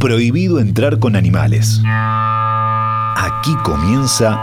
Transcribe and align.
Prohibido 0.00 0.60
entrar 0.60 0.98
con 0.98 1.14
animales. 1.14 1.82
Aquí 1.84 3.54
comienza 3.62 4.42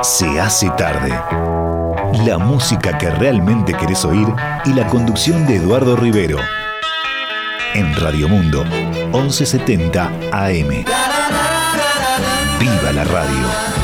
Se 0.00 0.40
hace 0.40 0.70
tarde. 0.78 1.12
La 2.24 2.38
música 2.38 2.96
que 2.96 3.10
realmente 3.10 3.74
querés 3.74 4.04
oír 4.04 4.28
y 4.64 4.72
la 4.74 4.86
conducción 4.86 5.44
de 5.44 5.56
Eduardo 5.56 5.96
Rivero. 5.96 6.38
En 7.74 7.92
Radio 7.96 8.28
Mundo, 8.28 8.64
1170 9.12 10.04
AM. 10.30 10.84
¡Viva 12.60 12.92
la 12.94 13.02
radio! 13.02 13.75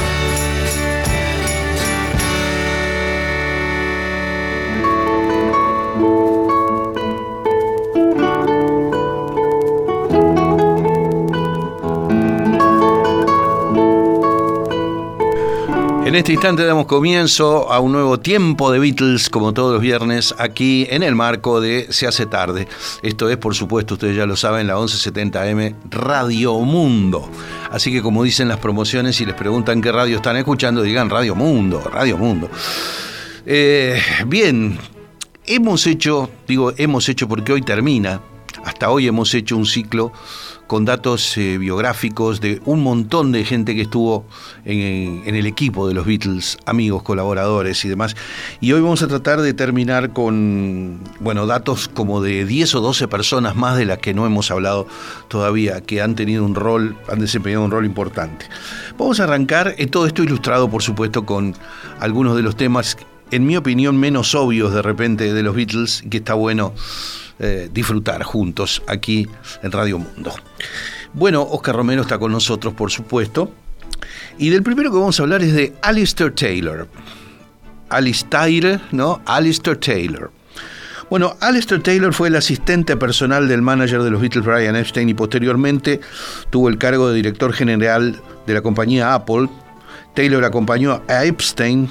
En 16.12 16.16
este 16.16 16.34
instante 16.34 16.66
damos 16.66 16.84
comienzo 16.84 17.72
a 17.72 17.80
un 17.80 17.90
nuevo 17.92 18.20
tiempo 18.20 18.70
de 18.70 18.78
Beatles, 18.78 19.30
como 19.30 19.54
todos 19.54 19.72
los 19.72 19.80
viernes, 19.80 20.34
aquí 20.36 20.86
en 20.90 21.02
el 21.02 21.14
marco 21.14 21.58
de 21.62 21.86
Se 21.88 22.06
hace 22.06 22.26
tarde. 22.26 22.68
Esto 23.02 23.30
es, 23.30 23.38
por 23.38 23.54
supuesto, 23.54 23.94
ustedes 23.94 24.14
ya 24.14 24.26
lo 24.26 24.36
saben, 24.36 24.66
la 24.66 24.76
1170M 24.76 25.74
Radio 25.88 26.58
Mundo. 26.58 27.30
Así 27.70 27.90
que 27.90 28.02
como 28.02 28.24
dicen 28.24 28.48
las 28.48 28.58
promociones, 28.58 29.16
si 29.16 29.24
les 29.24 29.34
preguntan 29.34 29.80
qué 29.80 29.90
radio 29.90 30.16
están 30.16 30.36
escuchando, 30.36 30.82
digan 30.82 31.08
Radio 31.08 31.34
Mundo, 31.34 31.80
Radio 31.90 32.18
Mundo. 32.18 32.50
Eh, 33.46 33.98
bien, 34.26 34.78
hemos 35.46 35.86
hecho, 35.86 36.28
digo 36.46 36.74
hemos 36.76 37.08
hecho 37.08 37.26
porque 37.26 37.54
hoy 37.54 37.62
termina, 37.62 38.20
hasta 38.66 38.90
hoy 38.90 39.06
hemos 39.06 39.32
hecho 39.32 39.56
un 39.56 39.64
ciclo 39.64 40.12
con 40.72 40.86
datos 40.86 41.36
eh, 41.36 41.58
biográficos 41.58 42.40
de 42.40 42.62
un 42.64 42.82
montón 42.82 43.30
de 43.30 43.44
gente 43.44 43.74
que 43.74 43.82
estuvo 43.82 44.24
en, 44.64 45.22
el 45.26 45.44
equipo 45.44 45.86
de 45.86 45.92
los 45.92 46.06
Beatles, 46.06 46.56
amigos, 46.64 47.02
colaboradores 47.02 47.84
y 47.84 47.90
demás. 47.90 48.16
Y 48.58 48.72
hoy 48.72 48.80
vamos 48.80 49.02
a 49.02 49.06
tratar 49.06 49.42
de 49.42 49.52
terminar 49.52 50.14
con, 50.14 50.98
bueno, 51.20 51.44
datos 51.46 51.88
como 51.88 52.22
de 52.22 52.46
10 52.46 52.76
o 52.76 52.80
12 52.80 53.06
personas 53.06 53.54
más 53.54 53.76
de 53.76 53.84
las 53.84 53.98
que 53.98 54.14
no 54.14 54.24
hemos 54.24 54.50
hablado 54.50 54.86
todavía, 55.28 55.82
que 55.82 56.00
han 56.00 56.14
tenido 56.14 56.42
un 56.42 56.54
rol, 56.54 56.96
han 57.06 57.18
desempeñado 57.18 57.66
un 57.66 57.70
rol 57.70 57.84
importante. 57.84 58.46
Vamos 58.96 59.20
a 59.20 59.24
arrancar, 59.24 59.74
eh, 59.76 59.86
todo 59.88 60.06
esto 60.06 60.22
ilustrado, 60.22 60.70
por 60.70 60.82
supuesto, 60.82 61.26
con 61.26 61.54
algunos 62.00 62.34
de 62.34 62.40
los 62.40 62.56
temas, 62.56 62.96
en 63.30 63.44
mi 63.44 63.58
opinión, 63.58 63.98
menos 63.98 64.34
obvios 64.34 64.72
de 64.72 64.80
repente 64.80 65.34
de 65.34 65.42
los 65.42 65.54
Beatles, 65.54 66.02
que 66.08 66.16
está 66.16 66.32
bueno 66.32 66.72
eh, 67.44 67.68
disfrutar 67.72 68.22
juntos 68.22 68.82
aquí 68.86 69.26
en 69.64 69.72
Radio 69.72 69.98
Mundo. 69.98 70.32
Bueno, 71.12 71.42
Oscar 71.42 71.74
Romero 71.74 72.02
está 72.02 72.16
con 72.16 72.30
nosotros, 72.30 72.72
por 72.72 72.92
supuesto. 72.92 73.52
Y 74.38 74.50
del 74.50 74.62
primero 74.62 74.92
que 74.92 74.98
vamos 74.98 75.18
a 75.18 75.24
hablar 75.24 75.42
es 75.42 75.52
de 75.52 75.74
Alistair 75.82 76.32
Taylor. 76.32 76.88
Alistair, 77.88 78.80
¿no? 78.92 79.20
Alistair 79.26 79.76
Taylor. 79.76 80.30
Bueno, 81.10 81.36
Alistair 81.40 81.82
Taylor 81.82 82.14
fue 82.14 82.28
el 82.28 82.36
asistente 82.36 82.96
personal 82.96 83.48
del 83.48 83.60
manager 83.60 84.02
de 84.02 84.10
los 84.10 84.20
Beatles, 84.20 84.44
Brian 84.44 84.76
Epstein, 84.76 85.08
y 85.08 85.14
posteriormente 85.14 86.00
tuvo 86.48 86.68
el 86.68 86.78
cargo 86.78 87.08
de 87.08 87.16
director 87.16 87.52
general 87.52 88.22
de 88.46 88.54
la 88.54 88.62
compañía 88.62 89.14
Apple. 89.14 89.48
Taylor 90.14 90.44
acompañó 90.44 91.02
a 91.08 91.24
Epstein 91.24 91.90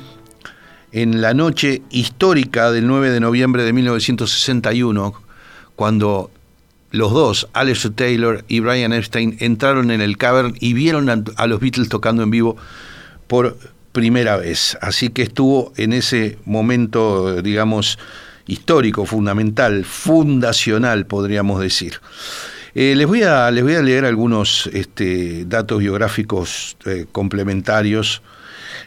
en 0.92 1.22
la 1.22 1.34
noche 1.34 1.84
histórica 1.90 2.72
del 2.72 2.88
9 2.88 3.12
de 3.12 3.20
noviembre 3.20 3.64
de 3.64 3.74
1961, 3.74 5.14
cuando 5.82 6.30
los 6.92 7.12
dos, 7.12 7.48
Alistair 7.54 7.96
Taylor 7.96 8.46
y 8.48 8.60
Brian 8.60 8.94
Epstein, 8.94 9.38
entraron 9.40 9.90
en 9.90 10.00
el 10.00 10.16
cavern 10.16 10.54
y 10.60 10.74
vieron 10.74 11.10
a, 11.10 11.48
los 11.48 11.60
Beatles 11.60 11.90
tocando 11.90 12.22
en 12.22 12.30
vivo 12.30 12.56
por 13.26 13.58
primera 13.92 14.38
vez. 14.38 14.78
Así 14.80 15.10
que 15.10 15.24
estuvo 15.24 15.74
en 15.78 15.94
ese 15.94 16.38
momento, 16.46 17.42
digamos, 17.42 17.98
histórico, 18.46 19.08
fundamental, 19.08 19.84
fundacional, 19.84 21.08
podríamos 21.08 21.60
decir. 21.60 21.94
Eh, 22.76 22.94
les, 22.96 23.08
voy 23.08 23.24
a, 23.24 23.50
les 23.50 23.64
voy 23.64 23.74
a 23.74 23.82
leer 23.82 24.06
algunos 24.06 24.70
este, 24.74 25.46
datos 25.46 25.80
biográficos 25.80 26.78
eh, 26.86 27.08
complementarios. 27.12 28.22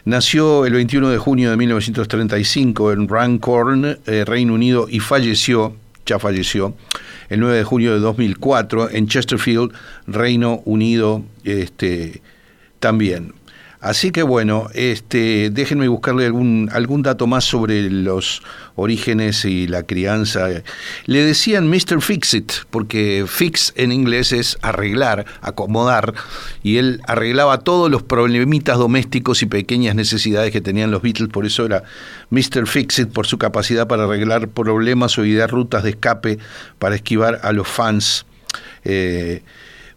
Nació 0.05 0.65
el 0.65 0.71
21 0.71 1.09
de 1.09 1.17
junio 1.17 1.49
de 1.49 1.57
1935 1.57 2.93
en 2.93 3.09
Runcorn, 3.09 3.99
eh, 4.05 4.23
Reino 4.25 4.53
Unido, 4.53 4.87
y 4.89 5.01
falleció 5.01 5.75
ya 6.05 6.19
falleció, 6.19 6.75
el 7.29 7.39
9 7.39 7.57
de 7.57 7.63
junio 7.63 7.93
de 7.93 7.99
2004 7.99 8.91
en 8.91 9.07
Chesterfield, 9.07 9.73
Reino 10.07 10.61
Unido, 10.65 11.23
este, 11.43 12.21
también. 12.79 13.33
Así 13.85 14.09
que 14.09 14.23
bueno, 14.23 14.67
este, 14.73 15.51
déjenme 15.51 15.87
buscarle 15.87 16.25
algún, 16.25 16.71
algún 16.73 17.03
dato 17.03 17.27
más 17.27 17.43
sobre 17.43 17.87
los 17.91 18.41
orígenes 18.73 19.45
y 19.45 19.67
la 19.67 19.83
crianza. 19.83 20.47
Le 21.05 21.23
decían 21.23 21.69
Mr. 21.69 22.01
Fixit, 22.01 22.51
porque 22.71 23.25
fix 23.27 23.73
en 23.75 23.91
inglés 23.91 24.31
es 24.31 24.57
arreglar, 24.63 25.27
acomodar, 25.39 26.15
y 26.63 26.77
él 26.77 26.99
arreglaba 27.05 27.59
todos 27.59 27.91
los 27.91 28.01
problemitas 28.01 28.79
domésticos 28.79 29.43
y 29.43 29.45
pequeñas 29.45 29.93
necesidades 29.93 30.51
que 30.51 30.61
tenían 30.61 30.89
los 30.89 31.03
Beatles, 31.03 31.29
por 31.29 31.45
eso 31.45 31.63
era 31.63 31.83
Mr. 32.31 32.65
Fixit, 32.65 33.09
por 33.09 33.27
su 33.27 33.37
capacidad 33.37 33.87
para 33.87 34.05
arreglar 34.05 34.47
problemas 34.47 35.15
o 35.19 35.25
idear 35.25 35.51
rutas 35.51 35.83
de 35.83 35.91
escape 35.91 36.39
para 36.79 36.95
esquivar 36.95 37.39
a 37.43 37.51
los 37.51 37.67
fans. 37.67 38.25
Eh, 38.83 39.43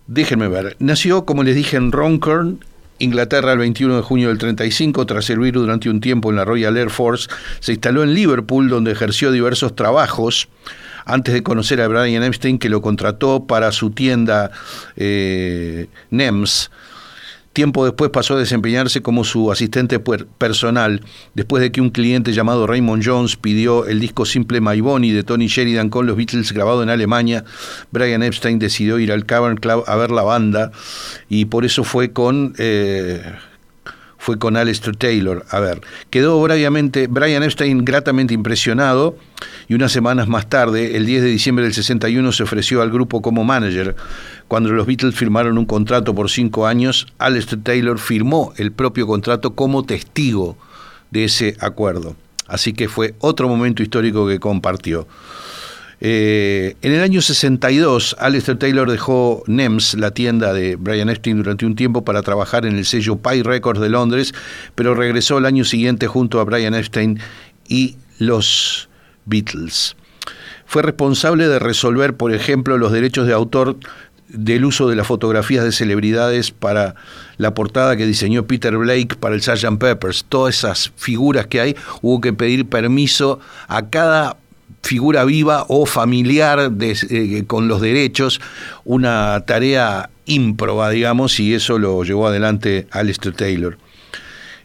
déjenme 0.06 0.48
ver. 0.48 0.76
Nació, 0.78 1.24
como 1.24 1.42
les 1.42 1.56
dije, 1.56 1.78
en 1.78 1.90
Ronkern, 1.90 2.60
Inglaterra 2.98 3.52
el 3.52 3.58
21 3.58 3.96
de 3.96 4.02
junio 4.02 4.28
del 4.28 4.38
35, 4.38 5.06
tras 5.06 5.24
servir 5.24 5.54
durante 5.54 5.88
un 5.88 6.00
tiempo 6.00 6.30
en 6.30 6.36
la 6.36 6.44
Royal 6.44 6.76
Air 6.76 6.90
Force, 6.90 7.28
se 7.60 7.72
instaló 7.72 8.02
en 8.02 8.14
Liverpool, 8.14 8.68
donde 8.68 8.92
ejerció 8.92 9.30
diversos 9.30 9.74
trabajos. 9.76 10.48
Antes 11.04 11.32
de 11.32 11.42
conocer 11.42 11.80
a 11.80 11.88
Brian 11.88 12.22
Epstein, 12.22 12.58
que 12.58 12.68
lo 12.68 12.82
contrató 12.82 13.46
para 13.46 13.72
su 13.72 13.90
tienda 13.90 14.50
eh, 14.96 15.86
NEMS, 16.10 16.70
Tiempo 17.58 17.84
después 17.84 18.12
pasó 18.12 18.34
a 18.34 18.38
desempeñarse 18.38 19.02
como 19.02 19.24
su 19.24 19.50
asistente 19.50 19.98
personal, 19.98 21.02
después 21.34 21.60
de 21.60 21.72
que 21.72 21.80
un 21.80 21.90
cliente 21.90 22.32
llamado 22.32 22.68
Raymond 22.68 23.02
Jones 23.04 23.34
pidió 23.34 23.84
el 23.84 23.98
disco 23.98 24.26
simple 24.26 24.60
My 24.60 24.80
Bonnie 24.80 25.12
de 25.12 25.24
Tony 25.24 25.48
Sheridan 25.48 25.90
con 25.90 26.06
los 26.06 26.16
Beatles 26.16 26.52
grabado 26.52 26.84
en 26.84 26.88
Alemania. 26.88 27.44
Brian 27.90 28.22
Epstein 28.22 28.60
decidió 28.60 29.00
ir 29.00 29.10
al 29.10 29.26
Cavern 29.26 29.56
Club 29.56 29.82
a 29.88 29.96
ver 29.96 30.12
la 30.12 30.22
banda 30.22 30.70
y 31.28 31.46
por 31.46 31.64
eso 31.64 31.82
fue 31.82 32.12
con... 32.12 32.54
Eh, 32.58 33.24
fue 34.18 34.38
con 34.38 34.56
Alistair 34.56 34.96
Taylor. 34.96 35.46
A 35.50 35.60
ver, 35.60 35.80
quedó 36.10 36.40
Brian 36.42 37.42
Epstein 37.42 37.84
gratamente 37.84 38.34
impresionado 38.34 39.16
y 39.68 39.74
unas 39.74 39.92
semanas 39.92 40.28
más 40.28 40.48
tarde, 40.48 40.96
el 40.96 41.06
10 41.06 41.22
de 41.22 41.28
diciembre 41.28 41.64
del 41.64 41.72
61, 41.72 42.32
se 42.32 42.42
ofreció 42.42 42.82
al 42.82 42.90
grupo 42.90 43.22
como 43.22 43.44
manager. 43.44 43.96
Cuando 44.48 44.70
los 44.70 44.86
Beatles 44.86 45.14
firmaron 45.14 45.56
un 45.56 45.66
contrato 45.66 46.14
por 46.14 46.30
cinco 46.30 46.66
años, 46.66 47.06
Alistair 47.18 47.62
Taylor 47.62 47.98
firmó 47.98 48.52
el 48.56 48.72
propio 48.72 49.06
contrato 49.06 49.54
como 49.54 49.84
testigo 49.84 50.58
de 51.10 51.24
ese 51.24 51.56
acuerdo. 51.60 52.16
Así 52.48 52.72
que 52.72 52.88
fue 52.88 53.14
otro 53.20 53.48
momento 53.48 53.82
histórico 53.82 54.26
que 54.26 54.40
compartió. 54.40 55.06
Eh, 56.00 56.76
en 56.82 56.92
el 56.92 57.02
año 57.02 57.20
62, 57.20 58.16
Alistair 58.18 58.58
Taylor 58.58 58.90
dejó 58.90 59.42
NEMS, 59.46 59.94
la 59.94 60.12
tienda 60.12 60.52
de 60.52 60.76
Brian 60.76 61.08
Epstein, 61.08 61.38
durante 61.38 61.66
un 61.66 61.74
tiempo 61.74 62.04
para 62.04 62.22
trabajar 62.22 62.66
en 62.66 62.76
el 62.76 62.84
sello 62.84 63.16
Pie 63.16 63.42
Records 63.42 63.80
de 63.80 63.88
Londres, 63.88 64.32
pero 64.74 64.94
regresó 64.94 65.38
el 65.38 65.46
año 65.46 65.64
siguiente 65.64 66.06
junto 66.06 66.40
a 66.40 66.44
Brian 66.44 66.74
Epstein 66.74 67.18
y 67.68 67.96
los 68.18 68.88
Beatles. 69.24 69.96
Fue 70.66 70.82
responsable 70.82 71.48
de 71.48 71.58
resolver, 71.58 72.16
por 72.16 72.32
ejemplo, 72.32 72.78
los 72.78 72.92
derechos 72.92 73.26
de 73.26 73.32
autor 73.32 73.78
del 74.28 74.66
uso 74.66 74.88
de 74.88 74.96
las 74.96 75.06
fotografías 75.06 75.64
de 75.64 75.72
celebridades 75.72 76.50
para 76.50 76.94
la 77.38 77.54
portada 77.54 77.96
que 77.96 78.06
diseñó 78.06 78.46
Peter 78.46 78.76
Blake 78.76 79.16
para 79.18 79.34
el 79.34 79.40
Sgt. 79.40 79.78
Peppers. 79.78 80.26
Todas 80.28 80.58
esas 80.58 80.92
figuras 80.96 81.46
que 81.46 81.60
hay, 81.60 81.76
hubo 82.02 82.20
que 82.20 82.34
pedir 82.34 82.68
permiso 82.68 83.40
a 83.68 83.88
cada 83.88 84.36
figura 84.82 85.24
viva 85.24 85.64
o 85.68 85.86
familiar 85.86 86.70
eh, 86.80 87.44
con 87.46 87.68
los 87.68 87.80
derechos, 87.80 88.40
una 88.84 89.44
tarea 89.46 90.10
ímproba, 90.26 90.90
digamos, 90.90 91.38
y 91.40 91.54
eso 91.54 91.78
lo 91.78 92.02
llevó 92.04 92.28
adelante 92.28 92.86
Alistair 92.90 93.34
Taylor. 93.34 93.78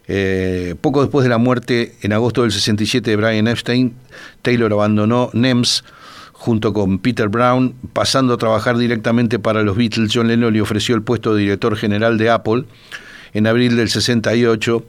Eh, 0.08 0.76
poco 0.82 1.02
después 1.02 1.24
de 1.24 1.30
la 1.30 1.38
muerte, 1.38 1.96
en 2.02 2.14
agosto 2.14 2.42
del 2.42 2.52
67 2.52 3.10
de 3.10 3.16
Brian 3.16 3.48
Epstein, 3.48 3.94
Taylor 4.42 4.72
abandonó 4.74 5.30
NEMS 5.34 5.84
junto 6.34 6.74
con 6.74 7.00
Peter 7.00 7.30
Brown, 7.30 7.74
pasando 7.94 8.34
a 8.34 8.38
trabajar 8.38 8.78
directamente 8.78 9.40
para 9.40 9.64
los 9.64 9.78
Beatles. 9.78 10.12
John 10.14 10.28
Lennon 10.28 10.54
le 10.54 10.62
ofreció 10.62 10.94
el 10.96 11.02
puesto 11.02 11.34
de 11.34 11.42
director 11.42 11.78
general 11.78 12.18
de 12.18 12.30
Apple. 12.30 12.66
En 13.34 13.48
abril 13.48 13.78
del 13.78 13.90
68, 13.90 14.86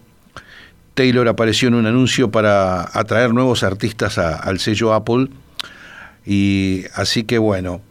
Taylor 0.95 1.29
apareció 1.29 1.69
en 1.69 1.75
un 1.75 1.87
anuncio 1.87 2.31
para 2.31 2.83
atraer 2.99 3.35
nuevos 3.35 3.63
artistas 3.63 4.19
al 4.19 4.59
sello 4.61 4.95
Apple. 4.95 5.29
Y 6.25 6.85
así 6.95 7.25
que 7.25 7.39
bueno, 7.39 7.83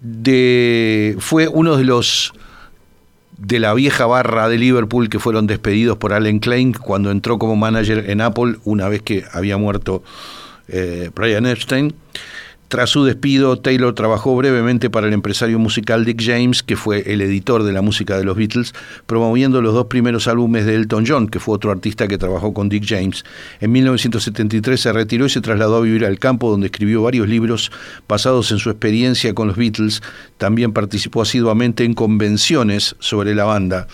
de, 0.00 1.16
fue 1.18 1.48
uno 1.48 1.76
de 1.76 1.84
los 1.84 2.32
de 3.36 3.58
la 3.58 3.74
vieja 3.74 4.06
barra 4.06 4.48
de 4.48 4.58
Liverpool 4.58 5.08
que 5.08 5.18
fueron 5.18 5.46
despedidos 5.46 5.98
por 5.98 6.12
Allen 6.12 6.38
Klein 6.38 6.72
cuando 6.72 7.10
entró 7.10 7.38
como 7.38 7.56
manager 7.56 8.08
en 8.08 8.20
Apple 8.20 8.56
una 8.64 8.88
vez 8.88 9.02
que 9.02 9.24
había 9.32 9.56
muerto 9.56 10.02
eh, 10.68 11.10
Brian 11.14 11.46
Epstein. 11.46 11.94
Tras 12.68 12.90
su 12.90 13.04
despido, 13.04 13.58
Taylor 13.58 13.94
trabajó 13.94 14.34
brevemente 14.34 14.90
para 14.90 15.06
el 15.06 15.12
empresario 15.12 15.58
musical 15.58 16.04
Dick 16.04 16.20
James, 16.20 16.62
que 16.62 16.76
fue 16.76 17.12
el 17.12 17.20
editor 17.20 17.62
de 17.62 17.72
la 17.72 17.82
música 17.82 18.16
de 18.16 18.24
los 18.24 18.36
Beatles, 18.36 18.72
promoviendo 19.06 19.60
los 19.60 19.74
dos 19.74 19.86
primeros 19.86 20.26
álbumes 20.26 20.64
de 20.64 20.74
Elton 20.74 21.04
John, 21.06 21.28
que 21.28 21.40
fue 21.40 21.54
otro 21.54 21.70
artista 21.70 22.08
que 22.08 22.18
trabajó 22.18 22.54
con 22.54 22.68
Dick 22.68 22.84
James. 22.86 23.24
En 23.60 23.70
1973 23.70 24.80
se 24.80 24.92
retiró 24.92 25.26
y 25.26 25.30
se 25.30 25.40
trasladó 25.40 25.76
a 25.76 25.80
vivir 25.82 26.04
al 26.04 26.18
campo, 26.18 26.50
donde 26.50 26.66
escribió 26.66 27.02
varios 27.02 27.28
libros 27.28 27.70
basados 28.08 28.50
en 28.50 28.58
su 28.58 28.70
experiencia 28.70 29.34
con 29.34 29.48
los 29.48 29.56
Beatles. 29.56 30.02
También 30.38 30.72
participó 30.72 31.22
asiduamente 31.22 31.84
en 31.84 31.94
convenciones 31.94 32.96
sobre 32.98 33.34
la 33.34 33.44
banda. 33.44 33.86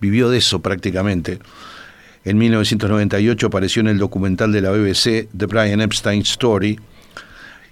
Vivió 0.00 0.30
de 0.30 0.38
eso 0.38 0.62
prácticamente. 0.62 1.40
En 2.24 2.38
1998 2.38 3.46
apareció 3.46 3.80
en 3.80 3.88
el 3.88 3.98
documental 3.98 4.52
de 4.52 4.60
la 4.60 4.70
BBC 4.70 5.28
The 5.36 5.46
Brian 5.46 5.80
Epstein 5.80 6.22
Story 6.22 6.78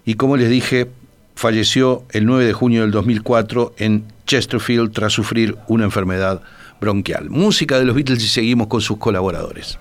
y 0.05 0.15
como 0.15 0.37
les 0.37 0.51
dije, 0.51 0.91
falleció 1.35 2.05
el 2.11 2.27
9 2.27 2.45
de 2.45 2.53
junio 2.53 2.83
del 2.83 2.91
2004 2.91 3.75
en 3.79 4.05
Chesterfield 4.27 4.93
tras 4.93 5.13
sufrir 5.13 5.57
una 5.67 5.85
enfermedad 5.85 6.43
bronquial. 6.81 7.31
Música 7.31 7.79
de 7.79 7.85
los 7.85 7.95
Beatles 7.95 8.23
y 8.23 8.29
seguimos 8.29 8.67
con 8.69 8.81
sus 8.81 8.99
colaboradores. 8.99 9.79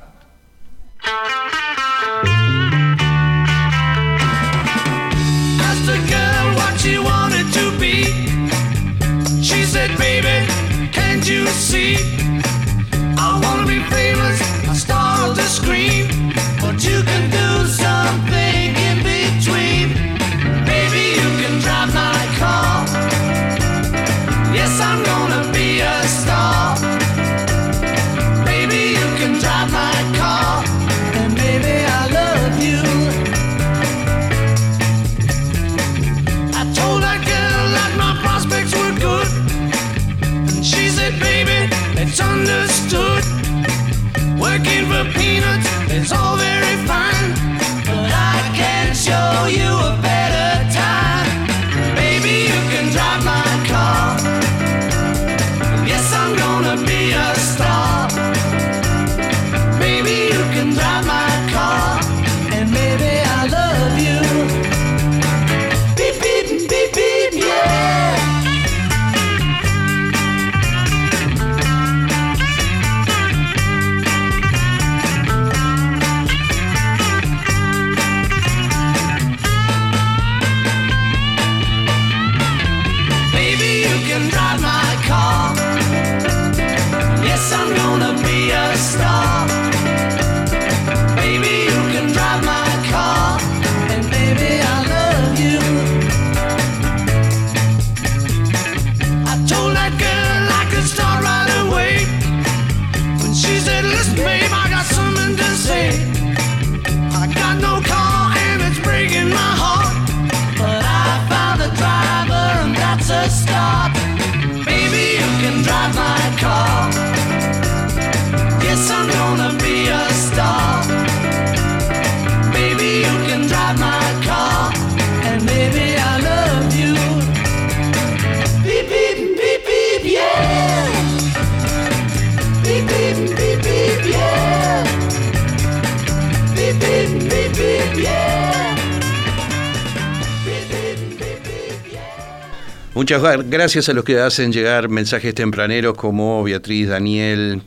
Muchas 143.04 143.22
gracias 143.50 143.90
a 143.90 143.94
los 143.94 144.06
que 144.06 144.18
hacen 144.18 144.54
llegar 144.54 144.88
mensajes 144.88 145.36
tempraneros 145.36 145.94
como 145.98 146.42
Beatriz, 146.42 146.88
Daniel, 146.88 147.62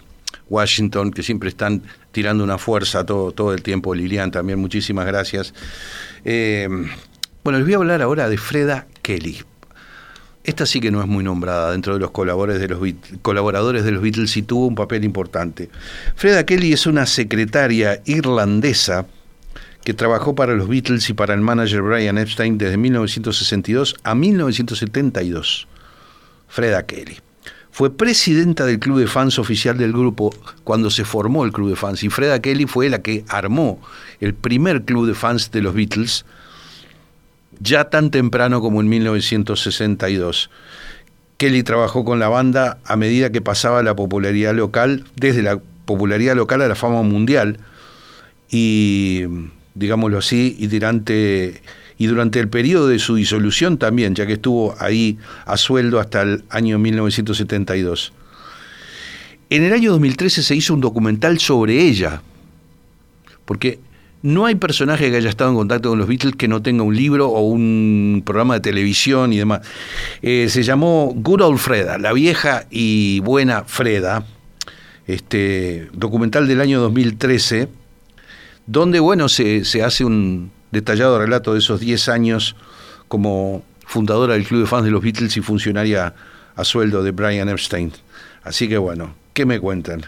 Washington, 0.49 1.11
que 1.11 1.23
siempre 1.23 1.51
están 1.51 1.83
tirando 2.11 2.43
una 2.43 2.57
fuerza 2.57 3.05
todo, 3.05 3.33
todo 3.33 3.53
el 3.53 3.63
tiempo. 3.63 3.95
Lilian 3.95 4.31
también, 4.31 4.59
muchísimas 4.59 5.05
gracias. 5.05 5.53
Eh, 6.25 6.67
bueno, 7.45 7.59
les 7.59 7.67
voy 7.67 7.75
a 7.75 7.77
hablar 7.77 8.01
ahora 8.01 8.31
de 8.31 8.39
Freda 8.39 8.87
Kelly. 9.03 9.43
Esta 10.43 10.65
sí 10.65 10.81
que 10.81 10.91
no 10.91 11.03
es 11.03 11.07
muy 11.07 11.23
nombrada 11.23 11.73
dentro 11.73 11.93
de 11.93 12.01
los 12.01 12.13
colaboradores 12.13 12.59
de 12.59 12.69
los, 12.69 12.81
colaboradores 13.21 13.85
de 13.85 13.91
los 13.91 14.01
Beatles 14.01 14.35
y 14.39 14.43
tuvo 14.43 14.67
un 14.67 14.75
papel 14.75 15.05
importante. 15.05 15.69
Freda 16.15 16.47
Kelly 16.47 16.73
es 16.73 16.87
una 16.87 17.05
secretaria 17.05 18.01
irlandesa 18.07 19.05
que 19.87 19.95
trabajó 19.95 20.35
para 20.35 20.55
los 20.55 20.67
Beatles 20.67 21.09
y 21.11 21.15
para 21.15 21.33
el 21.33 21.41
manager 21.43 21.81
Brian 21.81 22.19
Epstein 22.19 22.59
desde 22.59 22.77
1962 22.77 23.95
a 24.03 24.17
1972. 24.17 25.69
Freda 26.49 26.87
Kelly. 26.87 27.19
Fue 27.71 27.97
presidenta 27.97 28.67
del 28.67 28.81
club 28.81 28.99
de 28.99 29.07
fans 29.07 29.39
oficial 29.39 29.79
del 29.79 29.93
grupo 29.93 30.35
cuando 30.65 30.91
se 30.91 31.05
formó 31.05 31.45
el 31.45 31.53
club 31.53 31.71
de 31.71 31.77
fans 31.77 32.03
y 32.03 32.09
Freda 32.09 32.43
Kelly 32.43 32.67
fue 32.67 32.89
la 32.89 33.01
que 33.01 33.25
armó 33.29 33.81
el 34.19 34.35
primer 34.35 34.83
club 34.83 35.07
de 35.07 35.15
fans 35.15 35.53
de 35.53 35.63
los 35.63 35.73
Beatles 35.73 36.25
ya 37.61 37.89
tan 37.89 38.11
temprano 38.11 38.61
como 38.61 38.81
en 38.81 38.89
1962. 38.89 40.51
Kelly 41.37 41.63
trabajó 41.63 42.05
con 42.05 42.19
la 42.19 42.27
banda 42.27 42.79
a 42.87 42.97
medida 42.97 43.31
que 43.31 43.41
pasaba 43.41 43.85
la 43.85 43.95
popularidad 43.95 44.53
local, 44.53 45.05
desde 45.15 45.45
la 45.45 45.61
popularidad 45.85 46.35
local 46.35 46.63
a 46.63 46.67
la 46.67 46.75
fama 46.75 47.03
mundial, 47.03 47.61
y 48.51 49.27
digámoslo 49.77 50.19
así, 50.19 50.57
y 50.59 50.67
durante, 50.67 51.61
y 51.99 52.07
durante 52.07 52.41
el 52.41 52.49
periodo 52.49 52.89
de 52.89 52.99
su 52.99 53.15
disolución 53.15 53.79
también, 53.79 54.15
ya 54.15 54.27
que 54.27 54.35
estuvo 54.35 54.75
ahí 54.79 55.19
a 55.45 55.57
sueldo 55.57 56.01
hasta 56.01 56.23
el 56.23 56.45
año 56.51 56.79
1972. 56.79 58.13
En 59.51 59.63
el 59.63 59.73
año 59.73 59.93
2013 59.93 60.43
se 60.43 60.57
hizo 60.57 60.75
un 60.75 60.81
documental 60.81 61.39
sobre 61.39 61.81
ella, 61.83 62.23
porque 63.45 63.79
no 64.23 64.47
hay 64.47 64.57
personaje 64.57 65.11
que 65.11 65.17
haya 65.17 65.29
estado 65.29 65.51
en 65.51 65.57
contacto 65.57 65.91
con 65.91 65.99
los 65.99 66.09
Beatles 66.09 66.35
que 66.35 66.49
no 66.49 66.63
tenga 66.63 66.83
un 66.83 66.97
libro 66.97 67.29
o 67.29 67.43
un 67.43 68.23
programa 68.25 68.55
de 68.55 68.61
televisión 68.61 69.33
y 69.33 69.37
demás. 69.37 69.61
Eh, 70.23 70.49
se 70.49 70.63
llamó 70.63 71.13
Good 71.15 71.43
Old 71.43 71.59
Freda, 71.59 71.99
la 71.99 72.13
vieja 72.13 72.67
y 72.71 73.21
buena 73.21 73.65
Freda, 73.65 74.27
este 75.07 75.89
documental 75.93 76.49
del 76.49 76.61
año 76.61 76.81
2013 76.81 77.69
donde, 78.67 79.01
bueno, 79.01 79.29
se, 79.29 79.63
hace 79.83 80.05
un 80.05 80.51
detallado 80.71 81.19
relato 81.19 81.53
de 81.53 81.61
esos 81.61 81.81
10 81.81 82.09
años 82.09 82.57
como 83.09 83.65
fundadora 83.87 84.35
del 84.35 84.45
Club 84.45 84.63
de 84.63 84.67
Fans 84.67 84.85
de 84.85 84.91
los 84.91 85.03
Beatles 85.03 85.37
y 85.37 85.41
funcionaria 85.41 86.15
a 86.55 86.65
sueldo 86.65 87.03
de 87.03 87.13
Brian 87.13 87.49
Epstein. 87.49 87.93
Así 88.43 88.69
que 88.69 88.79
bueno, 88.79 89.15
¿qué 89.33 89.47
me 89.47 89.61
cuentan? 89.61 90.07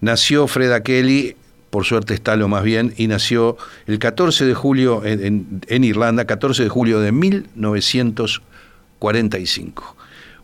Nació 0.00 0.46
Freda 0.46 0.82
Kelly, 0.82 1.36
por 1.70 1.84
suerte 1.84 2.14
está 2.14 2.36
lo 2.36 2.48
más 2.48 2.62
bien, 2.62 2.94
y 2.96 3.06
nació 3.06 3.56
el 3.86 3.98
14 3.98 4.46
de 4.46 4.54
julio 4.54 5.04
en, 5.04 5.60
en, 5.66 5.84
Irlanda, 5.84 6.24
14 6.24 6.62
de 6.62 6.68
julio 6.68 7.00
de 7.00 7.12
1941. 7.12 8.56
45. 8.98 9.96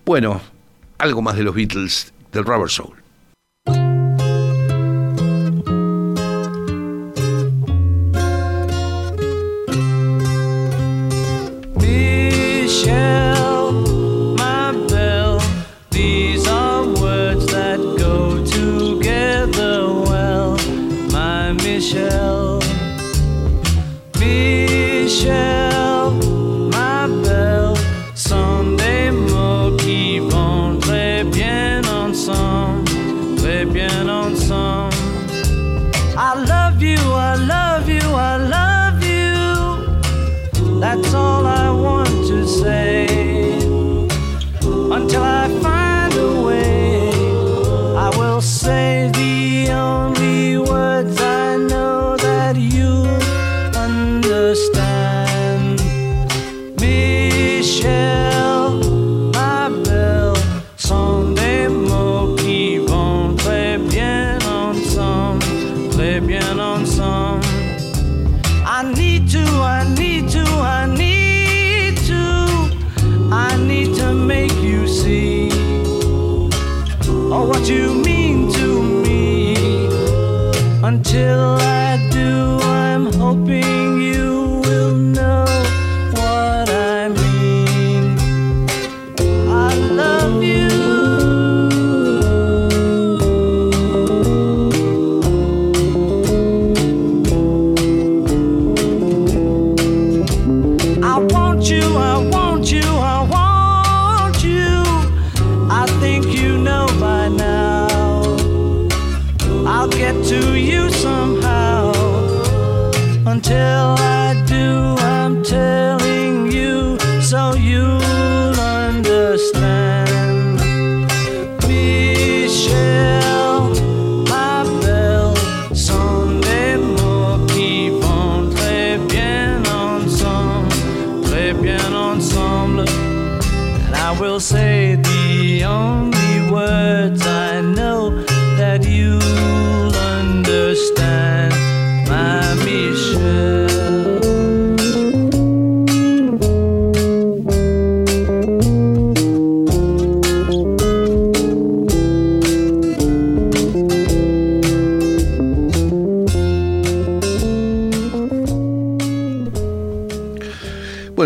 Bueno, 0.04 0.40
algo 0.98 1.22
más 1.22 1.36
de 1.36 1.42
los 1.42 1.54
Beatles, 1.54 2.12
del 2.32 2.44
Rubber 2.44 2.70
Soul. 2.70 3.01
patient. 25.12 25.51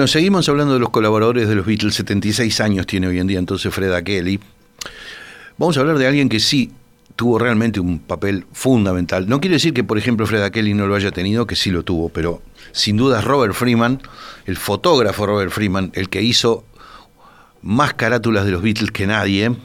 Seguimos 0.07 0.49
hablando 0.49 0.75
de 0.75 0.81
los 0.81 0.91
colaboradores 0.91 1.49
de 1.49 1.55
los 1.55 1.67
Beatles, 1.67 1.95
76 1.95 2.61
años 2.61 2.87
tiene 2.87 3.07
hoy 3.07 3.19
en 3.19 3.27
día 3.27 3.39
entonces 3.39 3.73
Freda 3.73 4.03
Kelly. 4.03 4.41
Vamos 5.59 5.77
a 5.77 5.81
hablar 5.81 5.99
de 5.99 6.07
alguien 6.07 6.29
que 6.29 6.39
sí 6.39 6.73
tuvo 7.17 7.39
realmente 7.39 7.81
un 7.81 7.99
papel 7.99 8.45
fundamental. 8.53 9.27
No 9.29 9.41
quiere 9.41 9.55
decir 9.55 9.73
que, 9.73 9.85
por 9.85 9.97
ejemplo, 9.97 10.27
Freda 10.27 10.51
Kelly 10.51 10.75
no 10.75 10.87
lo 10.87 10.95
haya 10.95 11.13
tenido, 11.13 11.47
que 11.47 11.57
sí 11.57 11.71
lo 11.71 11.83
tuvo, 11.83 12.11
pero 12.11 12.43
sin 12.73 12.97
duda 12.97 13.23
Robert 13.23 13.55
Freeman, 13.55 14.03
el 14.45 14.57
fotógrafo 14.57 15.27
Robert 15.27 15.51
Freeman, 15.51 15.93
el 15.95 16.11
que 16.11 16.21
hizo 16.23 16.65
más 17.63 17.95
carátulas 17.95 18.45
de 18.45 18.51
los 18.51 18.63
Beatles 18.63 18.91
que 18.91 19.07
nadie, 19.07 19.57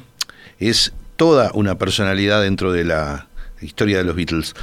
es 0.59 0.93
toda 1.17 1.51
una 1.53 1.77
personalidad 1.77 2.41
dentro 2.41 2.71
de 2.71 2.85
la 2.85 3.27
historia 3.61 3.97
de 3.97 4.05
los 4.05 4.15
Beatles. 4.15 4.55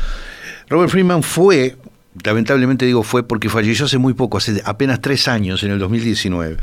Robert 0.68 0.90
Freeman 0.90 1.23
fue 1.23 1.76
lamentablemente 2.25 2.87
digo 2.87 3.03
fue 3.03 3.23
porque 3.23 3.49
falleció 3.49 3.87
hace 3.87 3.99
muy 3.99 4.15
poco, 4.15 4.38
hace 4.38 4.62
apenas 4.65 5.00
tres 5.00 5.29
años, 5.29 5.62
en 5.62 5.71
el 5.71 5.79
2019. 5.79 6.57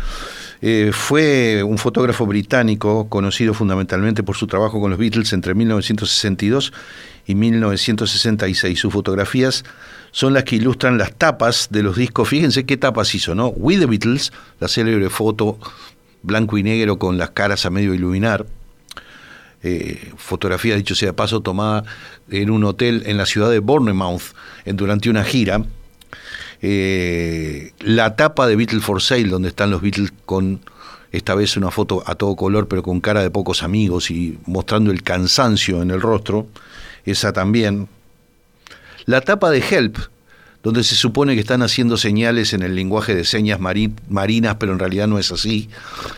Eh, 0.62 0.92
fue 0.94 1.64
un 1.64 1.78
fotógrafo 1.78 2.26
británico 2.26 3.08
conocido 3.10 3.54
fundamentalmente 3.54 4.24
por 4.24 4.36
su 4.36 4.48
trabajo 4.48 4.80
con 4.80 4.90
los 4.90 5.00
Beatles 5.00 5.34
entre 5.34 5.54
1962 5.54 6.74
y 7.28 7.36
1966. 7.36 8.80
Sus 8.80 8.94
fotografías 8.94 9.64
son 10.12 10.34
las 10.34 10.44
que 10.44 10.56
ilustran 10.56 10.98
las 10.98 11.14
tapas 11.14 11.68
de 11.72 11.84
los 11.84 11.98
discos. 11.98 12.30
Fíjense 12.30 12.66
qué 12.66 12.78
tapas 12.78 13.14
hizo, 13.16 13.36
¿no? 13.36 13.50
With 13.50 13.80
the 13.80 13.86
Beatles, 13.86 14.32
la 14.60 14.68
célebre 14.68 15.10
foto 15.10 15.60
blanco 16.24 16.58
y 16.58 16.64
negro 16.64 16.98
con 16.98 17.18
las 17.18 17.32
caras 17.32 17.66
a 17.66 17.70
medio 17.70 17.94
iluminar. 17.94 18.46
Eh, 19.68 20.12
fotografía, 20.16 20.76
dicho 20.76 20.94
sea 20.94 21.08
de 21.08 21.14
paso, 21.14 21.42
tomada 21.42 21.86
en 22.30 22.52
un 22.52 22.64
hotel 22.66 23.02
en 23.08 23.18
la 23.18 23.26
ciudad 23.26 23.50
de 23.50 23.58
Bournemouth 23.58 24.36
durante 24.64 25.10
una 25.10 25.24
gira. 25.24 25.66
Eh, 26.62 27.72
la 27.80 28.16
tapa 28.16 28.46
de 28.46 28.58
Beatles 28.58 28.84
for 28.84 29.02
Sale, 29.02 29.24
donde 29.24 29.50
están 29.50 29.72
los 29.72 29.82
Beatles 29.82 30.14
con 30.28 30.62
esta 31.12 31.34
vez 31.34 31.58
una 31.58 31.72
foto 31.72 32.04
a 32.06 32.14
todo 32.14 32.36
color, 32.36 32.68
pero 32.68 32.84
con 32.84 33.02
cara 33.02 33.24
de 33.24 33.32
pocos 33.32 33.64
amigos 33.64 34.12
y 34.12 34.38
mostrando 34.46 34.92
el 34.92 35.02
cansancio 35.02 35.82
en 35.82 35.90
el 35.90 36.00
rostro, 36.00 36.46
esa 37.04 37.34
también. 37.34 37.88
La 39.06 39.22
tapa 39.22 39.50
de 39.50 39.64
Help, 39.68 39.98
donde 40.66 40.84
se 40.84 40.96
supone 40.96 41.36
que 41.36 41.42
están 41.42 41.62
haciendo 41.62 41.96
señales 41.96 42.52
en 42.54 42.64
el 42.64 42.74
lenguaje 42.74 43.14
de 43.14 43.24
señas 43.24 43.60
marinas, 43.60 44.56
pero 44.60 44.74
en 44.74 44.80
realidad 44.80 45.06
no 45.06 45.20
es 45.20 45.32
así. 45.32 45.70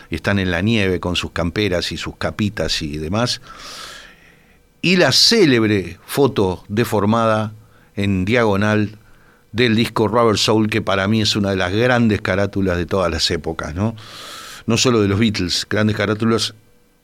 Están 0.08 0.38
en 0.38 0.50
la 0.50 0.62
nieve 0.62 1.00
con 1.00 1.16
sus 1.16 1.32
camperas 1.32 1.92
y 1.92 1.98
sus 1.98 2.16
capitas 2.16 2.80
y 2.80 2.96
demás. 2.96 3.42
Y 4.80 4.96
la 4.96 5.12
célebre 5.12 5.98
foto 6.06 6.64
deformada 6.68 7.52
en 7.94 8.24
diagonal 8.24 8.96
del 9.52 9.76
disco 9.76 10.08
Rubber 10.08 10.38
Soul, 10.38 10.70
que 10.70 10.80
para 10.80 11.06
mí 11.08 11.20
es 11.20 11.36
una 11.36 11.50
de 11.50 11.56
las 11.56 11.70
grandes 11.70 12.22
carátulas 12.22 12.78
de 12.78 12.86
todas 12.86 13.10
las 13.10 13.30
épocas, 13.30 13.74
¿no? 13.74 13.96
No 14.64 14.78
solo 14.78 15.02
de 15.02 15.08
los 15.08 15.18
Beatles, 15.18 15.66
grandes 15.68 15.94
carátulas 15.94 16.54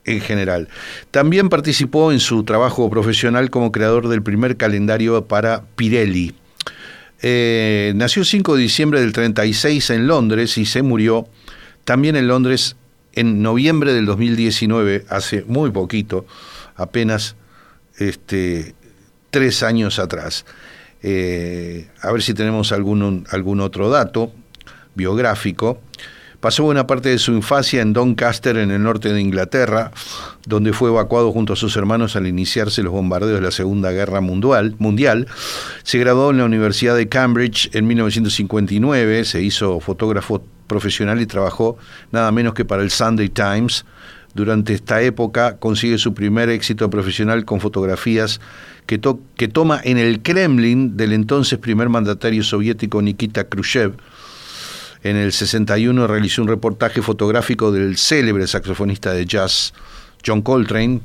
en 0.06 0.22
general. 0.22 0.70
También 1.10 1.50
participó 1.50 2.10
en 2.10 2.20
su 2.20 2.44
trabajo 2.44 2.88
profesional 2.88 3.50
como 3.50 3.70
creador 3.70 4.08
del 4.08 4.22
primer 4.22 4.56
calendario 4.56 5.26
para 5.26 5.64
Pirelli, 5.76 6.34
eh, 7.26 7.94
nació 7.96 8.20
el 8.20 8.26
5 8.26 8.54
de 8.54 8.60
diciembre 8.60 9.00
del 9.00 9.14
36 9.14 9.88
en 9.88 10.06
Londres 10.06 10.58
y 10.58 10.66
se 10.66 10.82
murió 10.82 11.26
también 11.84 12.16
en 12.16 12.28
Londres 12.28 12.76
en 13.14 13.40
noviembre 13.40 13.94
del 13.94 14.04
2019, 14.04 15.06
hace 15.08 15.42
muy 15.46 15.70
poquito, 15.70 16.26
apenas 16.76 17.36
este, 17.96 18.74
tres 19.30 19.62
años 19.62 19.98
atrás. 19.98 20.44
Eh, 21.02 21.88
a 22.02 22.12
ver 22.12 22.20
si 22.20 22.34
tenemos 22.34 22.72
algún, 22.72 23.26
algún 23.30 23.62
otro 23.62 23.88
dato 23.88 24.30
biográfico. 24.94 25.80
Pasó 26.44 26.64
buena 26.64 26.86
parte 26.86 27.08
de 27.08 27.16
su 27.16 27.32
infancia 27.32 27.80
en 27.80 27.94
Doncaster, 27.94 28.58
en 28.58 28.70
el 28.70 28.82
norte 28.82 29.14
de 29.14 29.18
Inglaterra, 29.18 29.92
donde 30.46 30.74
fue 30.74 30.90
evacuado 30.90 31.32
junto 31.32 31.54
a 31.54 31.56
sus 31.56 31.74
hermanos 31.74 32.16
al 32.16 32.26
iniciarse 32.26 32.82
los 32.82 32.92
bombardeos 32.92 33.36
de 33.36 33.40
la 33.40 33.50
Segunda 33.50 33.92
Guerra 33.92 34.20
Mundial. 34.20 35.26
Se 35.84 35.96
graduó 35.96 36.32
en 36.32 36.36
la 36.36 36.44
Universidad 36.44 36.96
de 36.96 37.08
Cambridge 37.08 37.70
en 37.72 37.86
1959, 37.86 39.24
se 39.24 39.40
hizo 39.40 39.80
fotógrafo 39.80 40.44
profesional 40.66 41.22
y 41.22 41.26
trabajó 41.26 41.78
nada 42.12 42.30
menos 42.30 42.52
que 42.52 42.66
para 42.66 42.82
el 42.82 42.90
Sunday 42.90 43.30
Times. 43.30 43.86
Durante 44.34 44.74
esta 44.74 45.00
época 45.00 45.56
consigue 45.56 45.96
su 45.96 46.12
primer 46.12 46.50
éxito 46.50 46.90
profesional 46.90 47.46
con 47.46 47.58
fotografías 47.58 48.42
que, 48.84 49.00
que 49.36 49.48
toma 49.48 49.80
en 49.82 49.96
el 49.96 50.20
Kremlin 50.20 50.98
del 50.98 51.14
entonces 51.14 51.58
primer 51.58 51.88
mandatario 51.88 52.42
soviético 52.44 53.00
Nikita 53.00 53.44
Khrushchev. 53.44 53.94
En 55.04 55.18
el 55.18 55.32
61 55.32 56.06
realizó 56.06 56.40
un 56.40 56.48
reportaje 56.48 57.02
fotográfico 57.02 57.70
del 57.70 57.98
célebre 57.98 58.46
saxofonista 58.46 59.12
de 59.12 59.26
jazz 59.26 59.74
John 60.26 60.40
Coltrane, 60.40 61.02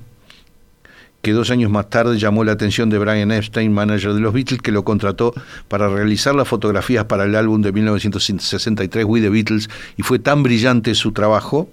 que 1.22 1.34
dos 1.34 1.52
años 1.52 1.70
más 1.70 1.90
tarde 1.90 2.18
llamó 2.18 2.46
la 2.46 2.54
atención 2.54 2.90
de 2.90 2.98
Brian 2.98 3.30
Epstein, 3.30 3.74
manager 3.74 4.14
de 4.14 4.22
los 4.22 4.34
Beatles, 4.34 4.62
que 4.62 4.72
lo 4.72 4.86
contrató 4.86 5.34
para 5.68 5.90
realizar 5.90 6.34
las 6.34 6.48
fotografías 6.48 7.04
para 7.04 7.26
el 7.26 7.36
álbum 7.36 7.62
de 7.62 7.74
1963, 7.74 9.04
We 9.04 9.20
the 9.20 9.28
Beatles, 9.28 9.70
y 9.98 10.04
fue 10.04 10.18
tan 10.18 10.44
brillante 10.44 10.96
su 10.96 11.12
trabajo 11.12 11.70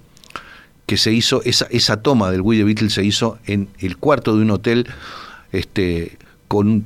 que 0.85 0.97
se 0.97 1.13
hizo, 1.13 1.41
esa, 1.45 1.67
esa 1.71 2.01
toma 2.01 2.29
del 2.29 2.41
We 2.41 2.57
the 2.57 2.65
Beatles 2.65 2.93
se 2.93 3.05
hizo 3.05 3.39
en 3.45 3.69
el 3.79 3.95
cuarto 3.95 4.35
de 4.35 4.41
un 4.41 4.51
hotel 4.51 4.85
este, 5.53 6.17
con 6.49 6.85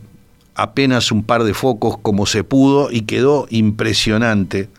apenas 0.54 1.12
un 1.12 1.24
par 1.24 1.44
de 1.44 1.56
focos 1.56 1.98
como 1.98 2.28
se 2.28 2.44
pudo 2.44 2.92
y 2.92 3.02
quedó 3.02 3.48
impresionante. 3.50 4.70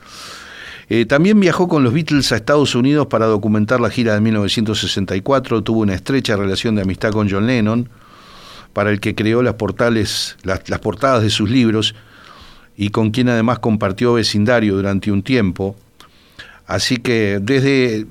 Eh, 0.95 1.07
también 1.07 1.41
viajó 1.41 1.69
con 1.69 1.85
los 1.85 1.95
Beatles 1.95 2.33
a 2.33 2.37
Estados 2.37 2.75
Unidos 2.75 3.07
para 3.07 3.25
documentar 3.25 3.81
la 3.81 3.89
gira 3.89 4.13
de 4.13 4.21
1964, 4.21 5.63
tuvo 5.63 5.81
una 5.81 5.95
estrecha 5.95 6.37
relación 6.37 6.75
de 6.75 6.83
amistad 6.83 7.13
con 7.13 7.31
John 7.31 7.47
Lennon, 7.47 7.89
para 8.75 8.91
el 8.91 9.01
que 9.01 9.15
creó 9.15 9.43
las, 9.43 9.57
las 10.45 10.79
portadas 10.81 11.23
de 11.23 11.31
sus 11.31 11.49
libros 11.49 11.95
y 12.77 12.91
con 12.91 13.11
quien 13.11 13.31
además 13.31 13.61
compartió 13.61 14.13
vecindario 14.13 14.77
durante 14.77 15.11
un 15.11 15.23
tiempo. 15.23 15.77
Así 16.67 16.99
que 16.99 17.39
desde 17.41 18.05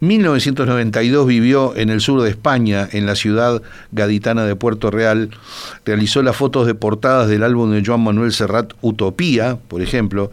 1992 0.00 1.24
vivió 1.24 1.76
en 1.76 1.90
el 1.90 2.00
sur 2.00 2.20
de 2.22 2.30
España, 2.30 2.88
en 2.90 3.06
la 3.06 3.14
ciudad 3.14 3.62
gaditana 3.92 4.44
de 4.44 4.56
Puerto 4.56 4.90
Real. 4.90 5.30
Realizó 5.84 6.20
las 6.24 6.34
fotos 6.34 6.66
de 6.66 6.74
portadas 6.74 7.28
del 7.28 7.44
álbum 7.44 7.70
de 7.70 7.84
Joan 7.86 8.00
Manuel 8.00 8.32
Serrat, 8.32 8.72
Utopía, 8.80 9.56
por 9.68 9.82
ejemplo, 9.82 10.32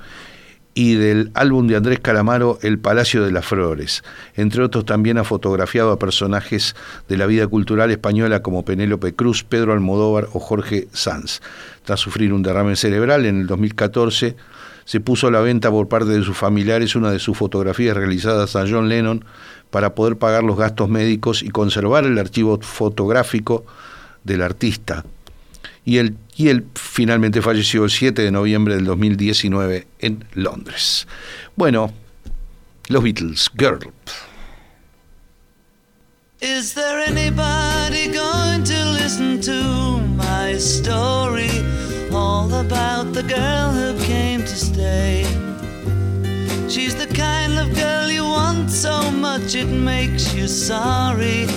y 0.78 0.94
del 0.94 1.32
álbum 1.34 1.66
de 1.66 1.76
Andrés 1.76 2.00
Calamaro, 2.00 2.60
El 2.62 2.78
Palacio 2.78 3.24
de 3.24 3.32
las 3.32 3.48
Flores. 3.48 4.04
Entre 4.36 4.62
otros 4.62 4.86
también 4.86 5.18
ha 5.18 5.24
fotografiado 5.24 5.92
a 5.92 5.98
personajes 5.98 6.76
de 7.10 7.18
la 7.18 7.26
vida 7.26 7.48
cultural 7.48 7.90
española 7.90 8.44
como 8.44 8.64
Penélope 8.64 9.16
Cruz, 9.16 9.44
Pedro 9.44 9.74
Almodóvar 9.74 10.28
o 10.34 10.40
Jorge 10.40 10.88
Sanz. 10.94 11.42
Tras 11.84 12.00
sufrir 12.00 12.32
un 12.32 12.44
derrame 12.44 12.76
cerebral 12.76 13.26
en 13.26 13.42
el 13.42 13.48
2014, 13.48 14.36
se 14.86 15.00
puso 15.00 15.30
a 15.30 15.32
la 15.32 15.42
venta 15.42 15.72
por 15.72 15.88
parte 15.88 16.12
de 16.12 16.22
sus 16.22 16.38
familiares 16.38 16.96
una 16.96 17.10
de 17.10 17.18
sus 17.18 17.36
fotografías 17.36 17.98
realizadas 17.98 18.56
a 18.56 18.68
John 18.70 18.88
Lennon 18.88 19.26
para 19.72 19.96
poder 19.96 20.20
pagar 20.20 20.44
los 20.44 20.60
gastos 20.60 20.90
médicos 20.90 21.42
y 21.42 21.50
conservar 21.50 22.06
el 22.06 22.20
archivo 22.20 22.60
fotográfico 22.62 23.66
del 24.24 24.44
artista 24.44 25.04
y 25.88 26.00
él, 26.00 26.18
y 26.36 26.50
él 26.50 26.66
finalmente 26.76 27.42
falleció 27.42 27.86
el 27.86 27.90
7 27.90 28.22
de 28.22 28.30
noviembre 28.30 28.76
del 28.76 28.84
2019 28.84 29.88
en 30.00 30.26
Londres. 30.34 31.08
Bueno, 31.56 31.94
los 32.90 33.02
Beatles, 33.02 33.50
Girl. 33.58 33.94
Is 36.42 36.74
there 36.74 37.00
anybody 37.08 38.12
going 38.12 38.66
to 38.66 38.86
listen 39.02 39.40
to 39.40 40.02
my 40.18 40.58
story? 40.58 41.50
All 42.12 42.54
about 42.54 43.14
the 43.14 43.24
girl 43.24 43.72
who 43.72 43.98
came 44.06 44.42
to 44.42 44.56
stay. 44.56 45.24
She's 46.68 46.96
the 46.96 47.08
kind 47.16 47.58
of 47.58 47.74
girl 47.74 48.12
you 48.12 48.26
want 48.26 48.70
so 48.70 49.10
much 49.10 49.56
it 49.56 49.70
makes 49.70 50.34
you 50.34 50.50
sorry. 50.50 51.48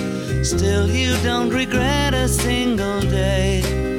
Still, 0.44 0.88
you 0.88 1.16
don't 1.24 1.50
regret 1.50 2.14
a 2.14 2.28
single 2.28 3.00
day 3.00 3.89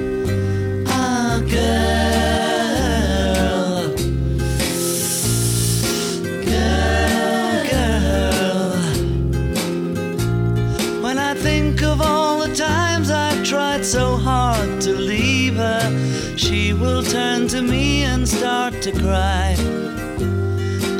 to 14.81 14.93
leave 14.93 15.55
her 15.55 16.37
She 16.37 16.73
will 16.73 17.03
turn 17.03 17.47
to 17.49 17.61
me 17.61 18.03
and 18.03 18.27
start 18.27 18.73
to 18.81 18.91
cry. 18.91 19.55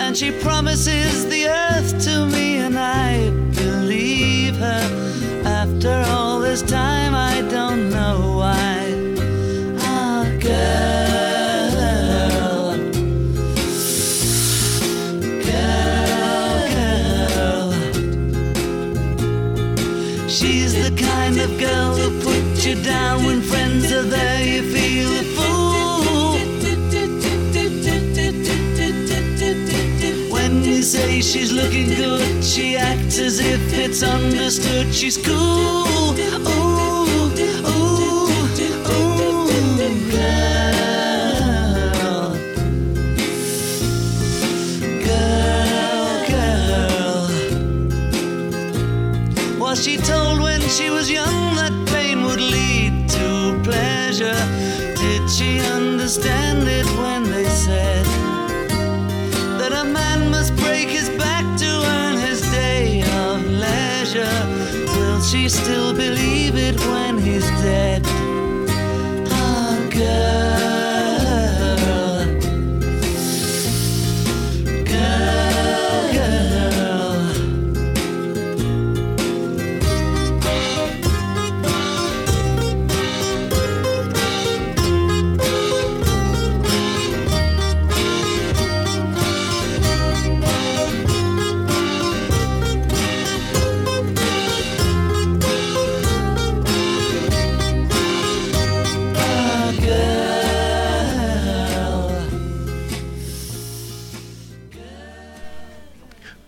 And 0.04 0.16
she 0.16 0.32
promises 0.32 1.28
the 1.28 1.48
earth 1.48 2.04
to 2.06 2.28
me, 2.28 2.58
and 2.58 2.78
I 2.78 3.30
believe 3.56 4.56
her. 4.58 4.84
After 5.46 6.04
all 6.10 6.40
this 6.40 6.62
time, 6.62 7.01
she's 31.22 31.52
looking 31.52 31.90
good, 31.90 32.44
she 32.44 32.76
acts 32.76 33.20
as 33.20 33.40
if 33.40 33.74
it's 33.74 34.02
understood. 34.02 34.94
She's 34.94 35.18
cool. 35.18 35.36
Ooh, 35.36 36.16
ooh, 36.18 37.06
ooh, 37.08 37.30
girl. 40.12 41.12
Girl, 45.06 46.28
girl. 46.30 47.30
Was 49.60 49.84
she 49.84 49.98
told 49.98 50.42
when 50.42 50.62
she 50.62 50.90
was 50.90 51.10
young 51.12 51.56
that 51.56 51.74
pain 51.92 52.24
would 52.24 52.42
lead 52.42 53.10
to 53.10 53.60
pleasure. 53.64 54.42
Did 54.96 55.30
she 55.30 55.60
understand 55.60 56.68
it 56.68 56.88
when 56.98 57.21
she 65.32 65.48
still 65.48 65.94
believe 65.94 66.41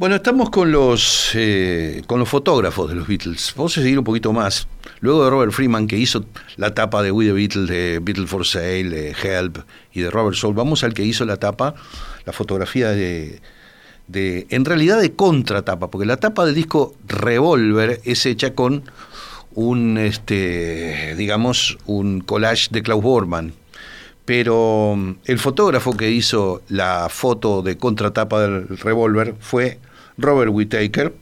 Bueno, 0.04 0.18
estamos 0.18 0.50
con 0.50 0.70
los, 0.70 1.32
eh, 1.34 2.02
con 2.08 2.20
los 2.20 2.28
fotógrafos 2.28 2.90
de 2.90 2.96
los 2.96 3.08
Beatles. 3.08 3.54
Vamos 3.56 3.78
a 3.78 3.82
seguir 3.82 3.98
un 3.98 4.04
poquito 4.04 4.34
más. 4.34 4.68
Luego 5.00 5.24
de 5.24 5.30
Robert 5.30 5.54
Freeman, 5.54 5.88
que 5.88 5.98
hizo 5.98 6.26
la 6.58 6.74
tapa 6.74 7.02
de 7.02 7.12
We 7.14 7.28
the 7.28 7.32
Beatles, 7.32 7.70
de 7.70 8.00
Beatles 8.02 8.30
for 8.30 8.46
Sale, 8.46 8.90
de 8.90 9.12
Help 9.12 9.60
y 9.94 10.02
de 10.02 10.12
Robert 10.12 10.36
Soul, 10.36 10.56
vamos 10.56 10.84
al 10.84 10.94
que 10.94 11.06
hizo 11.06 11.24
la 11.24 11.38
tapa, 11.38 11.74
la 12.26 12.34
fotografía 12.34 12.90
de, 12.90 13.40
de 14.08 14.46
en 14.50 14.66
realidad 14.66 15.00
de 15.00 15.14
contratapa, 15.14 15.90
porque 15.90 16.06
la 16.06 16.18
tapa 16.18 16.46
del 16.46 16.56
disco 16.56 16.96
Revolver 17.08 18.02
es 18.04 18.26
hecha 18.26 18.54
con 18.54 18.84
un, 19.54 19.98
este, 19.98 21.16
digamos, 21.16 21.78
un 21.86 22.20
collage 22.20 22.68
de 22.72 22.84
Klaus 22.84 23.02
Bormann 23.02 23.54
pero 24.26 24.96
mm, 24.98 25.12
el 25.26 25.40
fotógrafo 25.40 25.96
que 25.96 26.12
hizo 26.12 26.62
la 26.68 27.08
foto 27.10 27.62
de 27.62 27.78
contratapa 27.78 28.42
del 28.42 28.78
revólver 28.80 29.36
fue 29.40 29.80
Robert 30.18 30.52
Whittaker. 30.52 31.14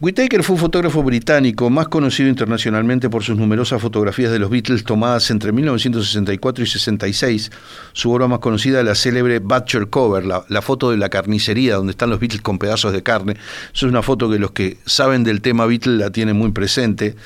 Whittaker 0.00 0.44
fue 0.44 0.54
un 0.54 0.60
fotógrafo 0.60 1.02
británico 1.02 1.70
más 1.70 1.88
conocido 1.88 2.28
internacionalmente 2.28 3.10
por 3.10 3.24
sus 3.24 3.36
numerosas 3.36 3.82
fotografías 3.82 4.30
de 4.30 4.38
los 4.38 4.48
Beatles 4.48 4.84
tomadas 4.84 5.28
entre 5.32 5.50
1964 5.50 6.62
y 6.62 6.66
66. 6.68 7.50
Su 7.94 8.12
obra 8.12 8.28
más 8.28 8.38
conocida 8.38 8.78
es 8.78 8.84
la 8.84 8.94
célebre 8.94 9.40
Butcher 9.40 9.88
Cover, 9.88 10.24
la, 10.24 10.44
la, 10.48 10.62
foto 10.62 10.92
de 10.92 10.98
la 10.98 11.08
carnicería 11.08 11.74
donde 11.74 11.90
están 11.90 12.10
los 12.10 12.20
Beatles 12.20 12.42
con 12.42 12.60
pedazos 12.60 12.92
de 12.92 13.02
carne. 13.02 13.36
Es 13.74 13.82
una 13.82 14.02
foto 14.02 14.30
que 14.30 14.38
los 14.38 14.52
que 14.52 14.76
saben 14.86 15.24
del 15.24 15.40
tema 15.40 15.66
Beatles 15.66 15.98
la 15.98 16.10
tienen 16.10 16.36
muy 16.36 16.52
presente 16.52 17.16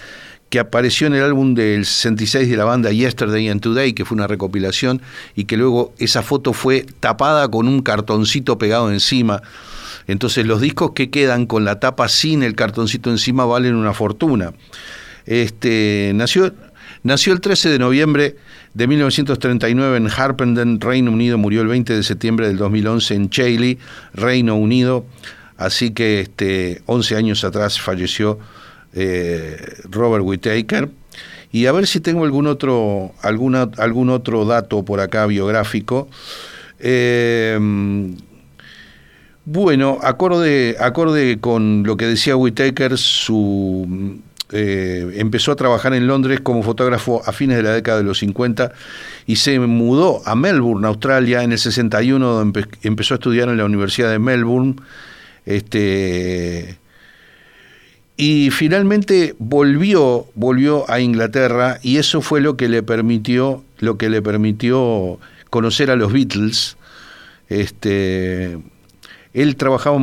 que 0.53 0.59
apareció 0.59 1.07
en 1.07 1.14
el 1.14 1.22
álbum 1.22 1.55
del 1.55 1.87
66 1.87 2.46
de 2.46 2.57
la 2.59 2.64
banda 2.64 2.92
Yesterday 2.92 3.48
and 3.48 3.62
Today, 3.62 3.94
que 3.94 4.05
fue 4.05 4.16
una 4.16 4.27
recopilación, 4.27 5.01
y 5.35 5.46
que 5.46 5.57
luego 5.57 5.94
esa 5.96 6.20
foto 6.20 6.53
fue 6.53 6.85
tapada 7.01 7.51
con 7.51 7.68
un 7.68 7.81
cartoncito 7.81 8.59
pegado 8.59 8.92
encima. 8.92 9.40
Entonces 10.07 10.47
los 10.47 10.61
discos 10.61 10.93
que 10.93 11.11
quedan 11.11 11.47
con 11.47 11.65
la 11.65 11.81
tapa 11.81 12.09
sin 12.09 12.43
el 12.43 12.55
cartoncito 12.55 13.11
encima 13.11 13.45
valen 13.45 13.75
una 13.75 13.95
fortuna. 13.95 14.53
Este, 15.27 16.12
nació, 16.15 16.53
nació 17.03 17.33
el 17.33 17.41
13 17.41 17.71
de 17.71 17.79
noviembre 17.79 18.37
de 18.75 18.87
1939 18.87 19.97
en 19.99 20.09
Harpenden, 20.09 20.81
Reino 20.81 21.11
Unido, 21.11 21.38
murió 21.38 21.62
el 21.62 21.69
20 21.69 21.95
de 21.95 22.03
septiembre 22.03 22.49
del 22.49 22.57
2011 22.57 23.15
en 23.15 23.31
Chailey, 23.31 23.79
Reino 24.15 24.57
Unido, 24.57 25.05
así 25.57 25.91
que 25.91 26.21
este, 26.21 26.83
11 26.87 27.17
años 27.17 27.45
atrás 27.45 27.81
falleció 27.81 28.38
eh, 28.95 29.57
Robert 29.91 30.25
Whittaker. 30.25 30.91
Y 31.55 31.67
a 31.67 31.73
ver 31.73 31.87
si 31.87 32.01
tengo 32.01 32.25
algún 32.25 32.47
otro, 32.47 33.12
algún 33.21 34.09
otro 34.09 34.47
dato 34.47 34.85
por 34.87 35.01
acá 35.01 35.27
biográfico. 35.27 36.09
Eh, 36.79 37.59
bueno, 39.45 39.99
acorde, 40.03 40.77
acorde 40.79 41.39
con 41.41 41.83
lo 41.85 41.97
que 41.97 42.07
decía 42.07 42.37
Whittaker, 42.37 42.97
su, 42.97 44.21
eh, 44.53 45.15
empezó 45.17 45.51
a 45.51 45.57
trabajar 45.57 45.95
en 45.95 46.07
Londres 46.07 46.41
como 46.41 46.63
fotógrafo 46.63 47.23
a 47.25 47.33
fines 47.33 47.57
de 47.57 47.63
la 47.63 47.73
década 47.73 47.99
de 47.99 48.05
los 48.05 48.19
50 48.19 48.73
y 49.27 49.37
se 49.37 49.59
mudó 49.59 50.21
a 50.27 50.35
Melbourne, 50.37 50.87
Australia, 50.87 51.43
en 51.43 51.53
el 51.53 51.59
61, 51.59 52.53
empezó 52.83 53.15
a 53.15 53.17
estudiar 53.17 53.49
en 53.49 53.57
la 53.57 53.65
Universidad 53.65 54.11
de 54.11 54.19
Melbourne. 54.19 54.77
Este, 55.47 56.79
y 58.17 58.51
finalmente 58.51 59.35
volvió, 59.39 60.27
volvió 60.35 60.89
a 60.91 61.01
Inglaterra 61.01 61.79
y 61.83 61.97
eso 61.97 62.21
fue 62.21 62.41
lo 62.41 62.57
que 62.57 62.69
le 62.69 62.83
permitió, 62.83 63.65
lo 63.79 63.97
que 63.97 64.11
le 64.11 64.21
permitió 64.21 65.19
conocer 65.49 65.91
a 65.91 65.97
los 65.97 66.13
Beatles. 66.13 66.77
Este, 67.49 68.59
él 69.35 69.57
trabajaba 69.57 69.97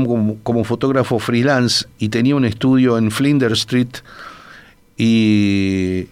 como, 0.44 0.64
fotógrafo 0.64 1.20
freelance 1.20 1.86
y 2.00 2.10
tenía 2.10 2.36
un 2.36 2.46
estudio 2.46 2.98
en 2.98 3.12
Flinders 3.12 3.60
Street 3.60 3.90
y 4.98 6.08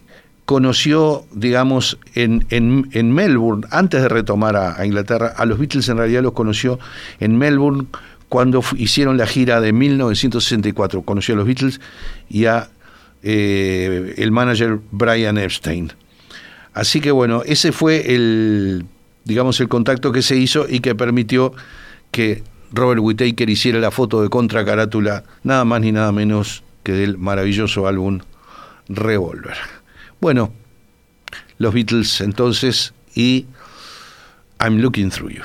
conoció, 0.46 1.26
digamos, 1.34 1.98
en, 2.16 2.46
en, 2.50 3.12
Melbourne, 3.12 3.68
antes 3.72 4.02
de 4.02 4.08
retomar 4.08 4.56
a, 4.56 4.86
Inglaterra, 4.86 5.34
a 5.36 5.46
los 5.46 5.60
Beatles 5.60 5.90
en 5.90 5.98
realidad 5.98 6.22
los 6.22 6.34
conoció 6.34 6.80
en 7.20 7.38
Melbourne 7.38 7.88
cuando 8.30 8.64
hicieron 8.78 9.18
la 9.18 9.26
gira 9.26 9.60
de 9.62 9.74
1964. 9.74 11.02
Conoció 11.02 11.34
a 11.34 11.38
los 11.38 11.48
Beatles 11.48 11.82
y 12.30 12.46
a 12.46 12.70
eh, 13.24 14.14
el 14.18 14.32
manager 14.32 14.80
Brian 14.92 15.38
Epstein. 15.38 15.92
Así 16.74 17.02
que 17.02 17.12
bueno, 17.12 17.42
ese 17.46 17.72
fue 17.72 18.14
el, 18.14 18.86
digamos, 19.26 19.60
el 19.60 19.68
contacto 19.68 20.12
que 20.12 20.22
se 20.22 20.38
hizo 20.38 20.68
y 20.70 20.80
que 20.80 20.94
permitió 20.94 21.54
que 22.12 22.44
Robert 22.72 23.02
Whittaker 23.02 23.50
hiciera 23.50 23.80
la 23.80 23.92
foto 23.92 24.22
de 24.22 24.30
contracarátula, 24.30 25.24
nada 25.44 25.66
más 25.66 25.82
ni 25.82 25.92
nada 25.92 26.12
menos 26.12 26.64
que 26.84 26.92
del 26.94 27.18
maravilloso 27.18 27.88
álbum 27.88 28.20
Revolver. 28.90 29.58
Bueno, 30.20 30.52
los 31.58 31.74
Beatles 31.74 32.22
entonces 32.22 32.94
y 33.16 33.46
I'm 34.60 34.78
Looking 34.78 35.10
Through 35.10 35.32
You. 35.32 35.44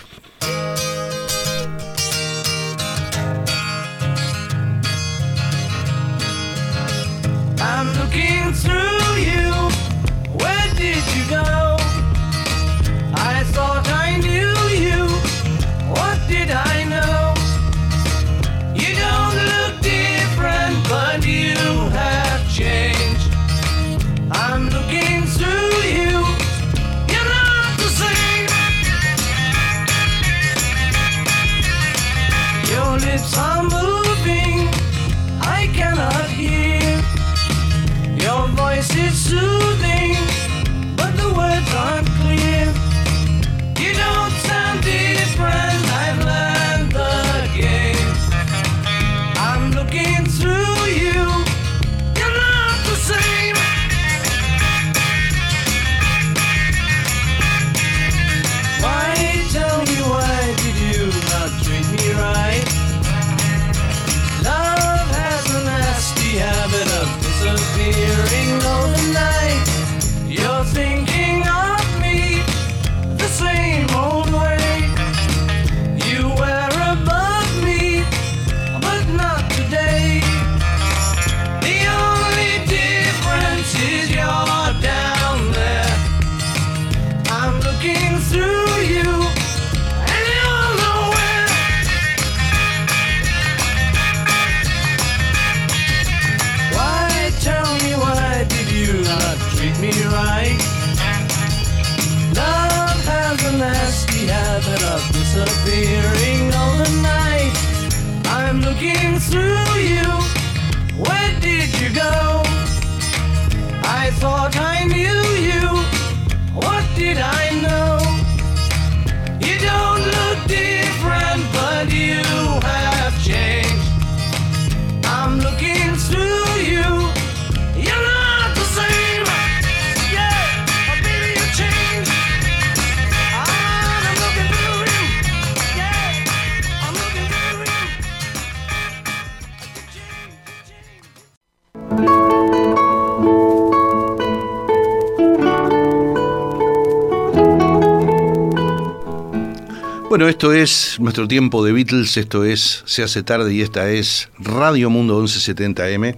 Esto 150.43 150.55
es 150.55 150.99
nuestro 150.99 151.29
tiempo 151.29 151.65
de 151.65 151.71
Beatles, 151.71 152.17
esto 152.17 152.45
es 152.45 152.83
Se 152.85 153.05
hace 153.05 153.23
tarde 153.23 153.55
y 153.55 153.61
esta 153.61 153.89
es 153.91 154.29
Radio 154.41 154.91
Mundo 154.91 155.23
1170M. 155.23 156.17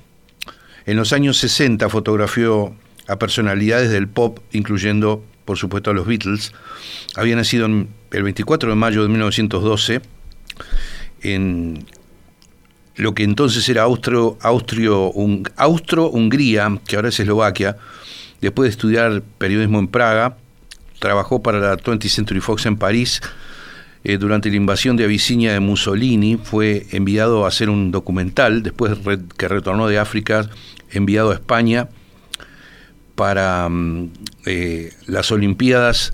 En 0.85 0.97
los 0.97 1.13
años 1.13 1.37
60 1.37 1.87
fotografió 1.89 2.73
a 3.07 3.17
personalidades 3.17 3.91
del 3.91 4.07
pop, 4.07 4.39
incluyendo, 4.51 5.23
por 5.45 5.57
supuesto, 5.57 5.91
a 5.91 5.93
los 5.93 6.07
Beatles. 6.07 6.53
Había 7.15 7.35
nacido 7.35 7.67
el 7.67 8.23
24 8.23 8.69
de 8.69 8.75
mayo 8.75 9.03
de 9.03 9.09
1912 9.09 10.01
en 11.21 11.85
lo 12.95 13.13
que 13.13 13.23
entonces 13.23 13.67
era 13.69 13.83
Austro, 13.83 14.37
Austro-Hungría, 14.41 16.79
que 16.87 16.95
ahora 16.95 17.09
es 17.09 17.19
Eslovaquia. 17.19 17.77
Después 18.41 18.67
de 18.67 18.71
estudiar 18.71 19.21
periodismo 19.37 19.79
en 19.79 19.87
Praga, 19.87 20.37
trabajó 20.99 21.41
para 21.41 21.59
la 21.59 21.77
20th 21.77 22.09
Century 22.09 22.39
Fox 22.39 22.65
en 22.65 22.77
París. 22.77 23.21
Eh, 24.03 24.17
durante 24.17 24.49
la 24.49 24.55
invasión 24.55 24.97
de 24.97 25.03
Abisinia 25.03 25.53
de 25.53 25.59
Mussolini 25.59 26.37
fue 26.37 26.87
enviado 26.91 27.45
a 27.45 27.49
hacer 27.49 27.69
un 27.69 27.91
documental, 27.91 28.63
después 28.63 28.97
que 29.37 29.47
retornó 29.47 29.87
de 29.87 29.99
África, 29.99 30.49
enviado 30.89 31.31
a 31.31 31.35
España 31.35 31.89
para 33.15 33.69
mm, 33.69 34.09
eh, 34.47 34.93
las 35.05 35.31
Olimpiadas 35.31 36.13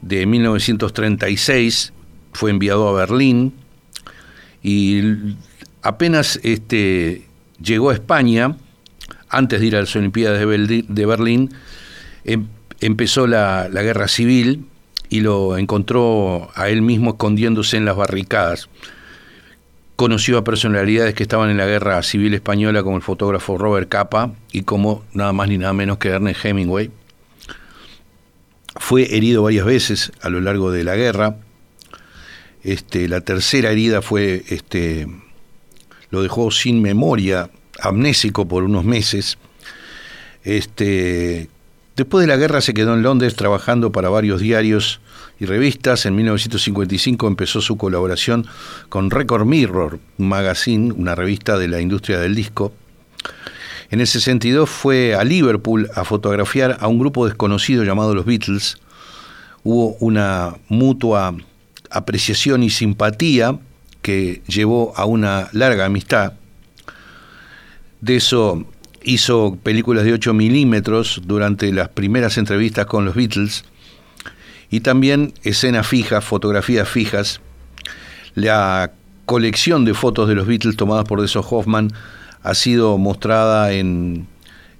de 0.00 0.24
1936, 0.24 1.92
fue 2.32 2.50
enviado 2.50 2.88
a 2.88 2.92
Berlín 2.92 3.52
y 4.62 5.02
apenas 5.82 6.40
este, 6.42 7.26
llegó 7.62 7.90
a 7.90 7.94
España, 7.94 8.56
antes 9.28 9.60
de 9.60 9.66
ir 9.66 9.76
a 9.76 9.80
las 9.80 9.94
Olimpiadas 9.94 10.38
de, 10.40 11.06
Berlín, 11.06 11.50
em, 12.24 12.46
empezó 12.80 13.26
la, 13.26 13.68
la 13.70 13.82
guerra 13.82 14.08
civil 14.08 14.64
y 15.10 15.20
lo 15.20 15.56
encontró 15.56 16.50
a 16.54 16.68
él 16.68 16.82
mismo 16.82 17.10
escondiéndose 17.10 17.76
en 17.76 17.84
las 17.84 17.96
barricadas. 17.96 18.68
Conoció 19.96 20.38
a 20.38 20.44
personalidades 20.44 21.14
que 21.14 21.22
estaban 21.22 21.50
en 21.50 21.56
la 21.56 21.66
guerra 21.66 22.02
civil 22.02 22.34
española 22.34 22.82
como 22.82 22.96
el 22.96 23.02
fotógrafo 23.02 23.58
Robert 23.58 23.88
Capa 23.88 24.32
y 24.52 24.62
como 24.62 25.04
nada 25.12 25.32
más 25.32 25.48
ni 25.48 25.58
nada 25.58 25.72
menos 25.72 25.98
que 25.98 26.08
Ernest 26.08 26.44
Hemingway. 26.44 26.90
Fue 28.76 29.16
herido 29.16 29.42
varias 29.42 29.66
veces 29.66 30.12
a 30.20 30.28
lo 30.28 30.40
largo 30.40 30.70
de 30.70 30.84
la 30.84 30.94
guerra. 30.94 31.36
Este, 32.62 33.08
la 33.08 33.22
tercera 33.22 33.70
herida 33.72 34.02
fue, 34.02 34.44
este, 34.48 35.08
lo 36.10 36.22
dejó 36.22 36.50
sin 36.50 36.80
memoria, 36.80 37.50
amnésico 37.80 38.46
por 38.46 38.62
unos 38.62 38.84
meses. 38.84 39.38
Este, 40.44 41.48
después 41.98 42.22
de 42.22 42.28
la 42.28 42.36
guerra 42.36 42.60
se 42.60 42.74
quedó 42.74 42.94
en 42.94 43.02
Londres 43.02 43.34
trabajando 43.34 43.90
para 43.90 44.08
varios 44.08 44.40
diarios 44.40 45.00
y 45.40 45.46
revistas. 45.46 46.06
En 46.06 46.14
1955 46.14 47.26
empezó 47.26 47.60
su 47.60 47.76
colaboración 47.76 48.46
con 48.88 49.10
Record 49.10 49.44
Mirror 49.44 49.98
Magazine, 50.16 50.92
una 50.92 51.16
revista 51.16 51.58
de 51.58 51.66
la 51.66 51.80
industria 51.80 52.20
del 52.20 52.36
disco. 52.36 52.72
En 53.90 54.00
el 54.00 54.06
62 54.06 54.70
fue 54.70 55.16
a 55.16 55.24
Liverpool 55.24 55.90
a 55.96 56.04
fotografiar 56.04 56.78
a 56.80 56.86
un 56.86 57.00
grupo 57.00 57.26
desconocido 57.26 57.82
llamado 57.82 58.14
los 58.14 58.24
Beatles. 58.24 58.78
Hubo 59.64 59.96
una 59.98 60.54
mutua 60.68 61.34
apreciación 61.90 62.62
y 62.62 62.70
simpatía 62.70 63.58
que 64.02 64.40
llevó 64.46 64.92
a 64.96 65.04
una 65.04 65.48
larga 65.52 65.86
amistad. 65.86 66.34
De 68.00 68.14
eso 68.14 68.64
hizo 69.08 69.56
películas 69.62 70.04
de 70.04 70.12
8 70.12 70.34
milímetros 70.34 71.22
durante 71.24 71.72
las 71.72 71.88
primeras 71.88 72.36
entrevistas 72.36 72.84
con 72.84 73.06
los 73.06 73.14
Beatles 73.14 73.64
y 74.70 74.80
también 74.80 75.32
escenas 75.44 75.86
fijas, 75.86 76.22
fotografías 76.22 76.86
fijas. 76.86 77.40
La 78.34 78.92
colección 79.24 79.86
de 79.86 79.94
fotos 79.94 80.28
de 80.28 80.34
los 80.34 80.46
Beatles 80.46 80.76
tomadas 80.76 81.06
por 81.06 81.22
Deso 81.22 81.40
Hoffman 81.40 81.90
ha 82.42 82.54
sido 82.54 82.98
mostrada 82.98 83.72
en... 83.72 84.26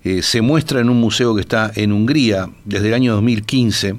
Eh, 0.04 0.22
se 0.22 0.42
muestra 0.42 0.80
en 0.80 0.90
un 0.90 1.00
museo 1.00 1.34
que 1.34 1.40
está 1.40 1.72
en 1.74 1.92
Hungría 1.92 2.50
desde 2.66 2.88
el 2.88 2.94
año 2.94 3.14
2015. 3.14 3.98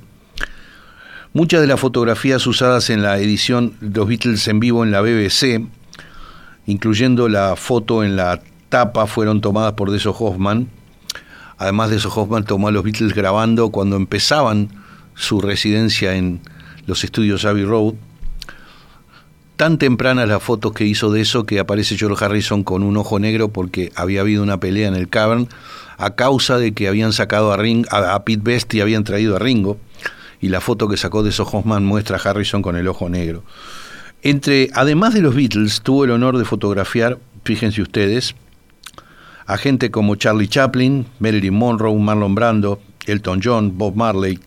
Muchas 1.33 1.61
de 1.61 1.67
las 1.67 1.79
fotografías 1.79 2.45
usadas 2.45 2.91
en 2.91 3.01
la 3.01 3.17
edición 3.17 3.73
los 3.81 4.07
Beatles 4.07 4.47
en 4.47 4.59
vivo 4.59 4.83
en 4.83 4.91
la 4.91 5.01
BBC, 5.01 5.67
incluyendo 6.67 7.27
la 7.27 7.55
foto 7.55 8.03
en 8.03 8.15
la 8.15 8.41
tapa, 8.69 9.07
fueron 9.07 9.41
tomadas 9.41 9.73
por 9.73 9.91
Deso 9.91 10.11
Hoffman. 10.11 10.69
Además, 11.57 11.89
Deso 11.89 12.09
Hoffman 12.09 12.45
tomó 12.45 12.69
a 12.69 12.71
los 12.71 12.83
Beatles 12.83 13.13
grabando 13.13 13.69
cuando 13.69 13.95
empezaban 13.95 14.69
su 15.15 15.41
residencia 15.41 16.15
en 16.15 16.39
los 16.85 17.03
estudios 17.03 17.43
Abbey 17.45 17.65
Road. 17.65 17.95
Tan 19.57 19.77
tempranas 19.77 20.29
las 20.29 20.41
fotos 20.41 20.71
que 20.71 20.85
hizo 20.85 21.11
de 21.11 21.19
eso 21.19 21.45
que 21.45 21.59
aparece 21.59 21.97
George 21.97 22.23
Harrison 22.23 22.63
con 22.63 22.81
un 22.81 22.95
ojo 22.95 23.19
negro 23.19 23.49
porque 23.49 23.91
había 23.95 24.21
habido 24.21 24.41
una 24.41 24.61
pelea 24.61 24.87
en 24.87 24.95
el 24.95 25.09
cavern 25.09 25.49
a 25.97 26.15
causa 26.15 26.57
de 26.57 26.73
que 26.73 26.87
habían 26.87 27.11
sacado 27.11 27.51
a, 27.51 27.57
Ring, 27.57 27.85
a, 27.91 28.23
Pete 28.23 28.41
Best 28.41 28.73
y 28.73 28.79
habían 28.79 29.03
traído 29.03 29.35
a 29.35 29.39
Ringo. 29.39 29.77
Y 30.39 30.47
la 30.47 30.61
foto 30.61 30.87
que 30.87 30.95
sacó 30.95 31.23
de 31.23 31.31
esos 31.31 31.53
Hoffman 31.53 31.83
muestra 31.83 32.15
a 32.15 32.29
Harrison 32.29 32.61
con 32.61 32.77
el 32.77 32.87
ojo 32.87 33.09
negro. 33.09 33.43
Entre, 34.21 34.69
además 34.73 35.13
de 35.13 35.21
los 35.21 35.35
Beatles, 35.35 35.81
tuvo 35.81 36.05
el 36.05 36.11
honor 36.11 36.37
de 36.37 36.45
fotografiar, 36.45 37.19
fíjense 37.43 37.81
ustedes, 37.81 38.35
a 39.49 39.57
gente 39.57 39.89
como 39.89 40.15
Charlie 40.15 40.47
Chaplin, 40.47 41.07
Marilyn 41.17 41.55
Monroe, 41.55 41.97
Marlon 41.97 42.35
Brando, 42.35 42.79
Elton 43.07 43.41
John, 43.43 43.79
Bob 43.79 43.95
Marley, 43.95 44.39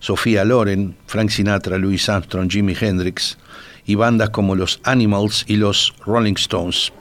Sofía 0.00 0.44
Loren, 0.44 0.96
Frank 1.06 1.30
Sinatra, 1.30 1.78
Louis 1.78 2.08
Armstrong, 2.08 2.50
Jimi 2.50 2.74
Hendrix 2.78 3.38
y 3.86 3.94
bandas 3.94 4.30
como 4.30 4.56
los 4.56 4.80
Animals 4.82 5.44
y 5.46 5.58
los 5.58 5.94
Rolling 6.04 6.34
Stones. 6.34 6.92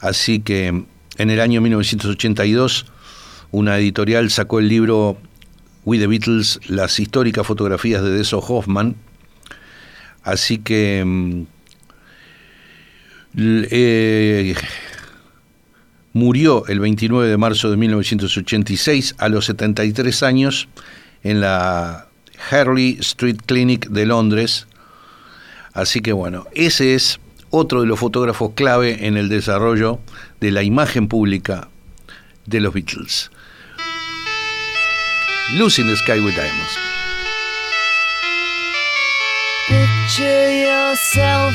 Así 0.00 0.40
que 0.40 0.66
en 0.66 1.30
el 1.30 1.40
año 1.40 1.60
1982 1.60 2.86
una 3.52 3.78
editorial 3.78 4.28
sacó 4.28 4.58
el 4.58 4.68
libro 4.68 5.18
We 5.84 6.00
the 6.00 6.08
Beatles, 6.08 6.58
las 6.66 6.98
históricas 6.98 7.46
fotografías 7.46 8.02
de 8.02 8.10
Deso 8.10 8.40
Hoffman. 8.40 8.96
Así 10.24 10.58
que 10.58 11.04
mm, 11.06 11.42
eh, 13.70 14.56
murió 16.16 16.66
el 16.66 16.80
29 16.80 17.28
de 17.28 17.36
marzo 17.36 17.70
de 17.70 17.76
1986 17.76 19.16
a 19.18 19.28
los 19.28 19.44
73 19.44 20.22
años 20.22 20.66
en 21.22 21.42
la 21.42 22.08
Harley 22.50 22.96
Street 23.00 23.36
Clinic 23.44 23.88
de 23.88 24.06
Londres. 24.06 24.66
Así 25.74 26.00
que 26.00 26.14
bueno, 26.14 26.46
ese 26.54 26.94
es 26.94 27.20
otro 27.50 27.82
de 27.82 27.86
los 27.86 28.00
fotógrafos 28.00 28.52
clave 28.54 29.06
en 29.06 29.18
el 29.18 29.28
desarrollo 29.28 30.00
de 30.40 30.52
la 30.52 30.62
imagen 30.62 31.06
pública 31.06 31.68
de 32.46 32.60
los 32.60 32.72
Beatles. 32.72 33.30
In 35.52 35.58
the 35.68 35.96
Sky 35.96 36.18
with 36.18 36.34
Diamonds. 36.34 36.78
Picture 39.68 40.50
yourself 40.64 41.54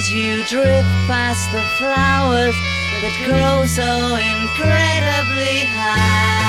As 0.00 0.10
you 0.10 0.42
drift 0.44 0.88
past 1.06 1.52
the 1.52 1.60
flowers 1.76 2.56
that 3.02 3.14
grow 3.28 3.66
so 3.66 4.16
incredibly 4.16 5.60
high. 5.76 6.40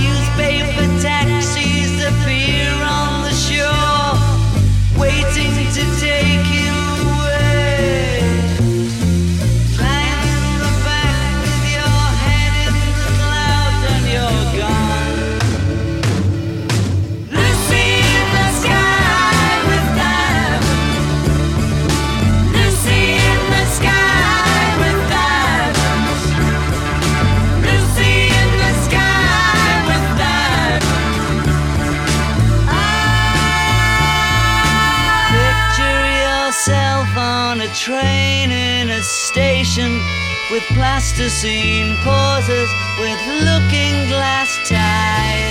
Newspaper 0.00 0.88
with 40.50 40.64
plasticine 40.74 41.96
pauses 41.98 42.68
with 42.98 43.20
looking 43.26 44.08
glass 44.08 44.58
ties. 44.68 45.49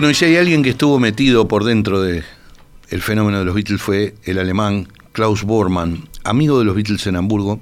Bueno, 0.00 0.12
y 0.12 0.14
si 0.14 0.24
hay 0.24 0.36
alguien 0.36 0.62
que 0.62 0.70
estuvo 0.70 0.98
metido 0.98 1.46
por 1.46 1.62
dentro 1.62 2.00
de 2.00 2.24
el 2.88 3.02
fenómeno 3.02 3.40
de 3.40 3.44
los 3.44 3.54
Beatles 3.54 3.82
fue 3.82 4.14
el 4.24 4.38
alemán 4.38 4.88
Klaus 5.12 5.42
Bormann, 5.42 6.08
amigo 6.24 6.58
de 6.58 6.64
los 6.64 6.74
Beatles 6.74 7.06
en 7.06 7.16
Hamburgo, 7.16 7.60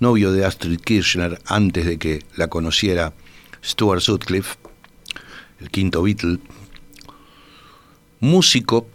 novio 0.00 0.32
de 0.32 0.46
Astrid 0.46 0.80
Kirchner 0.80 1.42
antes 1.44 1.84
de 1.84 1.98
que 1.98 2.22
la 2.36 2.48
conociera 2.48 3.12
Stuart 3.62 4.00
Sutcliffe, 4.00 4.56
el 5.60 5.68
quinto 5.68 6.02
Beatle, 6.02 6.38
músico 8.20 8.86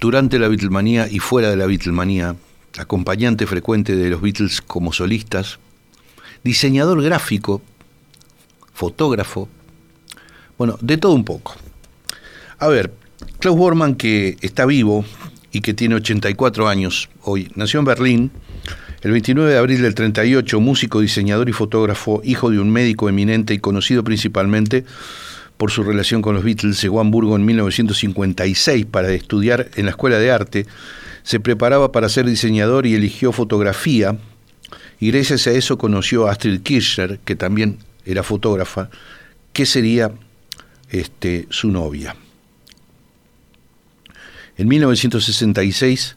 durante 0.00 0.40
la 0.40 0.48
Beatlemanía 0.48 1.06
y 1.08 1.20
fuera 1.20 1.50
de 1.50 1.56
la 1.56 1.66
Beatlemanía, 1.66 2.34
acompañante 2.78 3.46
frecuente 3.46 3.94
de 3.94 4.10
los 4.10 4.20
Beatles 4.20 4.60
como 4.60 4.92
solistas, 4.92 5.60
diseñador 6.42 7.00
gráfico, 7.00 7.62
fotógrafo, 8.72 9.48
bueno, 10.58 10.78
de 10.80 10.96
todo 10.96 11.12
un 11.12 11.24
poco. 11.24 11.56
A 12.58 12.68
ver, 12.68 12.92
Klaus 13.38 13.58
Bormann, 13.58 13.94
que 13.96 14.36
está 14.40 14.66
vivo 14.66 15.04
y 15.52 15.60
que 15.60 15.74
tiene 15.74 15.96
84 15.96 16.68
años 16.68 17.08
hoy, 17.22 17.50
nació 17.54 17.80
en 17.80 17.86
Berlín 17.86 18.30
el 19.02 19.12
29 19.12 19.52
de 19.52 19.58
abril 19.58 19.82
del 19.82 19.94
38, 19.94 20.60
músico, 20.60 21.00
diseñador 21.00 21.50
y 21.50 21.52
fotógrafo, 21.52 22.22
hijo 22.24 22.50
de 22.50 22.58
un 22.58 22.70
médico 22.70 23.10
eminente 23.10 23.52
y 23.52 23.58
conocido 23.58 24.02
principalmente 24.02 24.86
por 25.58 25.70
su 25.70 25.82
relación 25.82 26.22
con 26.22 26.34
los 26.34 26.42
Beatles, 26.42 26.80
llegó 26.80 26.98
a 26.98 27.02
Hamburgo 27.02 27.36
en 27.36 27.44
1956 27.44 28.86
para 28.86 29.12
estudiar 29.12 29.68
en 29.76 29.84
la 29.84 29.90
Escuela 29.90 30.18
de 30.18 30.30
Arte, 30.30 30.66
se 31.22 31.38
preparaba 31.38 31.92
para 31.92 32.08
ser 32.08 32.24
diseñador 32.24 32.86
y 32.86 32.94
eligió 32.94 33.30
fotografía, 33.30 34.16
y 34.98 35.10
gracias 35.10 35.46
a 35.48 35.50
eso 35.52 35.76
conoció 35.76 36.26
a 36.26 36.32
Astrid 36.32 36.62
Kirchner, 36.62 37.18
que 37.26 37.36
también 37.36 37.78
era 38.06 38.22
fotógrafa, 38.22 38.88
que 39.52 39.66
sería 39.66 40.12
este, 40.94 41.46
su 41.50 41.70
novia. 41.70 42.14
En 44.56 44.68
1966, 44.68 46.14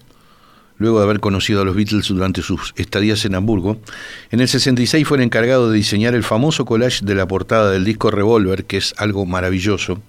luego 0.78 1.00
de 1.00 1.06
haber 1.06 1.20
conocido 1.20 1.64
a 1.64 1.66
los 1.66 1.76
Beatles 1.76 2.08
durante 2.10 2.44
sus 2.44 2.74
estadías 2.78 3.26
en 3.26 3.34
Hamburgo, 3.34 3.80
en 4.30 4.40
el 4.40 4.48
66 4.48 5.08
fue 5.08 5.18
el 5.18 5.24
encargado 5.24 5.72
de 5.72 5.78
diseñar 5.78 6.14
el 6.14 6.24
famoso 6.24 6.66
collage 6.66 7.04
de 7.04 7.16
la 7.16 7.28
portada 7.28 7.72
del 7.72 7.86
disco 7.86 8.12
Revolver, 8.12 8.66
que 8.66 8.78
es 8.78 8.94
algo 8.98 9.26
maravilloso. 9.26 10.00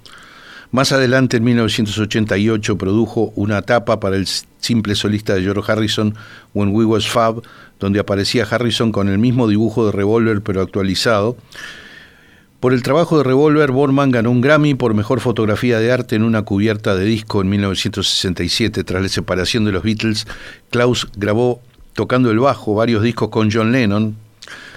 Más 0.70 0.92
adelante, 0.92 1.38
en 1.38 1.44
1988, 1.44 2.76
produjo 2.76 3.32
una 3.36 3.62
tapa 3.62 4.00
para 4.00 4.16
el 4.16 4.26
simple 4.60 4.94
solista 4.96 5.34
de 5.34 5.40
George 5.40 5.72
Harrison, 5.72 6.14
When 6.52 6.74
We 6.74 6.84
Was 6.84 7.08
Fab, 7.08 7.40
donde 7.80 8.00
aparecía 8.00 8.44
Harrison 8.44 8.92
con 8.92 9.08
el 9.08 9.16
mismo 9.16 9.48
dibujo 9.48 9.86
de 9.86 9.92
Revolver 9.92 10.42
pero 10.42 10.60
actualizado. 10.60 11.38
Por 12.60 12.74
el 12.74 12.82
trabajo 12.82 13.18
de 13.18 13.22
Revolver, 13.22 13.70
Borman 13.70 14.10
ganó 14.10 14.32
un 14.32 14.40
Grammy 14.40 14.74
por 14.74 14.92
mejor 14.92 15.20
fotografía 15.20 15.78
de 15.78 15.92
arte 15.92 16.16
en 16.16 16.24
una 16.24 16.42
cubierta 16.42 16.96
de 16.96 17.04
disco 17.04 17.40
en 17.40 17.50
1967. 17.50 18.82
Tras 18.82 19.00
la 19.00 19.08
separación 19.08 19.64
de 19.64 19.70
los 19.70 19.84
Beatles, 19.84 20.26
Klaus 20.70 21.06
grabó 21.14 21.60
tocando 21.92 22.32
el 22.32 22.40
bajo 22.40 22.74
varios 22.74 23.04
discos 23.04 23.28
con 23.28 23.52
John 23.52 23.70
Lennon. 23.70 24.16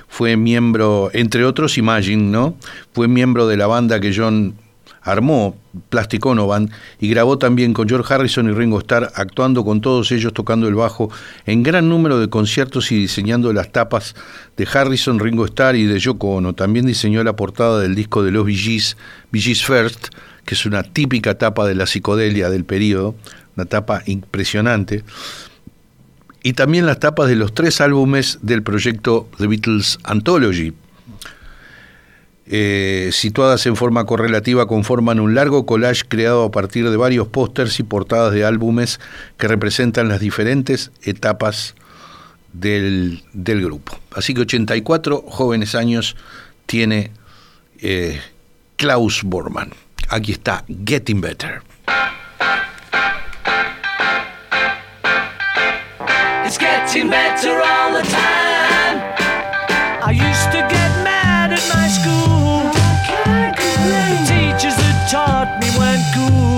Fue 0.08 0.38
miembro, 0.38 1.10
entre 1.14 1.44
otros, 1.44 1.80
Imagine, 1.80 2.22
¿no? 2.22 2.56
Fue 2.94 3.08
miembro 3.08 3.48
de 3.48 3.58
la 3.58 3.66
banda 3.66 4.00
que 4.00 4.14
John 4.16 4.54
armó, 5.02 5.58
Plastic 5.90 6.26
Ono 6.26 6.50
y 7.00 7.10
grabó 7.10 7.38
también 7.38 7.74
con 7.74 7.88
George 7.88 8.14
Harrison 8.14 8.50
y 8.50 8.54
Ringo 8.54 8.80
Starr, 8.80 9.12
actuando 9.16 9.64
con 9.66 9.82
todos 9.82 10.12
ellos 10.12 10.34
tocando 10.34 10.68
el 10.68 10.76
bajo 10.76 11.10
en 11.46 11.64
gran 11.64 11.90
número 11.90 12.20
de 12.20 12.30
conciertos 12.30 12.92
y 12.92 12.96
diseñando 12.96 13.52
las 13.54 13.72
tapas 13.72 14.16
de 14.58 14.68
Harrison, 14.72 15.20
Ringo 15.20 15.46
Starr 15.46 15.76
y 15.76 15.86
de 15.86 16.00
Yoko 16.00 16.36
Ono. 16.36 16.54
También 16.54 16.86
diseñó 16.86 17.24
la 17.24 17.36
portada 17.36 17.80
del 17.80 17.96
disco 17.96 18.24
de 18.24 18.32
los 18.32 18.46
Bee 18.46 18.56
Gees, 18.56 18.98
Bee 19.32 19.42
Gees 19.42 19.66
First, 19.66 20.10
que 20.46 20.56
es 20.56 20.66
una 20.66 20.84
típica 20.84 21.38
tapa 21.38 21.66
de 21.68 21.76
la 21.76 21.86
psicodelia 21.86 22.50
del 22.50 22.66
periodo, 22.66 23.16
una 23.56 23.66
tapa 23.66 24.04
impresionante. 24.06 25.04
Y 26.44 26.54
también 26.54 26.86
las 26.86 27.00
tapas 27.00 27.28
de 27.28 27.36
los 27.36 27.54
tres 27.54 27.82
álbumes 27.82 28.40
del 28.42 28.64
proyecto 28.64 29.30
The 29.38 29.48
Beatles 29.48 30.00
Anthology, 30.04 30.74
eh, 32.54 33.12
situadas 33.14 33.66
en 33.66 33.78
forma 33.78 34.06
correlativa, 34.06 34.68
conforman 34.68 35.22
un 35.22 35.36
largo 35.36 35.66
collage 35.66 36.04
creado 36.06 36.44
a 36.44 36.52
partir 36.52 36.90
de 36.90 36.98
varios 36.98 37.30
pósters 37.30 37.80
y 37.80 37.84
portadas 37.84 38.34
de 38.34 38.44
álbumes 38.44 39.00
que 39.38 39.48
representan 39.48 40.10
las 40.10 40.20
diferentes 40.20 40.92
etapas 41.02 41.76
del, 42.52 43.24
del 43.32 43.64
grupo. 43.64 43.98
Así 44.14 44.34
que 44.34 44.42
84 44.42 45.24
jóvenes 45.26 45.76
años 45.76 46.18
tiene 46.66 47.12
eh, 47.80 48.20
Klaus 48.76 49.24
Bormann. 49.24 49.72
Aquí 50.10 50.34
está 50.34 50.66
Getting 50.86 51.22
Better. 51.22 51.62
Getting 56.60 57.10
better. 57.10 58.31
school 66.12 66.51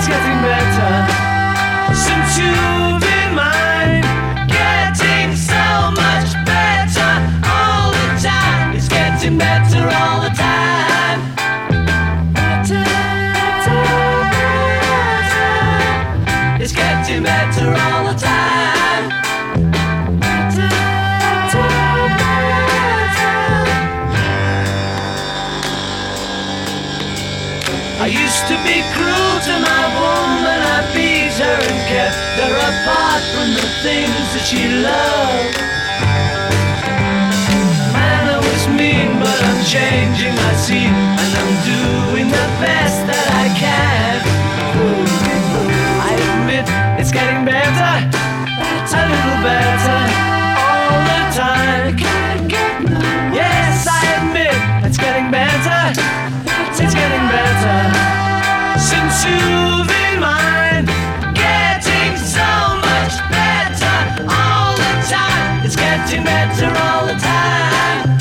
it's 0.00 0.08
getting 0.08 0.40
better. 0.40 1.94
Since 1.94 2.38
you've 2.38 2.79
that 34.40 34.46
she 34.48 34.68
loved. 34.68 35.56
Man, 37.92 38.24
I 38.28 38.38
was 38.38 38.64
mean, 38.68 39.18
but 39.20 39.38
I'm 39.48 39.60
changing, 39.64 40.32
I 40.32 40.52
see, 40.56 40.86
and 40.86 41.30
I'm 41.40 41.52
doing 41.68 42.28
the 42.28 42.46
best 42.60 43.06
that 43.06 43.26
I 43.42 43.46
can. 43.60 44.20
I 46.00 46.12
admit 46.32 46.64
it's 47.00 47.12
getting 47.12 47.44
better, 47.44 47.92
a 48.92 49.02
little 49.12 49.42
better 49.42 49.99
getting 66.08 66.24
better 66.24 66.66
all 66.66 67.06
the 67.06 67.14
time. 67.14 68.18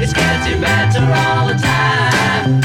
It's 0.00 0.12
getting 0.12 0.60
better 0.60 1.00
all 1.00 1.48
the 1.48 1.54
time. 1.54 2.60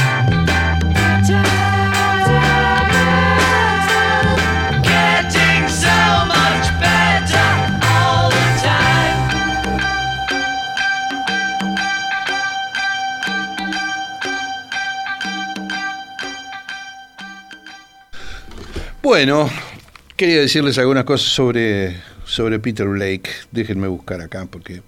Getting 4.83 5.67
so 5.69 6.25
much 6.27 6.67
better 6.79 7.49
all 7.83 8.29
the 8.29 8.45
time. 8.61 9.17
Bueno, 19.01 19.49
quería 20.21 20.39
decirles 20.39 20.77
algunas 20.77 21.05
cosas 21.05 21.29
sobre, 21.29 21.95
sobre 22.25 22.59
Peter 22.59 22.87
Blake. 22.87 23.27
Déjenme 23.51 23.87
buscar 23.87 24.21
acá 24.21 24.45
porque 24.47 24.83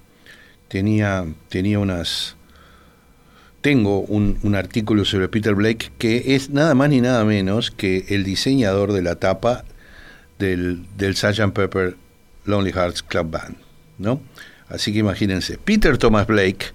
tenía, 0.68 1.26
tenía 1.50 1.80
unas... 1.80 2.36
Tengo 3.62 4.02
un, 4.02 4.38
un 4.44 4.54
artículo 4.54 5.06
sobre 5.06 5.30
Peter 5.30 5.56
Blake 5.56 5.92
que 5.98 6.36
es 6.36 6.52
nada 6.52 6.76
más 6.76 6.92
ni 6.92 7.02
nada 7.02 7.26
menos 7.26 7.72
que 7.72 8.06
el 8.10 8.24
diseñador 8.24 8.94
de 8.94 9.02
la 9.02 9.16
tapa 9.16 9.66
del, 10.38 10.86
del 10.98 11.16
Sgt. 11.16 11.52
Pepper 11.52 11.96
Lonely 12.46 12.72
Hearts 12.72 13.02
Club 13.02 13.32
Band, 13.32 13.56
¿no? 13.98 14.22
Así 14.68 14.94
que 14.94 15.00
imagínense, 15.00 15.58
Peter 15.58 15.98
Thomas 15.98 16.28
Blake, 16.28 16.68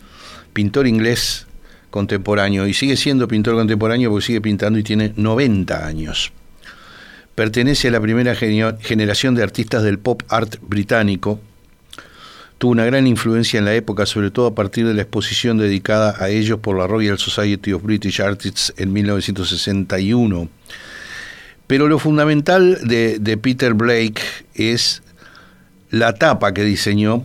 pintor 0.53 0.89
inglés 0.89 1.47
contemporáneo, 1.91 2.67
y 2.67 2.75
sigue 2.75 2.97
siendo 2.97 3.29
pintor 3.29 3.55
contemporáneo 3.55 4.11
porque 4.11 4.27
sigue 4.27 4.41
pintando 4.41 4.81
y 4.81 4.83
tiene 4.83 5.13
90 5.15 5.87
años. 5.87 6.33
Pertenece 7.39 7.87
a 7.87 7.93
la 7.93 8.01
primera 8.01 8.35
generación 8.35 9.37
de 9.37 9.45
artistas 9.45 9.85
del 9.85 10.01
pop 10.01 10.25
art 10.29 10.57
británico. 10.61 11.39
Tuvo 12.59 12.73
una 12.73 12.85
gran 12.85 13.07
influencia 13.07 13.59
en 13.59 13.65
la 13.65 13.75
época, 13.75 14.07
sobre 14.07 14.33
todo 14.33 14.49
a 14.49 14.57
partir 14.57 14.85
de 14.85 14.93
la 14.93 15.03
exposición 15.03 15.57
dedicada 15.57 16.17
a 16.19 16.31
ellos 16.31 16.59
por 16.59 16.77
la 16.77 16.89
Royal 16.89 17.17
Society 17.17 17.73
of 17.73 17.85
British 17.85 18.21
Artists 18.21 18.75
en 18.77 18.93
1961. 18.93 20.49
Pero 21.69 21.87
lo 21.87 22.01
fundamental 22.01 22.81
de, 22.83 23.21
de 23.21 23.37
Peter 23.37 23.73
Blake 23.73 24.21
es 24.55 25.05
la 25.91 26.15
tapa 26.15 26.53
que 26.53 26.65
diseñó 26.65 27.25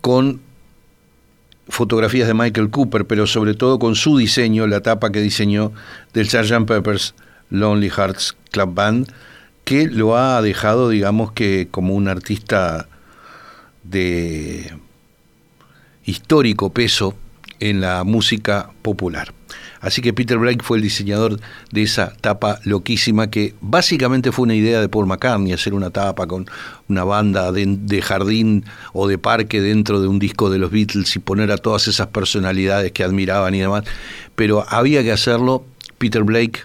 con 0.00 0.40
fotografías 1.68 2.26
de 2.26 2.34
Michael 2.34 2.70
Cooper, 2.70 3.06
pero 3.06 3.28
sobre 3.28 3.54
todo 3.54 3.78
con 3.78 3.94
su 3.94 4.18
diseño, 4.18 4.66
la 4.66 4.80
tapa 4.80 5.12
que 5.12 5.20
diseñó 5.20 5.70
del 6.12 6.28
Sgt. 6.28 6.66
Pepper's 6.66 7.14
Lonely 7.50 7.90
Hearts 7.90 8.36
Club 8.50 8.74
Band, 8.74 9.12
que 9.64 9.86
lo 9.86 10.16
ha 10.16 10.40
dejado, 10.42 10.88
digamos 10.88 11.32
que, 11.32 11.68
como 11.70 11.94
un 11.94 12.08
artista 12.08 12.88
de 13.84 14.72
histórico 16.04 16.72
peso 16.72 17.14
en 17.60 17.80
la 17.80 18.04
música 18.04 18.70
popular. 18.82 19.32
Así 19.80 20.02
que 20.02 20.12
Peter 20.12 20.38
Blake 20.38 20.62
fue 20.62 20.76
el 20.76 20.82
diseñador 20.82 21.40
de 21.72 21.82
esa 21.82 22.12
tapa 22.20 22.58
loquísima 22.64 23.30
que 23.30 23.54
básicamente 23.60 24.30
fue 24.30 24.44
una 24.44 24.54
idea 24.54 24.80
de 24.80 24.88
Paul 24.88 25.06
McCartney, 25.06 25.52
hacer 25.52 25.72
una 25.72 25.90
tapa 25.90 26.26
con 26.26 26.46
una 26.88 27.04
banda 27.04 27.50
de, 27.50 27.64
de 27.66 28.02
jardín 28.02 28.64
o 28.92 29.08
de 29.08 29.16
parque 29.16 29.60
dentro 29.60 30.00
de 30.00 30.08
un 30.08 30.18
disco 30.18 30.50
de 30.50 30.58
los 30.58 30.70
Beatles 30.70 31.16
y 31.16 31.18
poner 31.18 31.50
a 31.50 31.56
todas 31.56 31.88
esas 31.88 32.08
personalidades 32.08 32.92
que 32.92 33.04
admiraban 33.04 33.54
y 33.54 33.60
demás. 33.60 33.84
Pero 34.34 34.64
había 34.68 35.02
que 35.02 35.12
hacerlo. 35.12 35.64
Peter 36.00 36.22
Blake 36.22 36.60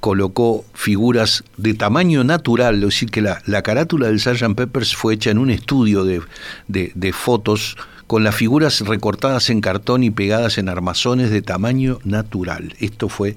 colocó 0.00 0.64
figuras 0.74 1.44
de 1.56 1.74
tamaño 1.74 2.24
natural, 2.24 2.74
es 2.74 2.80
decir, 2.80 3.08
que 3.08 3.22
la, 3.22 3.40
la 3.46 3.62
carátula 3.62 4.08
del 4.08 4.18
Sgt. 4.18 4.56
Peppers 4.56 4.96
fue 4.96 5.14
hecha 5.14 5.30
en 5.30 5.38
un 5.38 5.48
estudio 5.48 6.04
de, 6.04 6.20
de, 6.66 7.12
fotos 7.12 7.76
con 8.08 8.24
las 8.24 8.34
figuras 8.34 8.80
recortadas 8.80 9.48
en 9.48 9.60
cartón 9.60 10.02
y 10.02 10.10
pegadas 10.10 10.58
en 10.58 10.68
armazones 10.68 11.30
de 11.30 11.40
tamaño 11.40 12.00
natural. 12.02 12.74
Esto 12.80 13.08
fue 13.08 13.36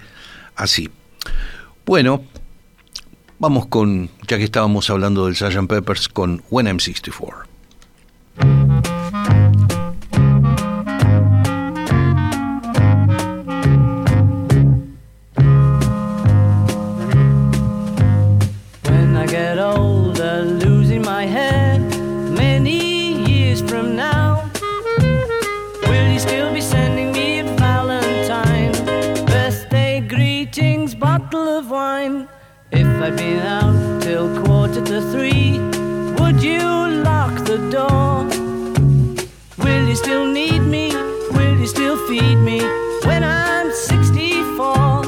así. 0.56 0.90
Bueno, 1.86 2.24
vamos 3.38 3.68
con, 3.68 4.10
ya 4.28 4.40
que 4.40 4.46
estábamos 4.46 4.90
hablando 4.90 5.28
del 5.28 5.36
Sgt. 5.36 5.68
Peppers, 5.68 6.10
con 6.10 6.42
When 6.50 6.66
I'm 6.66 6.80
64. 6.80 8.73
Wine. 32.04 32.28
If 32.72 32.88
I'd 32.88 33.16
been 33.16 33.40
out 33.40 34.02
till 34.02 34.28
quarter 34.44 34.84
to 34.84 35.02
three, 35.12 35.60
would 36.20 36.42
you 36.42 36.60
lock 37.04 37.34
the 37.46 37.58
door? 37.70 38.26
Will 39.64 39.88
you 39.88 39.96
still 39.96 40.26
need 40.26 40.60
me? 40.60 40.92
Will 41.32 41.58
you 41.60 41.68
still 41.68 41.98
feed 42.08 42.38
me 42.38 42.60
when 43.06 43.24
I'm 43.24 43.72
64? 43.72 45.03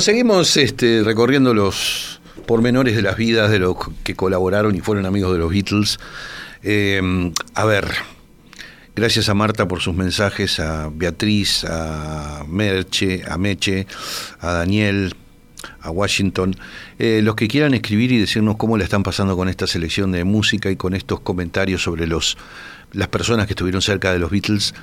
Seguimos 0.00 0.56
este, 0.56 1.02
recorriendo 1.04 1.54
los 1.54 2.20
pormenores 2.46 2.96
de 2.96 3.02
las 3.02 3.16
vidas 3.16 3.50
de 3.50 3.58
los 3.58 3.76
que 4.02 4.14
colaboraron 4.14 4.74
y 4.74 4.80
fueron 4.80 5.06
amigos 5.06 5.32
de 5.32 5.38
los 5.38 5.50
Beatles. 5.50 5.98
Eh, 6.62 7.32
a 7.54 7.64
ver, 7.64 7.88
gracias 8.96 9.28
a 9.28 9.34
Marta 9.34 9.68
por 9.68 9.80
sus 9.80 9.94
mensajes, 9.94 10.58
a 10.60 10.88
Beatriz, 10.92 11.64
a 11.64 12.44
Merche, 12.48 13.22
a 13.28 13.36
Meche, 13.36 13.86
a 14.40 14.52
Daniel, 14.52 15.14
a 15.80 15.90
Washington. 15.90 16.56
Eh, 16.98 17.20
los 17.22 17.34
que 17.34 17.48
quieran 17.48 17.74
escribir 17.74 18.12
y 18.12 18.18
decirnos 18.18 18.56
cómo 18.56 18.78
la 18.78 18.84
están 18.84 19.02
pasando 19.02 19.36
con 19.36 19.48
esta 19.48 19.66
selección 19.66 20.12
de 20.12 20.24
música 20.24 20.70
y 20.70 20.76
con 20.76 20.94
estos 20.94 21.20
comentarios 21.20 21.82
sobre 21.82 22.06
los, 22.06 22.38
las 22.92 23.08
personas 23.08 23.46
que 23.46 23.52
estuvieron 23.52 23.82
cerca 23.82 24.12
de 24.12 24.18
los 24.18 24.30
Beatles, 24.30 24.74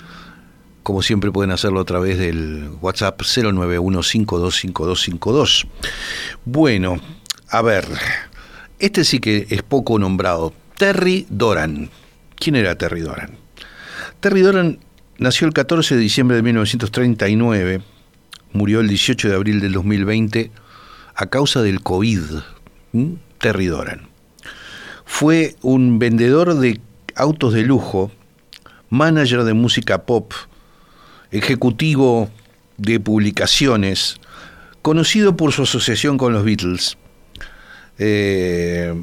como 0.84 1.02
siempre 1.02 1.32
pueden 1.32 1.52
hacerlo 1.52 1.80
a 1.80 1.86
través 1.86 2.18
del 2.18 2.70
WhatsApp 2.82 3.22
091525252. 3.22 5.68
Bueno, 6.46 7.00
a 7.50 7.62
ver, 7.62 7.86
este 8.80 9.04
sí 9.04 9.20
que 9.20 9.46
es 9.50 9.62
poco 9.64 10.00
nombrado. 10.00 10.54
Terry 10.78 11.28
Doran. 11.30 11.90
¿Quién 12.36 12.56
era 12.56 12.78
Terry 12.78 13.02
Doran? 13.02 13.38
Terry 14.20 14.42
Doran 14.42 14.80
nació 15.18 15.48
el 15.48 15.54
14 15.54 15.96
de 15.96 16.02
diciembre 16.02 16.38
de 16.38 16.44
1939, 16.44 17.82
murió 18.54 18.80
el 18.80 18.88
18 18.88 19.30
de 19.30 19.36
abril 19.36 19.60
del 19.60 19.74
2020 19.74 20.52
a 21.16 21.26
causa 21.26 21.62
del 21.62 21.82
COVID. 21.82 22.22
Terry 23.40 23.68
Doran. 23.68 24.08
Fue 25.06 25.56
un 25.62 26.00
vendedor 26.00 26.56
de 26.56 26.80
autos 27.16 27.54
de 27.54 27.64
lujo, 27.64 28.12
manager 28.90 29.44
de 29.44 29.54
música 29.54 30.06
pop, 30.06 30.32
ejecutivo 31.32 32.30
de 32.78 33.00
publicaciones, 33.00 34.20
conocido 34.82 35.36
por 35.36 35.52
su 35.52 35.64
asociación 35.64 36.18
con 36.18 36.34
los 36.34 36.44
Beatles. 36.44 36.98
Eh, 37.98 38.94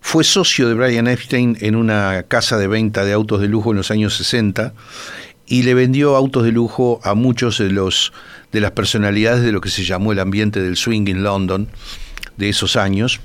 fue 0.00 0.24
socio 0.24 0.68
de 0.68 0.74
Brian 0.74 1.08
Epstein 1.08 1.56
en 1.60 1.76
una 1.76 2.24
casa 2.24 2.58
de 2.58 2.68
venta 2.68 3.04
de 3.04 3.12
autos 3.12 3.40
de 3.40 3.48
lujo 3.48 3.70
en 3.70 3.78
los 3.78 3.90
años 3.90 4.16
60 4.16 4.74
y 5.46 5.62
le 5.62 5.74
vendió 5.74 6.16
autos 6.16 6.44
de 6.44 6.52
lujo 6.52 7.00
a 7.04 7.14
muchos 7.14 7.58
de 7.58 7.70
los 7.70 8.12
de 8.52 8.60
las 8.60 8.70
personalidades 8.70 9.42
de 9.42 9.52
lo 9.52 9.60
que 9.60 9.70
se 9.70 9.84
llamó 9.84 10.12
el 10.12 10.20
ambiente 10.20 10.60
del 10.60 10.76
swing 10.76 11.08
en 11.08 11.22
London 11.22 11.68
de 12.36 12.48
esos 12.48 12.76
años, 12.76 13.20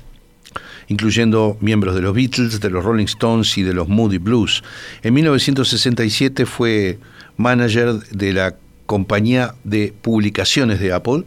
incluyendo 0.88 1.56
miembros 1.60 1.94
de 1.94 2.00
los 2.00 2.14
Beatles, 2.14 2.60
de 2.60 2.70
los 2.70 2.84
Rolling 2.84 3.04
Stones 3.04 3.56
y 3.56 3.62
de 3.62 3.74
los 3.74 3.88
Moody 3.88 4.18
Blues. 4.18 4.62
En 5.02 5.14
1967 5.14 6.46
fue 6.46 6.98
manager 7.40 7.94
de 8.10 8.32
la 8.32 8.54
compañía 8.86 9.54
de 9.64 9.94
publicaciones 10.02 10.78
de 10.78 10.92
Apple. 10.92 11.24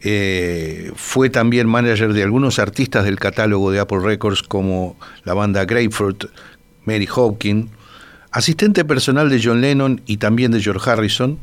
Eh, 0.00 0.92
fue 0.94 1.28
también 1.28 1.66
manager 1.66 2.12
de 2.12 2.22
algunos 2.22 2.60
artistas 2.60 3.04
del 3.04 3.18
catálogo 3.18 3.72
de 3.72 3.80
Apple 3.80 3.98
Records 4.00 4.42
como 4.42 4.96
la 5.24 5.34
banda 5.34 5.64
Grapefruit, 5.64 6.26
Mary 6.84 7.06
Hawkin, 7.06 7.70
asistente 8.30 8.84
personal 8.84 9.28
de 9.28 9.40
John 9.42 9.60
Lennon 9.60 10.00
y 10.06 10.18
también 10.18 10.52
de 10.52 10.60
George 10.60 10.88
Harrison. 10.88 11.38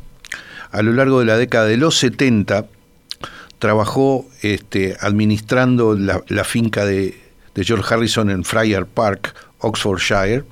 A 0.72 0.82
lo 0.82 0.94
largo 0.94 1.20
de 1.20 1.26
la 1.26 1.38
década 1.38 1.66
de 1.66 1.78
los 1.78 1.98
70 1.98 2.68
trabajó 3.60 4.26
este, 4.42 4.96
administrando 5.02 5.96
la, 5.96 6.44
finca 6.46 6.86
de, 6.86 7.20
de, 7.54 7.64
George 7.66 7.94
Harrison 7.94 8.30
en 8.30 8.46
Friar 8.46 8.86
Park, 8.86 9.36
Oxfordshire. 9.60 10.44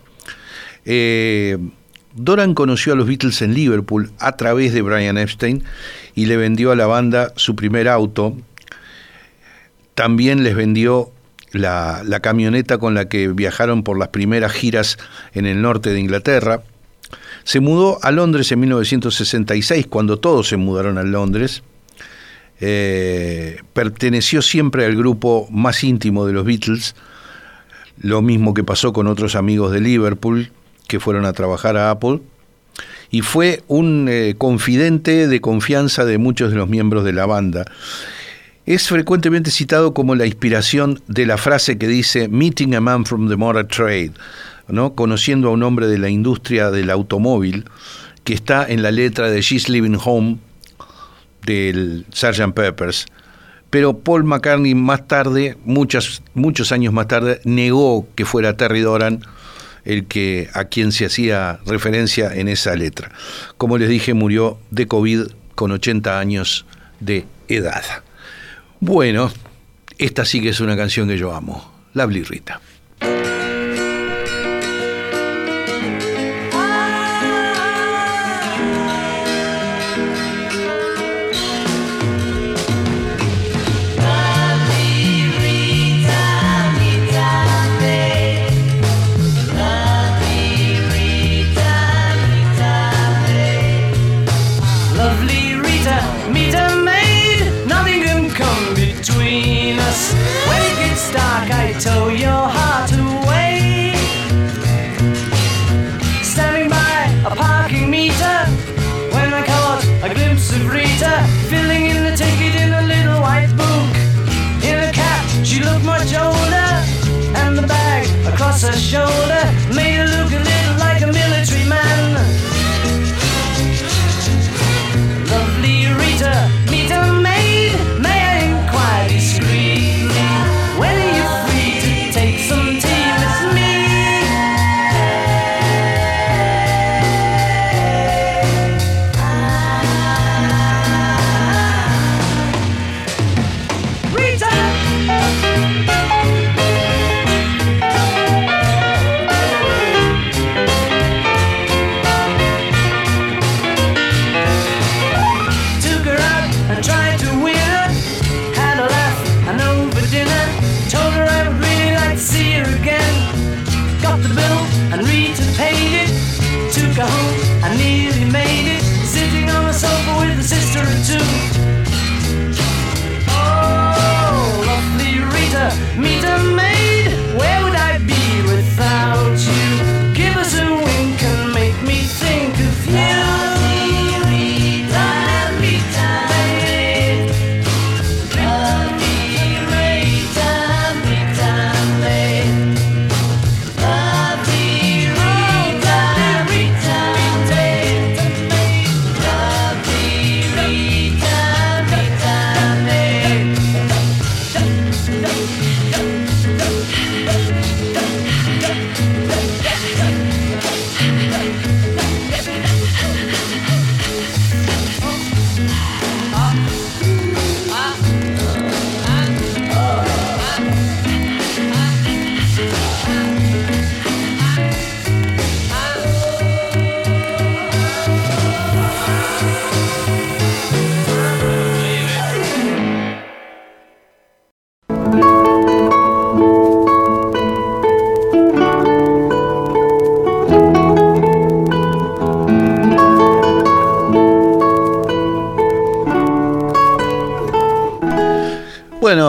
Eh, 0.85 1.57
Doran 2.15 2.53
conoció 2.53 2.93
a 2.93 2.95
los 2.95 3.07
Beatles 3.07 3.41
en 3.41 3.53
Liverpool 3.53 4.11
a 4.19 4.37
través 4.37 4.73
de 4.73 4.81
Brian 4.83 5.17
Epstein 5.17 5.63
y 6.13 6.27
le 6.27 6.37
vendió 6.37 6.71
a 6.71 6.75
la 6.75 6.85
banda 6.85 7.33
su 7.35 7.55
primer 7.55 7.87
auto. 7.87 8.37
También 9.95 10.43
les 10.43 10.55
vendió 10.55 11.11
la, 11.51 12.03
camioneta 12.21 12.77
con 12.77 12.93
la 12.93 13.09
que 13.09 13.29
viajaron 13.29 13.83
por 13.83 13.97
las 13.97 14.09
primeras 14.09 14.51
giras 14.51 14.97
en 15.33 15.47
el 15.47 15.61
norte 15.61 15.91
de 15.91 15.99
Inglaterra. 15.99 16.61
Se 17.43 17.59
mudó 17.59 17.99
a 18.03 18.11
Londres 18.11 18.51
en 18.51 18.59
1966, 18.59 19.87
cuando 19.87 20.17
todos 20.17 20.47
se 20.47 20.57
mudaron 20.57 20.97
a 20.97 21.03
Londres. 21.03 21.63
Eh, 22.59 23.59
perteneció 23.73 24.41
siempre 24.41 24.85
al 24.85 24.95
grupo 24.95 25.47
más 25.51 25.83
íntimo 25.83 26.25
de 26.25 26.33
los 26.33 26.45
Beatles, 26.45 26.95
lo 27.99 28.21
mismo 28.21 28.53
que 28.53 28.63
pasó 28.63 28.93
con 28.93 29.07
otros 29.07 29.35
amigos 29.35 29.71
de 29.71 29.81
Liverpool 29.81 30.51
que 30.93 30.99
fueron 30.99 31.25
a 31.25 31.33
trabajar 31.33 31.75
a 31.75 31.89
Apple, 31.89 32.19
y 33.09 33.21
fue 33.21 33.63
un 33.67 34.05
eh, 34.07 34.35
confidente 34.37 35.27
de 35.27 35.41
confianza 35.41 36.05
de 36.05 36.19
muchos 36.19 36.51
de 36.51 36.55
los 36.55 36.69
miembros 36.69 37.03
de 37.03 37.13
la 37.13 37.25
banda. 37.25 37.65
Es 38.67 38.89
frecuentemente 38.89 39.49
citado 39.49 39.95
como 39.95 40.13
la 40.13 40.27
inspiración 40.27 41.01
de 41.07 41.25
la 41.25 41.37
frase 41.37 41.79
que 41.79 41.87
dice 41.87 42.27
Meeting 42.27 42.75
a 42.75 42.79
man 42.79 43.05
from 43.05 43.27
the 43.27 43.35
motor 43.35 43.65
trade, 43.65 44.11
¿no? 44.67 44.93
conociendo 44.93 45.47
a 45.47 45.53
un 45.53 45.63
hombre 45.63 45.87
de 45.87 45.97
la 45.97 46.09
industria 46.09 46.69
del 46.69 46.91
automóvil, 46.91 47.65
que 48.23 48.35
está 48.35 48.63
en 48.63 48.83
la 48.83 48.91
letra 48.91 49.31
de 49.31 49.41
She's 49.41 49.69
Living 49.69 49.97
Home 50.05 50.37
del 51.43 52.05
Sgt. 52.13 52.53
Peppers. 52.53 53.07
Pero 53.71 53.97
Paul 53.97 54.25
McCartney 54.25 54.75
más 54.75 55.07
tarde, 55.07 55.57
muchos, 55.65 56.21
muchos 56.35 56.71
años 56.71 56.93
más 56.93 57.07
tarde, 57.07 57.41
negó 57.45 58.05
que 58.13 58.25
fuera 58.25 58.55
Terry 58.55 58.81
Doran 58.81 59.21
el 59.85 60.05
que 60.05 60.49
a 60.53 60.65
quien 60.65 60.91
se 60.91 61.05
hacía 61.05 61.59
referencia 61.65 62.33
en 62.33 62.47
esa 62.47 62.75
letra. 62.75 63.11
Como 63.57 63.77
les 63.77 63.89
dije, 63.89 64.13
murió 64.13 64.59
de 64.71 64.87
COVID 64.87 65.27
con 65.55 65.71
80 65.71 66.19
años 66.19 66.65
de 66.99 67.25
edad. 67.47 67.83
Bueno, 68.79 69.31
esta 69.97 70.25
sí 70.25 70.41
que 70.41 70.49
es 70.49 70.59
una 70.59 70.75
canción 70.75 71.07
que 71.07 71.17
yo 71.17 71.33
amo, 71.33 71.73
La 71.93 72.05
Blirrita. 72.05 72.61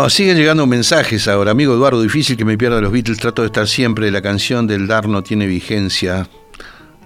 Siguen 0.08 0.36
llegando 0.36 0.66
mensajes 0.66 1.28
ahora. 1.28 1.52
Amigo 1.52 1.72
Eduardo, 1.72 2.02
difícil 2.02 2.36
que 2.36 2.44
me 2.44 2.58
pierda 2.58 2.80
los 2.80 2.92
Beatles. 2.92 3.18
Trato 3.18 3.40
de 3.40 3.46
estar 3.46 3.66
siempre. 3.66 4.10
La 4.10 4.20
canción 4.20 4.66
del 4.66 4.86
Dar 4.86 5.08
no 5.08 5.22
tiene 5.22 5.46
vigencia. 5.46 6.28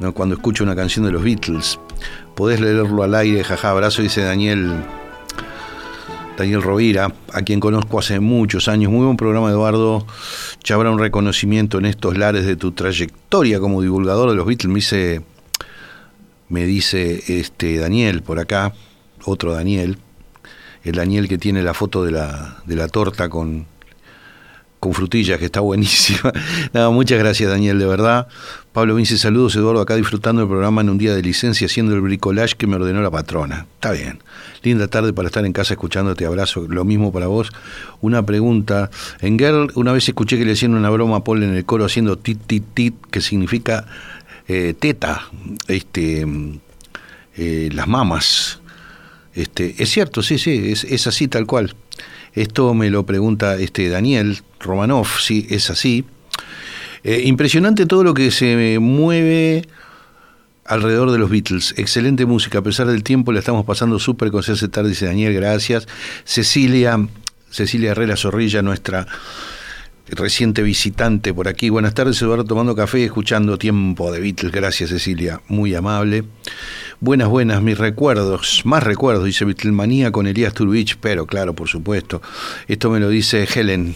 ¿no? 0.00 0.12
Cuando 0.12 0.34
escucho 0.34 0.64
una 0.64 0.74
canción 0.74 1.06
de 1.06 1.12
los 1.12 1.22
Beatles, 1.22 1.78
podés 2.34 2.60
leerlo 2.60 3.04
al 3.04 3.14
aire. 3.14 3.44
Jaja, 3.44 3.70
abrazo, 3.70 4.02
dice 4.02 4.22
Daniel. 4.22 4.72
Daniel 6.36 6.60
Rovira, 6.60 7.12
a 7.32 7.42
quien 7.42 7.60
conozco 7.60 8.00
hace 8.00 8.18
muchos 8.18 8.66
años. 8.68 8.90
Muy 8.90 9.04
buen 9.04 9.16
programa, 9.16 9.48
Eduardo. 9.48 10.04
Ya 10.64 10.74
habrá 10.74 10.90
un 10.90 10.98
reconocimiento 10.98 11.78
en 11.78 11.86
estos 11.86 12.18
lares 12.18 12.46
de 12.46 12.56
tu 12.56 12.72
trayectoria 12.72 13.60
como 13.60 13.80
divulgador 13.80 14.28
de 14.30 14.36
los 14.36 14.44
Beatles. 14.44 14.68
Me 14.68 14.74
dice, 14.74 15.22
me 16.48 16.66
dice 16.66 17.22
este 17.38 17.78
Daniel 17.78 18.22
por 18.22 18.40
acá, 18.40 18.74
otro 19.24 19.54
Daniel 19.54 19.98
el 20.84 20.92
Daniel 20.92 21.28
que 21.28 21.38
tiene 21.38 21.62
la 21.62 21.74
foto 21.74 22.04
de 22.04 22.12
la, 22.12 22.58
de 22.66 22.76
la 22.76 22.88
torta 22.88 23.28
con, 23.28 23.66
con 24.80 24.94
frutillas, 24.94 25.38
que 25.38 25.46
está 25.46 25.60
buenísima. 25.60 26.32
Nada, 26.72 26.90
muchas 26.90 27.18
gracias, 27.18 27.50
Daniel, 27.50 27.78
de 27.78 27.86
verdad. 27.86 28.28
Pablo 28.72 28.94
Vince, 28.94 29.18
saludos, 29.18 29.56
Eduardo, 29.56 29.80
acá 29.80 29.96
disfrutando 29.96 30.42
el 30.42 30.48
programa 30.48 30.82
en 30.82 30.90
un 30.90 30.98
día 30.98 31.14
de 31.14 31.22
licencia, 31.22 31.66
haciendo 31.66 31.94
el 31.94 32.00
bricolage 32.00 32.54
que 32.54 32.66
me 32.66 32.76
ordenó 32.76 33.02
la 33.02 33.10
patrona. 33.10 33.66
Está 33.74 33.90
bien. 33.92 34.22
Linda 34.62 34.86
tarde 34.88 35.12
para 35.12 35.26
estar 35.26 35.44
en 35.44 35.52
casa 35.52 35.74
escuchándote, 35.74 36.26
abrazo. 36.26 36.66
Lo 36.68 36.84
mismo 36.84 37.12
para 37.12 37.26
vos. 37.26 37.50
Una 38.00 38.24
pregunta. 38.24 38.90
En 39.20 39.38
Girl, 39.38 39.72
una 39.74 39.92
vez 39.92 40.08
escuché 40.08 40.38
que 40.38 40.44
le 40.44 40.52
hacían 40.52 40.74
una 40.74 40.90
broma 40.90 41.16
a 41.16 41.24
Paul 41.24 41.42
en 41.42 41.54
el 41.54 41.64
coro 41.64 41.84
haciendo 41.84 42.18
tit, 42.18 42.40
tit, 42.46 42.64
tit, 42.74 42.94
que 43.10 43.20
significa 43.20 43.86
eh, 44.46 44.74
teta, 44.78 45.28
este, 45.66 46.26
eh, 47.36 47.68
las 47.72 47.88
mamas. 47.88 48.60
Este, 49.38 49.76
es 49.78 49.88
cierto, 49.88 50.22
sí, 50.22 50.36
sí, 50.36 50.72
es, 50.72 50.82
es 50.82 51.06
así 51.06 51.28
tal 51.28 51.46
cual. 51.46 51.74
Esto 52.34 52.74
me 52.74 52.90
lo 52.90 53.06
pregunta 53.06 53.56
este 53.56 53.88
Daniel 53.88 54.42
Romanov, 54.58 55.06
sí, 55.20 55.46
es 55.48 55.70
así. 55.70 56.04
Eh, 57.04 57.22
impresionante 57.24 57.86
todo 57.86 58.02
lo 58.02 58.14
que 58.14 58.32
se 58.32 58.78
mueve 58.80 59.62
alrededor 60.64 61.12
de 61.12 61.18
los 61.18 61.30
Beatles. 61.30 61.72
Excelente 61.76 62.26
música, 62.26 62.58
a 62.58 62.62
pesar 62.62 62.88
del 62.88 63.04
tiempo 63.04 63.30
la 63.30 63.38
estamos 63.38 63.64
pasando 63.64 64.00
súper 64.00 64.32
con 64.32 64.42
tarde, 64.42 64.88
dice 64.88 65.06
Daniel, 65.06 65.32
gracias. 65.34 65.86
Cecilia, 66.24 66.98
Cecilia 67.48 67.92
Herrera 67.92 68.16
Zorrilla, 68.16 68.60
nuestra 68.62 69.06
reciente 70.10 70.62
visitante 70.62 71.34
por 71.34 71.48
aquí. 71.48 71.70
Buenas 71.70 71.94
tardes, 71.94 72.20
Eduardo, 72.22 72.44
tomando 72.44 72.74
café 72.74 73.00
y 73.00 73.04
escuchando 73.04 73.58
Tiempo 73.58 74.10
de 74.10 74.20
Beatles. 74.20 74.52
Gracias, 74.52 74.90
Cecilia, 74.90 75.40
muy 75.48 75.74
amable. 75.74 76.24
Buenas, 77.00 77.28
buenas, 77.28 77.62
mis 77.62 77.78
recuerdos, 77.78 78.62
más 78.64 78.82
recuerdos, 78.82 79.24
dice 79.24 79.44
Beatlemanía 79.44 80.10
con 80.10 80.26
Elías 80.26 80.52
Turbich, 80.54 80.96
pero 81.00 81.26
claro, 81.26 81.54
por 81.54 81.68
supuesto. 81.68 82.20
Esto 82.66 82.90
me 82.90 83.00
lo 83.00 83.08
dice 83.08 83.46
Helen, 83.54 83.94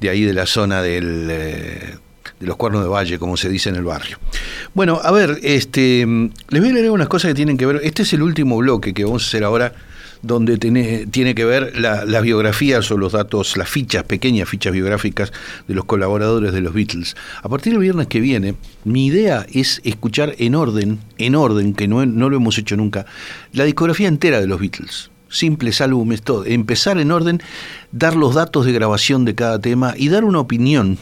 de 0.00 0.10
ahí 0.10 0.22
de 0.22 0.34
la 0.34 0.46
zona 0.46 0.82
del, 0.82 1.28
eh, 1.30 1.94
de 2.38 2.46
los 2.46 2.56
cuernos 2.56 2.82
de 2.82 2.88
valle, 2.88 3.18
como 3.18 3.36
se 3.36 3.48
dice 3.48 3.70
en 3.70 3.76
el 3.76 3.84
barrio. 3.84 4.18
Bueno, 4.74 5.00
a 5.02 5.10
ver, 5.12 5.38
este, 5.42 6.06
les 6.50 6.60
voy 6.60 6.70
a 6.70 6.74
leer 6.74 6.90
unas 6.90 7.08
cosas 7.08 7.30
que 7.30 7.34
tienen 7.34 7.56
que 7.56 7.66
ver. 7.66 7.80
Este 7.82 8.02
es 8.02 8.12
el 8.12 8.22
último 8.22 8.58
bloque 8.58 8.92
que 8.92 9.04
vamos 9.04 9.24
a 9.24 9.26
hacer 9.28 9.44
ahora 9.44 9.72
donde 10.22 10.58
tiene, 10.58 11.06
tiene 11.06 11.34
que 11.34 11.44
ver 11.44 11.78
la- 11.78 12.04
las 12.04 12.22
biografías 12.22 12.90
o 12.90 12.96
los 12.96 13.12
datos, 13.12 13.56
las 13.56 13.68
fichas, 13.68 14.04
pequeñas 14.04 14.48
fichas 14.48 14.72
biográficas 14.72 15.32
de 15.68 15.74
los 15.74 15.84
colaboradores 15.84 16.52
de 16.52 16.60
los 16.60 16.72
Beatles. 16.74 17.16
A 17.42 17.48
partir 17.48 17.72
del 17.72 17.82
viernes 17.82 18.06
que 18.06 18.20
viene, 18.20 18.54
mi 18.84 19.06
idea 19.06 19.46
es 19.52 19.80
escuchar 19.84 20.34
en 20.38 20.54
orden, 20.54 20.98
en 21.18 21.34
orden, 21.34 21.74
que 21.74 21.88
no, 21.88 22.04
no 22.06 22.28
lo 22.30 22.36
hemos 22.36 22.58
hecho 22.58 22.76
nunca, 22.76 23.06
la 23.52 23.64
discografía 23.64 24.08
entera 24.08 24.40
de 24.40 24.46
los 24.46 24.60
Beatles. 24.60 25.10
Simples 25.28 25.80
álbumes, 25.80 26.22
todo. 26.22 26.44
Empezar 26.44 26.98
en 26.98 27.10
orden, 27.10 27.42
dar 27.90 28.14
los 28.14 28.34
datos 28.34 28.64
de 28.64 28.72
grabación 28.72 29.24
de 29.24 29.34
cada 29.34 29.58
tema 29.60 29.94
y 29.96 30.08
dar 30.08 30.24
una 30.24 30.38
opinión 30.38 30.98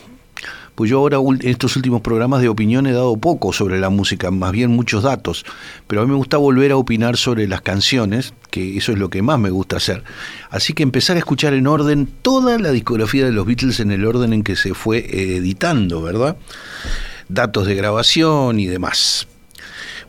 pues 0.74 0.90
yo 0.90 0.98
ahora 0.98 1.18
en 1.18 1.48
estos 1.48 1.76
últimos 1.76 2.00
programas 2.00 2.40
de 2.40 2.48
opinión 2.48 2.86
he 2.86 2.92
dado 2.92 3.16
poco 3.16 3.52
sobre 3.52 3.78
la 3.78 3.90
música, 3.90 4.30
más 4.30 4.52
bien 4.52 4.70
muchos 4.70 5.02
datos, 5.02 5.44
pero 5.86 6.02
a 6.02 6.04
mí 6.04 6.10
me 6.10 6.16
gusta 6.16 6.36
volver 6.36 6.72
a 6.72 6.76
opinar 6.76 7.16
sobre 7.16 7.46
las 7.46 7.60
canciones, 7.60 8.34
que 8.50 8.76
eso 8.76 8.92
es 8.92 8.98
lo 8.98 9.10
que 9.10 9.22
más 9.22 9.38
me 9.38 9.50
gusta 9.50 9.76
hacer. 9.76 10.02
Así 10.50 10.72
que 10.72 10.82
empezar 10.82 11.16
a 11.16 11.20
escuchar 11.20 11.54
en 11.54 11.66
orden 11.66 12.08
toda 12.22 12.58
la 12.58 12.72
discografía 12.72 13.24
de 13.24 13.32
los 13.32 13.46
Beatles 13.46 13.80
en 13.80 13.92
el 13.92 14.04
orden 14.04 14.32
en 14.32 14.42
que 14.42 14.56
se 14.56 14.74
fue 14.74 14.98
eh, 14.98 15.36
editando, 15.36 16.02
¿verdad? 16.02 16.36
Datos 17.28 17.66
de 17.66 17.74
grabación 17.74 18.58
y 18.58 18.66
demás. 18.66 19.28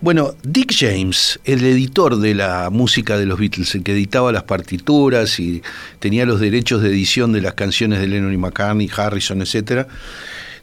Bueno, 0.01 0.35
Dick 0.43 0.73
James, 0.77 1.39
el 1.45 1.63
editor 1.63 2.17
de 2.17 2.35
la 2.35 2.69
música 2.69 3.17
de 3.17 3.25
los 3.25 3.39
Beatles, 3.39 3.73
el 3.75 3.83
que 3.83 3.93
editaba 3.93 4.31
las 4.31 4.43
partituras 4.43 5.39
y 5.39 5.63
tenía 5.99 6.25
los 6.25 6.39
derechos 6.39 6.81
de 6.81 6.89
edición 6.89 7.31
de 7.31 7.41
las 7.41 7.53
canciones 7.53 7.99
de 7.99 8.07
Lennon 8.07 8.33
y 8.33 8.37
McCartney, 8.37 8.89
Harrison, 8.95 9.41
etc. 9.41 9.87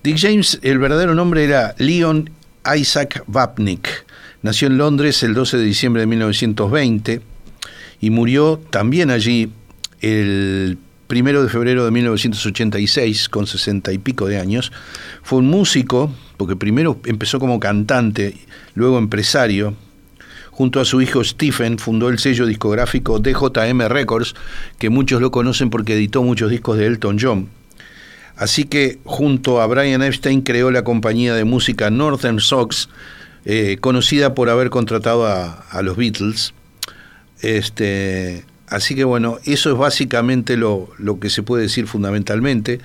Dick 0.03 0.19
James, 0.19 0.59
el 0.63 0.81
verdadero 0.81 1.15
nombre 1.15 1.45
era 1.45 1.77
Leon 1.79 2.29
Isaac 2.77 3.23
Vapnik. 3.29 4.05
Nació 4.43 4.67
en 4.67 4.77
Londres 4.77 5.23
el 5.23 5.33
12 5.33 5.59
de 5.59 5.63
diciembre 5.63 6.03
de 6.03 6.07
1920 6.09 7.21
y 8.01 8.11
murió 8.11 8.61
también 8.71 9.13
allí 9.13 9.53
el 10.01 10.77
primero 11.07 11.45
de 11.45 11.49
febrero 11.49 11.85
de 11.85 11.93
1986, 11.93 13.29
con 13.29 13.47
sesenta 13.47 13.93
y 13.93 13.99
pico 13.99 14.27
de 14.27 14.41
años. 14.41 14.73
Fue 15.23 15.39
un 15.39 15.47
músico, 15.47 16.13
porque 16.37 16.57
primero 16.57 16.99
empezó 17.05 17.39
como 17.39 17.61
cantante, 17.61 18.35
luego 18.75 18.99
empresario. 18.99 19.77
Junto 20.51 20.81
a 20.81 20.85
su 20.85 21.01
hijo 21.01 21.23
Stephen 21.23 21.79
fundó 21.79 22.09
el 22.09 22.19
sello 22.19 22.47
discográfico 22.47 23.21
DJM 23.21 23.83
Records, 23.83 24.35
que 24.81 24.91
muchos 24.91 25.21
lo 25.21 25.31
conocen 25.31 25.71
porque 25.71 25.95
editó 25.95 26.25
muchos 26.25 26.51
discos 26.51 26.77
de 26.77 26.87
Elton 26.87 27.19
John. 27.21 27.62
Así 28.43 28.65
que 28.65 28.99
junto 29.05 29.61
a 29.61 29.69
Brian 29.69 30.03
Epstein 30.03 30.41
creó 30.41 30.73
la 30.73 30.83
compañía 30.83 31.33
de 31.33 31.45
música 31.45 31.91
Northern 31.91 32.41
Sox, 32.41 32.89
eh, 33.45 33.77
conocida 33.81 34.35
por 34.35 34.51
haber 34.51 34.69
contratado 34.69 35.29
a, 35.29 35.81
los 35.83 35.97
Beatles. 35.97 36.53
Este, 37.41 38.45
así 38.67 38.97
que 38.97 39.05
bueno, 39.05 39.39
eso 39.45 39.71
es 39.71 39.79
básicamente 39.79 40.57
lo, 40.57 40.91
lo 40.99 41.21
que 41.21 41.31
se 41.31 41.45
puede 41.45 41.63
decir 41.63 41.87
fundamentalmente. 41.87 42.81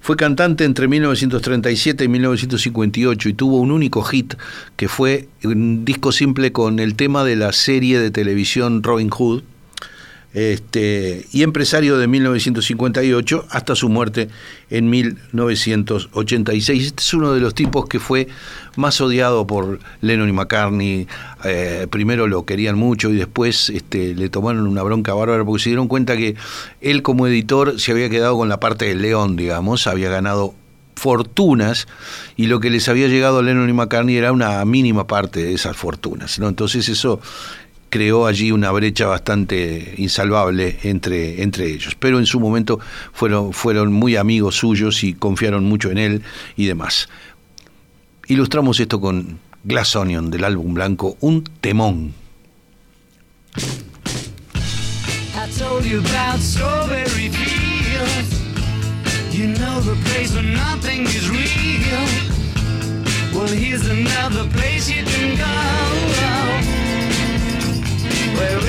Fue 0.00 0.16
cantante 0.16 0.64
entre 0.64 0.88
1937 0.88 2.04
y 2.04 2.08
1958 2.08 3.28
y 3.28 3.34
tuvo 3.34 3.58
un 3.58 3.70
único 3.70 4.00
hit 4.04 4.32
que 4.76 4.88
fue 4.88 5.28
un 5.44 5.84
disco 5.84 6.12
simple 6.12 6.52
con 6.52 6.78
el 6.78 6.94
tema 6.94 7.22
de 7.22 7.36
la 7.36 7.52
serie 7.52 8.00
de 8.00 8.10
televisión 8.10 8.82
Robin 8.82 9.10
Hood 9.10 9.42
este, 10.34 11.26
y 11.30 11.42
empresario 11.42 11.98
de 11.98 12.06
1958 12.06 13.46
hasta 13.50 13.74
su 13.74 13.88
muerte 13.88 14.28
en 14.70 14.88
1986. 14.90 16.86
Este 16.86 17.02
es 17.02 17.14
uno 17.14 17.32
de 17.34 17.40
los 17.40 17.54
tipos 17.54 17.86
que 17.88 18.00
fue 18.00 18.28
más 18.76 19.00
odiado 19.00 19.46
por 19.46 19.80
Lennon 20.00 20.28
y 20.28 20.32
McCartney. 20.32 21.06
Eh, 21.44 21.86
primero 21.90 22.26
lo 22.26 22.46
querían 22.46 22.78
mucho 22.78 23.10
y 23.10 23.16
después 23.16 23.68
este, 23.70 24.14
le 24.14 24.28
tomaron 24.28 24.66
una 24.66 24.82
bronca 24.82 25.14
bárbara 25.14 25.44
porque 25.44 25.62
se 25.62 25.70
dieron 25.70 25.88
cuenta 25.88 26.16
que 26.16 26.36
él 26.80 27.02
como 27.02 27.26
editor 27.26 27.78
se 27.78 27.92
había 27.92 28.08
quedado 28.08 28.36
con 28.36 28.48
la 28.48 28.60
parte 28.60 28.86
del 28.86 29.02
león, 29.02 29.36
digamos, 29.36 29.86
había 29.86 30.08
ganado 30.08 30.54
fortunas 30.94 31.88
y 32.36 32.46
lo 32.46 32.60
que 32.60 32.70
les 32.70 32.88
había 32.88 33.08
llegado 33.08 33.40
a 33.40 33.42
Lennon 33.42 33.68
y 33.68 33.72
McCartney 33.72 34.16
era 34.16 34.30
una 34.30 34.64
mínima 34.64 35.06
parte 35.06 35.42
de 35.42 35.52
esas 35.52 35.76
fortunas. 35.76 36.38
¿no? 36.38 36.48
Entonces 36.48 36.88
eso 36.88 37.20
creó 37.92 38.26
allí 38.26 38.52
una 38.52 38.70
brecha 38.70 39.06
bastante 39.06 39.94
insalvable 39.98 40.78
entre, 40.82 41.42
entre 41.42 41.66
ellos. 41.66 41.94
Pero 41.94 42.18
en 42.18 42.24
su 42.24 42.40
momento 42.40 42.80
fueron, 43.12 43.52
fueron 43.52 43.92
muy 43.92 44.16
amigos 44.16 44.56
suyos 44.56 45.04
y 45.04 45.12
confiaron 45.12 45.64
mucho 45.64 45.90
en 45.90 45.98
él 45.98 46.22
y 46.56 46.64
demás. 46.64 47.10
Ilustramos 48.28 48.80
esto 48.80 48.98
con 48.98 49.38
Glass 49.64 49.94
Onion 49.94 50.30
del 50.30 50.44
álbum 50.44 50.72
blanco, 50.72 51.18
un 51.20 51.44
temón. 51.60 52.14
Well, 63.34 63.48
here's 63.48 63.86
another 63.88 64.46
place 64.50 64.90
you 64.90 65.04
can 65.04 65.36
go. 65.36 66.61
Where 68.34 68.62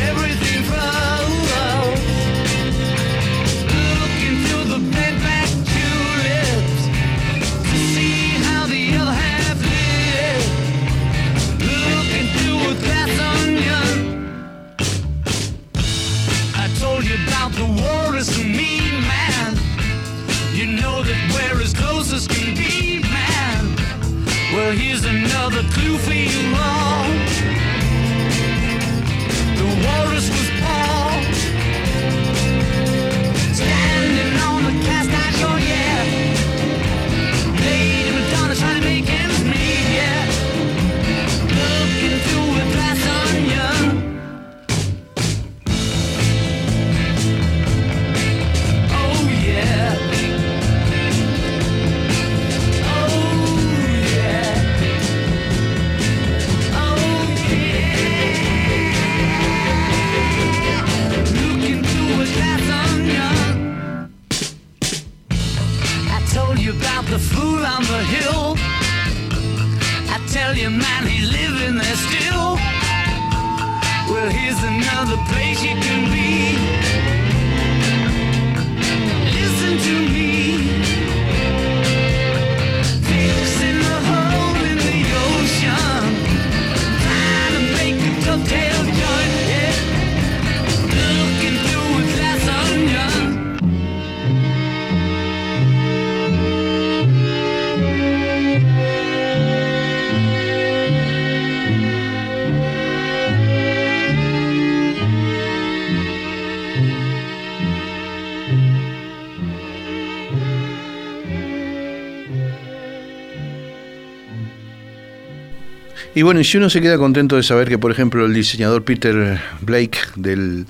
Y 116.15 116.21
bueno, 116.21 116.43
si 116.43 116.57
uno 116.57 116.69
se 116.69 116.79
queda 116.79 116.99
contento 116.99 117.37
de 117.37 117.43
saber 117.43 117.67
que, 117.67 117.79
por 117.79 117.89
ejemplo, 117.89 118.23
el 118.23 118.35
diseñador 118.35 118.83
Peter 118.83 119.41
Blake 119.61 119.97
del 120.15 120.67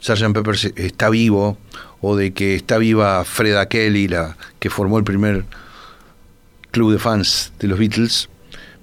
Sgt. 0.00 0.32
Peppers 0.32 0.66
está 0.76 1.10
vivo, 1.10 1.58
o 2.00 2.14
de 2.14 2.32
que 2.32 2.54
está 2.54 2.78
viva 2.78 3.24
Freda 3.24 3.66
Kelly, 3.66 4.06
la 4.06 4.36
que 4.60 4.70
formó 4.70 4.98
el 4.98 5.04
primer 5.04 5.44
club 6.70 6.92
de 6.92 7.00
fans 7.00 7.52
de 7.58 7.66
los 7.66 7.80
Beatles, 7.80 8.28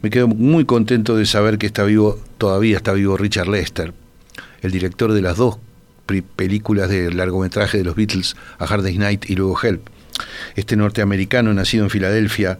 me 0.01 0.09
quedo 0.09 0.27
muy 0.27 0.65
contento 0.65 1.15
de 1.15 1.25
saber 1.25 1.57
que 1.57 1.67
está 1.67 1.85
vivo, 1.85 2.19
todavía 2.37 2.75
está 2.75 2.91
vivo 2.91 3.15
Richard 3.15 3.47
Lester, 3.47 3.93
el 4.61 4.71
director 4.71 5.13
de 5.13 5.21
las 5.21 5.37
dos 5.37 5.57
películas 6.35 6.89
de 6.89 7.13
largometraje 7.13 7.77
de 7.77 7.85
los 7.85 7.95
Beatles, 7.95 8.35
A 8.59 8.65
Hard 8.65 8.83
Day's 8.83 8.99
Night 8.99 9.29
y 9.29 9.37
luego 9.37 9.57
Help. 9.63 9.87
Este 10.57 10.75
norteamericano, 10.75 11.53
nacido 11.53 11.85
en 11.85 11.89
Filadelfia, 11.89 12.59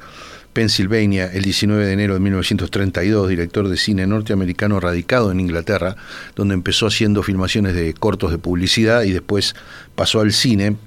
Pensilvania, 0.53 1.29
el 1.33 1.43
19 1.43 1.85
de 1.85 1.93
enero 1.93 2.13
de 2.13 2.19
1932, 2.19 3.27
director 3.27 3.67
de 3.67 3.77
cine 3.77 4.07
norteamericano 4.07 4.79
radicado 4.79 5.31
en 5.31 5.39
Inglaterra, 5.39 5.95
donde 6.35 6.53
empezó 6.53 6.87
haciendo 6.87 7.23
filmaciones 7.23 7.75
de 7.75 7.93
cortos 7.93 8.31
de 8.31 8.37
publicidad 8.37 9.03
y 9.03 9.11
después 9.11 9.55
pasó 9.95 10.21
al 10.21 10.31
cine. 10.31 10.77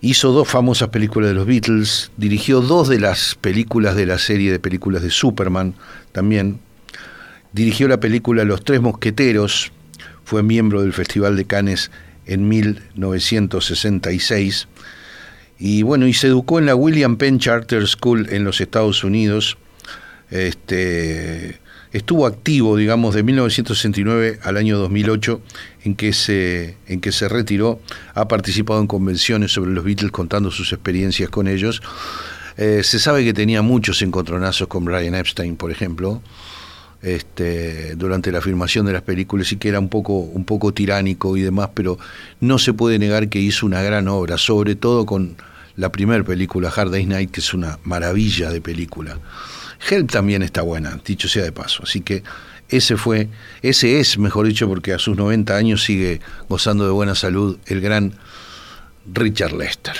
Hizo 0.00 0.32
dos 0.32 0.48
famosas 0.48 0.88
películas 0.88 1.30
de 1.30 1.34
los 1.34 1.46
Beatles, 1.46 2.10
dirigió 2.16 2.60
dos 2.60 2.88
de 2.88 3.00
las 3.00 3.34
películas 3.34 3.96
de 3.96 4.06
la 4.06 4.18
serie 4.18 4.50
de 4.50 4.58
películas 4.58 5.02
de 5.02 5.10
Superman 5.10 5.74
también, 6.12 6.60
dirigió 7.52 7.88
la 7.88 8.00
película 8.00 8.44
Los 8.44 8.64
Tres 8.64 8.80
Mosqueteros, 8.80 9.72
fue 10.24 10.42
miembro 10.42 10.82
del 10.82 10.92
Festival 10.92 11.36
de 11.36 11.44
Cannes 11.44 11.90
en 12.26 12.48
1966 12.48 14.68
y 15.58 15.82
bueno, 15.82 16.06
y 16.06 16.14
se 16.14 16.28
educó 16.28 16.58
en 16.58 16.66
la 16.66 16.74
William 16.74 17.16
Penn 17.16 17.38
Charter 17.38 17.86
School 17.86 18.28
en 18.30 18.44
los 18.44 18.60
Estados 18.60 19.02
Unidos. 19.02 19.58
Este, 20.30 21.58
estuvo 21.92 22.26
activo, 22.26 22.76
digamos, 22.76 23.14
de 23.14 23.24
1969 23.24 24.38
al 24.42 24.56
año 24.56 24.78
2008, 24.78 25.40
en 25.84 25.96
que, 25.96 26.12
se, 26.12 26.76
en 26.86 27.00
que 27.00 27.10
se 27.10 27.28
retiró. 27.28 27.80
Ha 28.14 28.28
participado 28.28 28.80
en 28.80 28.86
convenciones 28.86 29.52
sobre 29.52 29.72
los 29.72 29.84
Beatles 29.84 30.12
contando 30.12 30.50
sus 30.52 30.72
experiencias 30.72 31.28
con 31.28 31.48
ellos. 31.48 31.82
Eh, 32.56 32.82
se 32.84 33.00
sabe 33.00 33.24
que 33.24 33.32
tenía 33.32 33.62
muchos 33.62 34.00
encontronazos 34.02 34.68
con 34.68 34.84
Brian 34.84 35.14
Epstein, 35.14 35.56
por 35.56 35.72
ejemplo, 35.72 36.22
este, 37.02 37.94
durante 37.96 38.30
la 38.32 38.40
filmación 38.40 38.86
de 38.86 38.92
las 38.92 39.02
películas 39.02 39.50
y 39.52 39.56
que 39.56 39.68
era 39.68 39.78
un 39.78 39.88
poco, 39.88 40.18
un 40.18 40.44
poco 40.44 40.72
tiránico 40.72 41.36
y 41.36 41.42
demás, 41.42 41.70
pero 41.74 41.98
no 42.40 42.58
se 42.58 42.72
puede 42.72 42.98
negar 42.98 43.28
que 43.28 43.38
hizo 43.38 43.64
una 43.64 43.82
gran 43.82 44.08
obra, 44.08 44.38
sobre 44.38 44.74
todo 44.74 45.06
con 45.06 45.36
la 45.78 45.92
primera 45.92 46.24
película, 46.24 46.72
Hard 46.74 46.90
Day's 46.90 47.06
Night, 47.06 47.30
que 47.30 47.40
es 47.40 47.54
una 47.54 47.78
maravilla 47.84 48.50
de 48.50 48.60
película. 48.60 49.20
Help 49.88 50.10
también 50.10 50.42
está 50.42 50.62
buena, 50.62 50.98
dicho 51.04 51.28
sea 51.28 51.44
de 51.44 51.52
paso. 51.52 51.84
Así 51.84 52.00
que 52.00 52.24
ese 52.68 52.96
fue, 52.96 53.28
ese 53.62 54.00
es, 54.00 54.18
mejor 54.18 54.48
dicho, 54.48 54.66
porque 54.66 54.92
a 54.92 54.98
sus 54.98 55.16
90 55.16 55.56
años 55.56 55.84
sigue 55.84 56.20
gozando 56.48 56.84
de 56.84 56.90
buena 56.90 57.14
salud 57.14 57.58
el 57.66 57.80
gran 57.80 58.12
Richard 59.06 59.52
Lester. 59.52 59.94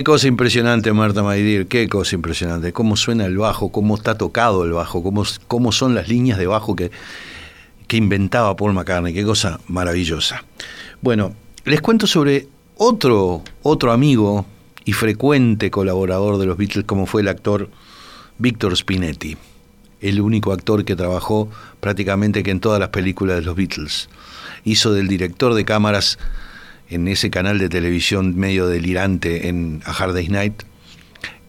Qué 0.00 0.04
cosa 0.04 0.28
impresionante, 0.28 0.94
Marta 0.94 1.22
Maidir, 1.22 1.66
qué 1.66 1.86
cosa 1.86 2.14
impresionante. 2.14 2.72
Cómo 2.72 2.96
suena 2.96 3.26
el 3.26 3.36
bajo, 3.36 3.70
cómo 3.70 3.96
está 3.96 4.16
tocado 4.16 4.64
el 4.64 4.72
bajo, 4.72 5.02
cómo, 5.02 5.24
cómo 5.46 5.72
son 5.72 5.94
las 5.94 6.08
líneas 6.08 6.38
de 6.38 6.46
bajo 6.46 6.74
que, 6.74 6.90
que 7.86 7.98
inventaba 7.98 8.56
Paul 8.56 8.72
McCartney, 8.72 9.12
qué 9.12 9.24
cosa 9.24 9.60
maravillosa. 9.66 10.42
Bueno, 11.02 11.34
les 11.66 11.82
cuento 11.82 12.06
sobre 12.06 12.48
otro, 12.78 13.42
otro 13.60 13.92
amigo 13.92 14.46
y 14.86 14.94
frecuente 14.94 15.70
colaborador 15.70 16.38
de 16.38 16.46
los 16.46 16.56
Beatles, 16.56 16.86
como 16.86 17.04
fue 17.04 17.20
el 17.20 17.28
actor 17.28 17.68
Víctor 18.38 18.74
Spinetti, 18.74 19.36
el 20.00 20.22
único 20.22 20.54
actor 20.54 20.86
que 20.86 20.96
trabajó 20.96 21.50
prácticamente 21.80 22.42
que 22.42 22.52
en 22.52 22.60
todas 22.60 22.80
las 22.80 22.88
películas 22.88 23.36
de 23.36 23.42
los 23.42 23.54
Beatles. 23.54 24.08
Hizo 24.64 24.94
del 24.94 25.08
director 25.08 25.52
de 25.52 25.66
cámaras 25.66 26.18
en 26.90 27.08
ese 27.08 27.30
canal 27.30 27.58
de 27.58 27.68
televisión 27.68 28.36
medio 28.36 28.66
delirante 28.66 29.48
en 29.48 29.82
A 29.84 29.92
Hard 29.92 30.14
Day's 30.14 30.30
Night, 30.30 30.62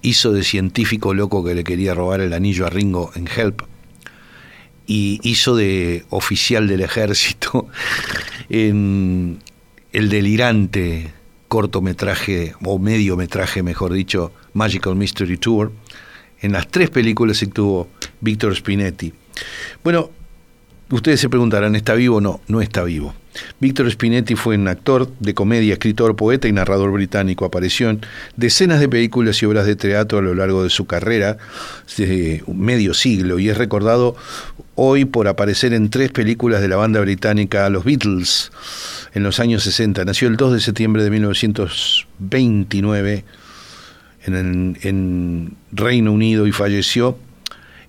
hizo 0.01 0.31
de 0.31 0.43
científico 0.43 1.13
loco 1.13 1.43
que 1.43 1.55
le 1.55 1.63
quería 1.63 1.93
robar 1.93 2.21
el 2.21 2.33
anillo 2.33 2.65
a 2.65 2.69
Ringo 2.69 3.11
en 3.15 3.27
Help, 3.27 3.63
y 4.87 5.19
hizo 5.23 5.55
de 5.55 6.05
oficial 6.09 6.67
del 6.67 6.81
ejército 6.81 7.67
en 8.49 9.39
el 9.93 10.09
delirante 10.09 11.13
cortometraje, 11.47 12.55
o 12.63 12.79
mediometraje 12.79 13.61
mejor 13.63 13.93
dicho, 13.93 14.31
Magical 14.53 14.95
Mystery 14.95 15.37
Tour. 15.37 15.71
En 16.41 16.53
las 16.53 16.67
tres 16.67 16.89
películas 16.89 17.41
estuvo 17.43 17.89
Víctor 18.21 18.55
Spinetti. 18.55 19.13
Bueno, 19.83 20.11
ustedes 20.89 21.19
se 21.19 21.29
preguntarán, 21.29 21.75
¿está 21.75 21.93
vivo? 21.93 22.21
No, 22.21 22.41
no 22.47 22.61
está 22.61 22.83
vivo. 22.83 23.13
Víctor 23.59 23.89
Spinetti 23.89 24.35
fue 24.35 24.55
un 24.55 24.67
actor 24.67 25.09
de 25.19 25.33
comedia, 25.33 25.73
escritor, 25.73 26.15
poeta 26.15 26.47
y 26.47 26.51
narrador 26.51 26.91
británico. 26.91 27.45
Apareció 27.45 27.89
en 27.89 28.01
decenas 28.35 28.79
de 28.79 28.89
películas 28.89 29.41
y 29.41 29.45
obras 29.45 29.65
de 29.65 29.75
teatro 29.75 30.19
a 30.19 30.21
lo 30.21 30.35
largo 30.35 30.63
de 30.63 30.69
su 30.69 30.85
carrera, 30.85 31.37
de 31.97 32.43
medio 32.47 32.93
siglo, 32.93 33.39
y 33.39 33.49
es 33.49 33.57
recordado 33.57 34.15
hoy 34.75 35.05
por 35.05 35.27
aparecer 35.27 35.73
en 35.73 35.89
tres 35.89 36.11
películas 36.11 36.61
de 36.61 36.67
la 36.67 36.75
banda 36.75 36.99
británica 36.99 37.67
Los 37.69 37.85
Beatles 37.85 38.51
en 39.13 39.23
los 39.23 39.39
años 39.39 39.63
60. 39.63 40.05
Nació 40.05 40.27
el 40.27 40.37
2 40.37 40.53
de 40.53 40.59
septiembre 40.59 41.03
de 41.03 41.09
1929 41.11 43.23
en, 44.25 44.77
en 44.81 45.55
Reino 45.71 46.11
Unido 46.11 46.47
y 46.47 46.51
falleció 46.51 47.17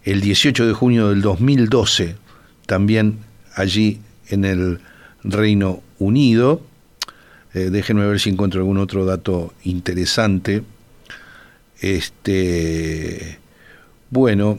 el 0.05 0.20
18 0.20 0.66
de 0.66 0.72
junio 0.72 1.11
del 1.11 1.22
2012, 1.22 2.16
también 2.66 3.18
allí 3.55 4.01
en 4.28 4.45
el 4.45 4.80
Reino 5.25 5.83
Unido. 5.99 6.62
Eh, 7.55 7.68
déjenme 7.70 8.07
ver 8.07 8.20
si 8.20 8.31
encuentro 8.31 8.61
algún 8.61 8.79
otro 8.79 9.05
dato 9.05 9.53
interesante. 9.64 10.62
Este, 11.81 13.39
bueno, 14.11 14.59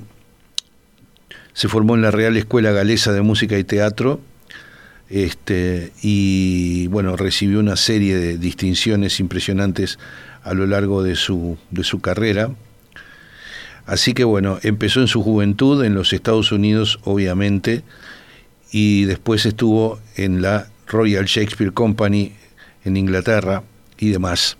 se 1.53 1.67
formó 1.67 1.95
en 1.95 2.01
la 2.01 2.11
Real 2.11 2.35
Escuela 2.37 2.71
Galesa 2.71 3.13
de 3.13 3.21
Música 3.21 3.57
y 3.57 3.63
Teatro. 3.63 4.19
Este, 5.09 5.93
y 6.01 6.87
bueno, 6.87 7.15
recibió 7.15 7.59
una 7.59 7.75
serie 7.75 8.17
de 8.17 8.37
distinciones 8.37 9.19
impresionantes 9.19 9.99
a 10.43 10.53
lo 10.53 10.65
largo 10.65 11.03
de 11.03 11.15
su, 11.15 11.57
de 11.71 11.83
su 11.83 12.01
carrera. 12.01 12.51
Así 13.85 14.13
que 14.13 14.23
bueno, 14.23 14.59
empezó 14.63 15.01
en 15.01 15.07
su 15.07 15.21
juventud 15.21 15.83
en 15.83 15.93
los 15.93 16.13
Estados 16.13 16.51
Unidos, 16.51 16.99
obviamente, 17.03 17.83
y 18.73 19.05
después 19.05 19.45
estuvo 19.45 19.99
en 20.17 20.41
la 20.41 20.67
Royal 20.87 21.25
Shakespeare 21.25 21.71
Company 21.71 22.33
en 22.83 22.97
Inglaterra 22.97 23.63
y 23.99 24.09
demás. 24.09 24.57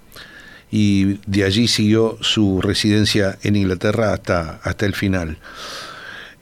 Y 0.71 1.19
de 1.25 1.43
allí 1.43 1.67
siguió 1.67 2.17
su 2.21 2.61
residencia 2.61 3.37
en 3.41 3.55
Inglaterra 3.55 4.13
hasta, 4.13 4.59
hasta 4.63 4.85
el 4.85 4.93
final. 4.93 5.37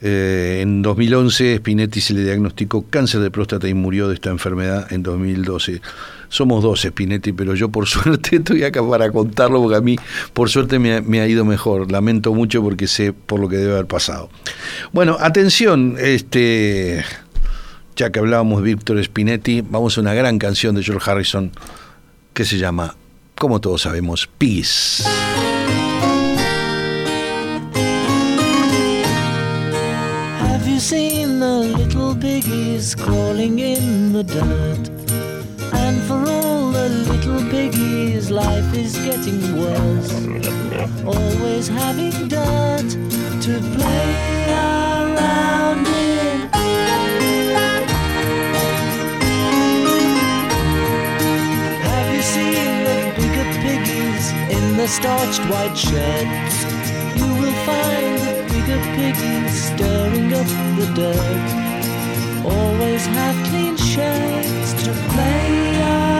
Eh, 0.04 0.58
en 0.60 0.82
2011 0.82 1.58
Spinetti 1.58 2.00
se 2.00 2.12
le 2.12 2.24
diagnosticó 2.24 2.84
cáncer 2.90 3.20
de 3.20 3.30
próstata 3.30 3.68
y 3.68 3.74
murió 3.74 4.08
de 4.08 4.14
esta 4.14 4.30
enfermedad 4.30 4.92
en 4.92 5.02
2012. 5.02 5.80
Somos 6.28 6.62
dos 6.62 6.80
Spinetti, 6.82 7.32
pero 7.32 7.54
yo 7.54 7.70
por 7.70 7.86
suerte 7.88 8.36
estoy 8.36 8.64
acá 8.64 8.86
para 8.86 9.10
contarlo 9.10 9.62
porque 9.62 9.76
a 9.76 9.80
mí 9.80 9.96
por 10.34 10.50
suerte 10.50 10.78
me 10.78 11.00
me 11.00 11.20
ha 11.20 11.28
ido 11.28 11.44
mejor. 11.44 11.90
Lamento 11.90 12.34
mucho 12.34 12.62
porque 12.62 12.86
sé 12.86 13.14
por 13.14 13.40
lo 13.40 13.48
que 13.48 13.56
debe 13.56 13.72
haber 13.72 13.86
pasado. 13.86 14.28
Bueno, 14.92 15.16
atención, 15.20 15.96
este 15.98 17.04
ya 17.96 18.10
que 18.10 18.18
hablábamos 18.18 18.62
de 18.62 18.74
Víctor 18.74 19.02
Spinetti, 19.02 19.60
vamos 19.62 19.96
a 19.96 20.00
una 20.00 20.14
gran 20.14 20.38
canción 20.38 20.74
de 20.74 20.82
George 20.82 21.10
Harrison 21.10 21.52
que 22.32 22.44
se 22.44 22.58
llama, 22.58 22.96
como 23.36 23.60
todos 23.60 23.82
sabemos, 23.82 24.28
Peace. 24.38 25.04
Have 30.40 30.66
you 30.66 30.78
seen 30.78 31.40
the 31.40 31.76
little 31.76 32.14
piggies 32.14 32.94
crawling 32.94 33.58
in 33.58 34.12
the 34.12 34.24
dirt? 34.24 34.90
And 35.72 36.00
for 36.02 36.18
all 36.30 36.72
the 36.72 36.88
little 36.88 37.42
piggies, 37.50 38.30
life 38.30 38.74
is 38.74 38.96
getting 38.98 39.58
worse. 39.58 40.12
Always 41.04 41.68
having 41.68 42.28
dirt 42.28 42.90
to 43.42 43.60
play 43.76 44.46
around 44.48 44.81
the 54.82 54.88
starched 54.88 55.44
white 55.48 55.76
sheds? 55.76 56.56
You 57.16 57.28
will 57.40 57.58
find 57.68 58.18
the 58.18 58.34
bigger 58.50 58.80
piggies 58.96 59.54
stirring 59.66 60.32
up 60.34 60.48
the 60.76 60.86
dirt. 60.96 62.44
Always 62.44 63.06
have 63.06 63.46
clean 63.46 63.76
sheds 63.76 64.74
to 64.82 64.90
play 65.12 65.78
around 65.78 66.11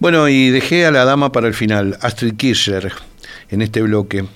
Bueno, 0.00 0.28
y 0.28 0.50
dejé 0.50 0.86
a 0.86 0.92
la 0.92 1.04
dama 1.04 1.32
para 1.32 1.48
el 1.48 1.54
final, 1.54 1.98
Astrid 2.00 2.36
Kirchner, 2.36 2.92
en 3.50 3.62
este 3.62 3.82
bloque. 3.82 4.26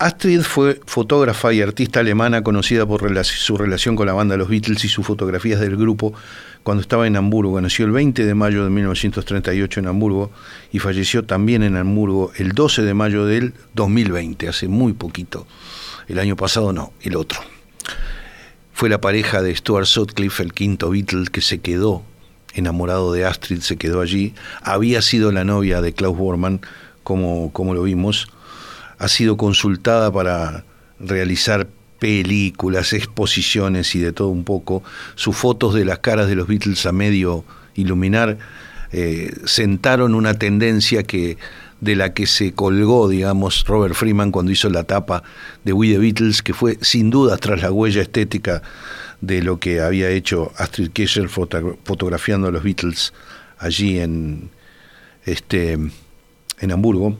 Astrid 0.00 0.40
fue 0.40 0.80
fotógrafa 0.86 1.52
y 1.52 1.62
artista 1.62 2.00
alemana 2.00 2.42
conocida 2.42 2.84
por 2.84 3.24
su 3.24 3.56
relación 3.56 3.94
con 3.94 4.08
la 4.08 4.12
banda 4.12 4.36
Los 4.36 4.48
Beatles 4.48 4.84
y 4.84 4.88
sus 4.88 5.06
fotografías 5.06 5.60
del 5.60 5.76
grupo 5.76 6.14
cuando 6.64 6.80
estaba 6.80 7.06
en 7.06 7.14
Hamburgo. 7.14 7.60
Nació 7.60 7.86
el 7.86 7.92
20 7.92 8.24
de 8.24 8.34
mayo 8.34 8.64
de 8.64 8.70
1938 8.70 9.78
en 9.78 9.86
Hamburgo 9.86 10.32
y 10.72 10.80
falleció 10.80 11.24
también 11.24 11.62
en 11.62 11.76
Hamburgo 11.76 12.32
el 12.34 12.50
12 12.50 12.82
de 12.82 12.92
mayo 12.92 13.24
del 13.24 13.54
2020, 13.74 14.48
hace 14.48 14.66
muy 14.66 14.94
poquito. 14.94 15.46
El 16.08 16.18
año 16.18 16.34
pasado 16.34 16.72
no, 16.72 16.92
el 17.02 17.14
otro. 17.14 17.38
fue 18.72 18.88
la 18.88 19.00
pareja 19.00 19.42
de 19.42 19.54
Stuart 19.54 19.86
Sutcliffe, 19.86 20.42
el 20.42 20.52
quinto 20.52 20.90
Beatle, 20.90 21.26
que 21.30 21.40
se 21.40 21.60
quedó 21.60 22.02
enamorado 22.56 23.12
de 23.12 23.24
Astrid, 23.24 23.60
se 23.60 23.76
quedó 23.76 24.00
allí. 24.00 24.34
Había 24.62 25.02
sido 25.02 25.30
la 25.30 25.44
novia 25.44 25.80
de 25.80 25.92
Klaus 25.92 26.16
Bormann, 26.16 26.60
como, 27.02 27.52
como 27.52 27.74
lo 27.74 27.82
vimos. 27.84 28.28
Ha 28.98 29.08
sido 29.08 29.36
consultada 29.36 30.10
para 30.10 30.64
realizar 30.98 31.68
películas, 31.98 32.92
exposiciones 32.92 33.94
y 33.94 34.00
de 34.00 34.12
todo 34.12 34.28
un 34.28 34.44
poco. 34.44 34.82
Sus 35.14 35.36
fotos 35.36 35.74
de 35.74 35.84
las 35.84 36.00
caras 36.00 36.28
de 36.28 36.34
los 36.34 36.48
Beatles 36.48 36.86
a 36.86 36.92
medio 36.92 37.44
iluminar 37.74 38.38
eh, 38.92 39.32
sentaron 39.44 40.14
una 40.14 40.34
tendencia 40.34 41.02
que 41.02 41.36
de 41.80 41.94
la 41.94 42.14
que 42.14 42.26
se 42.26 42.52
colgó, 42.52 43.08
digamos, 43.08 43.64
Robert 43.66 43.94
Freeman 43.94 44.32
cuando 44.32 44.50
hizo 44.50 44.70
la 44.70 44.84
tapa 44.84 45.22
de 45.64 45.72
We 45.72 45.88
the 45.88 45.98
Beatles, 45.98 46.42
que 46.42 46.54
fue 46.54 46.78
sin 46.80 47.10
duda 47.10 47.36
tras 47.36 47.60
la 47.60 47.70
huella 47.70 48.02
estética 48.02 48.62
de 49.26 49.42
lo 49.42 49.58
que 49.58 49.80
había 49.80 50.08
hecho 50.10 50.52
Astrid 50.56 50.90
Kirchner 50.90 51.28
foto- 51.28 51.78
fotografiando 51.84 52.48
a 52.48 52.50
los 52.50 52.62
Beatles 52.62 53.12
allí 53.58 53.98
en, 53.98 54.50
este, 55.24 55.72
en 55.72 56.72
Hamburgo. 56.72 57.18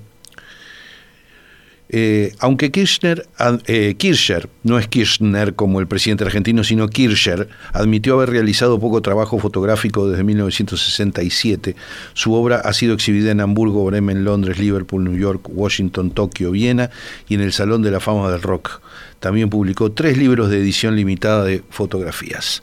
Eh, 1.88 2.34
aunque 2.40 2.72
Kirchner, 2.72 3.28
eh, 3.66 3.94
Kircher, 3.96 4.48
no 4.64 4.78
es 4.78 4.88
Kirchner 4.88 5.54
como 5.54 5.78
el 5.80 5.86
presidente 5.86 6.24
argentino, 6.24 6.64
sino 6.64 6.88
Kircher, 6.88 7.48
admitió 7.72 8.14
haber 8.14 8.30
realizado 8.30 8.80
poco 8.80 9.02
trabajo 9.02 9.38
fotográfico 9.38 10.08
desde 10.08 10.24
1967. 10.24 11.76
Su 12.14 12.34
obra 12.34 12.56
ha 12.56 12.72
sido 12.72 12.94
exhibida 12.94 13.30
en 13.30 13.40
Hamburgo, 13.40 13.84
Bremen, 13.84 14.24
Londres, 14.24 14.58
Liverpool, 14.58 15.04
New 15.04 15.16
York, 15.16 15.48
Washington, 15.48 16.10
Tokio, 16.10 16.50
Viena 16.50 16.90
y 17.28 17.34
en 17.34 17.40
el 17.40 17.52
Salón 17.52 17.82
de 17.82 17.92
la 17.92 18.00
Fama 18.00 18.30
del 18.30 18.42
Rock. 18.42 18.80
También 19.20 19.48
publicó 19.48 19.92
tres 19.92 20.18
libros 20.18 20.50
de 20.50 20.58
edición 20.58 20.96
limitada 20.96 21.44
de 21.44 21.62
fotografías. 21.70 22.62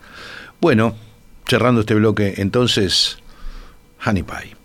Bueno, 0.59 0.95
cerrando 1.47 1.81
este 1.81 1.95
bloque, 1.95 2.35
entonces, 2.37 3.17
Honey 4.05 4.23
Pie. 4.23 4.63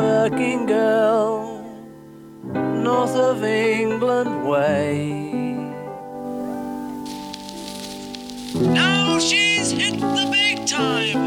Working 0.00 0.64
girl, 0.64 1.62
north 2.86 3.16
of 3.30 3.44
England 3.44 4.48
way. 4.48 4.94
Now 8.54 9.18
she's 9.18 9.70
hit 9.80 10.00
the 10.00 10.26
big 10.38 10.66
time. 10.66 11.22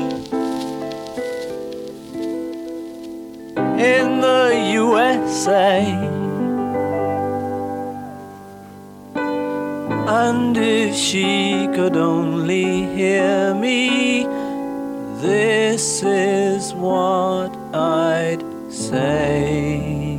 In 3.93 4.07
the 4.27 4.47
USA. 4.81 5.73
And 10.25 10.57
if 10.57 10.95
she 10.95 11.67
could 11.75 11.95
only 11.95 12.71
hear 12.97 13.53
me, 13.53 14.25
this 15.21 16.03
is 16.03 16.73
what 16.73 17.51
I'd 17.73 18.52
say. 18.73 20.17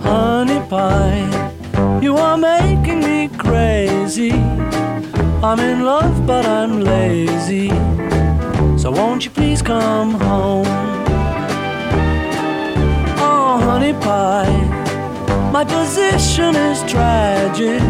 Honey 0.00 0.60
pie, 0.68 2.00
you 2.00 2.16
are 2.16 2.36
making 2.36 3.00
me 3.00 3.28
crazy. 3.36 4.32
I'm 5.42 5.58
in 5.60 5.84
love, 5.84 6.26
but 6.26 6.46
I'm 6.46 6.80
lazy. 6.80 7.70
So 8.78 8.90
won't 8.90 9.24
you 9.24 9.30
please 9.30 9.62
come 9.62 10.12
home? 10.14 10.66
Oh, 13.18 13.58
honey 13.64 13.94
pie, 13.94 14.56
my 15.52 15.64
position 15.64 16.54
is 16.54 16.82
tragic. 16.84 17.80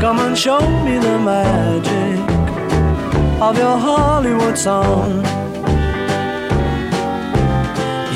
Come 0.00 0.20
and 0.20 0.38
show 0.38 0.60
me 0.84 0.98
the 0.98 1.18
magic 1.18 2.15
of 3.40 3.58
your 3.58 3.76
Hollywood 3.76 4.56
song. 4.56 5.22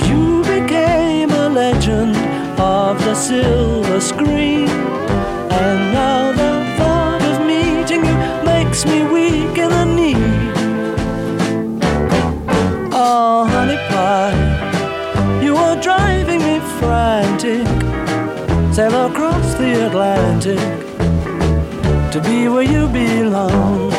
You 0.09 0.43
became 0.43 1.31
a 1.31 1.49
legend 1.49 2.17
of 2.59 2.99
the 3.05 3.15
silver 3.15 4.01
screen, 4.01 4.69
and 4.69 5.93
now 5.93 6.33
the 6.33 6.53
thought 6.79 7.23
of 7.23 7.47
meeting 7.47 8.03
you 8.05 8.17
makes 8.45 8.87
me 8.87 9.03
weak 9.05 9.59
in 9.59 9.69
the 9.69 9.85
knee. 9.85 10.15
Oh, 12.93 13.47
honey 13.51 13.77
pie, 13.91 15.43
you 15.43 15.55
are 15.55 15.77
driving 15.83 16.41
me 16.41 16.61
frantic. 16.79 17.67
Sail 18.75 19.07
across 19.07 19.55
the 19.55 19.87
Atlantic 19.87 20.59
to 22.11 22.21
be 22.23 22.49
where 22.49 22.63
you 22.63 22.89
belong. 22.89 23.90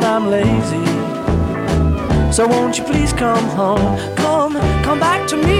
But 0.00 0.06
I'm 0.06 0.30
lazy. 0.30 0.84
So 2.32 2.46
won't 2.46 2.78
you 2.78 2.84
please 2.84 3.12
come 3.12 3.44
home? 3.56 3.98
Come, 4.14 4.52
come 4.84 5.00
back 5.00 5.26
to 5.30 5.36
me. 5.36 5.57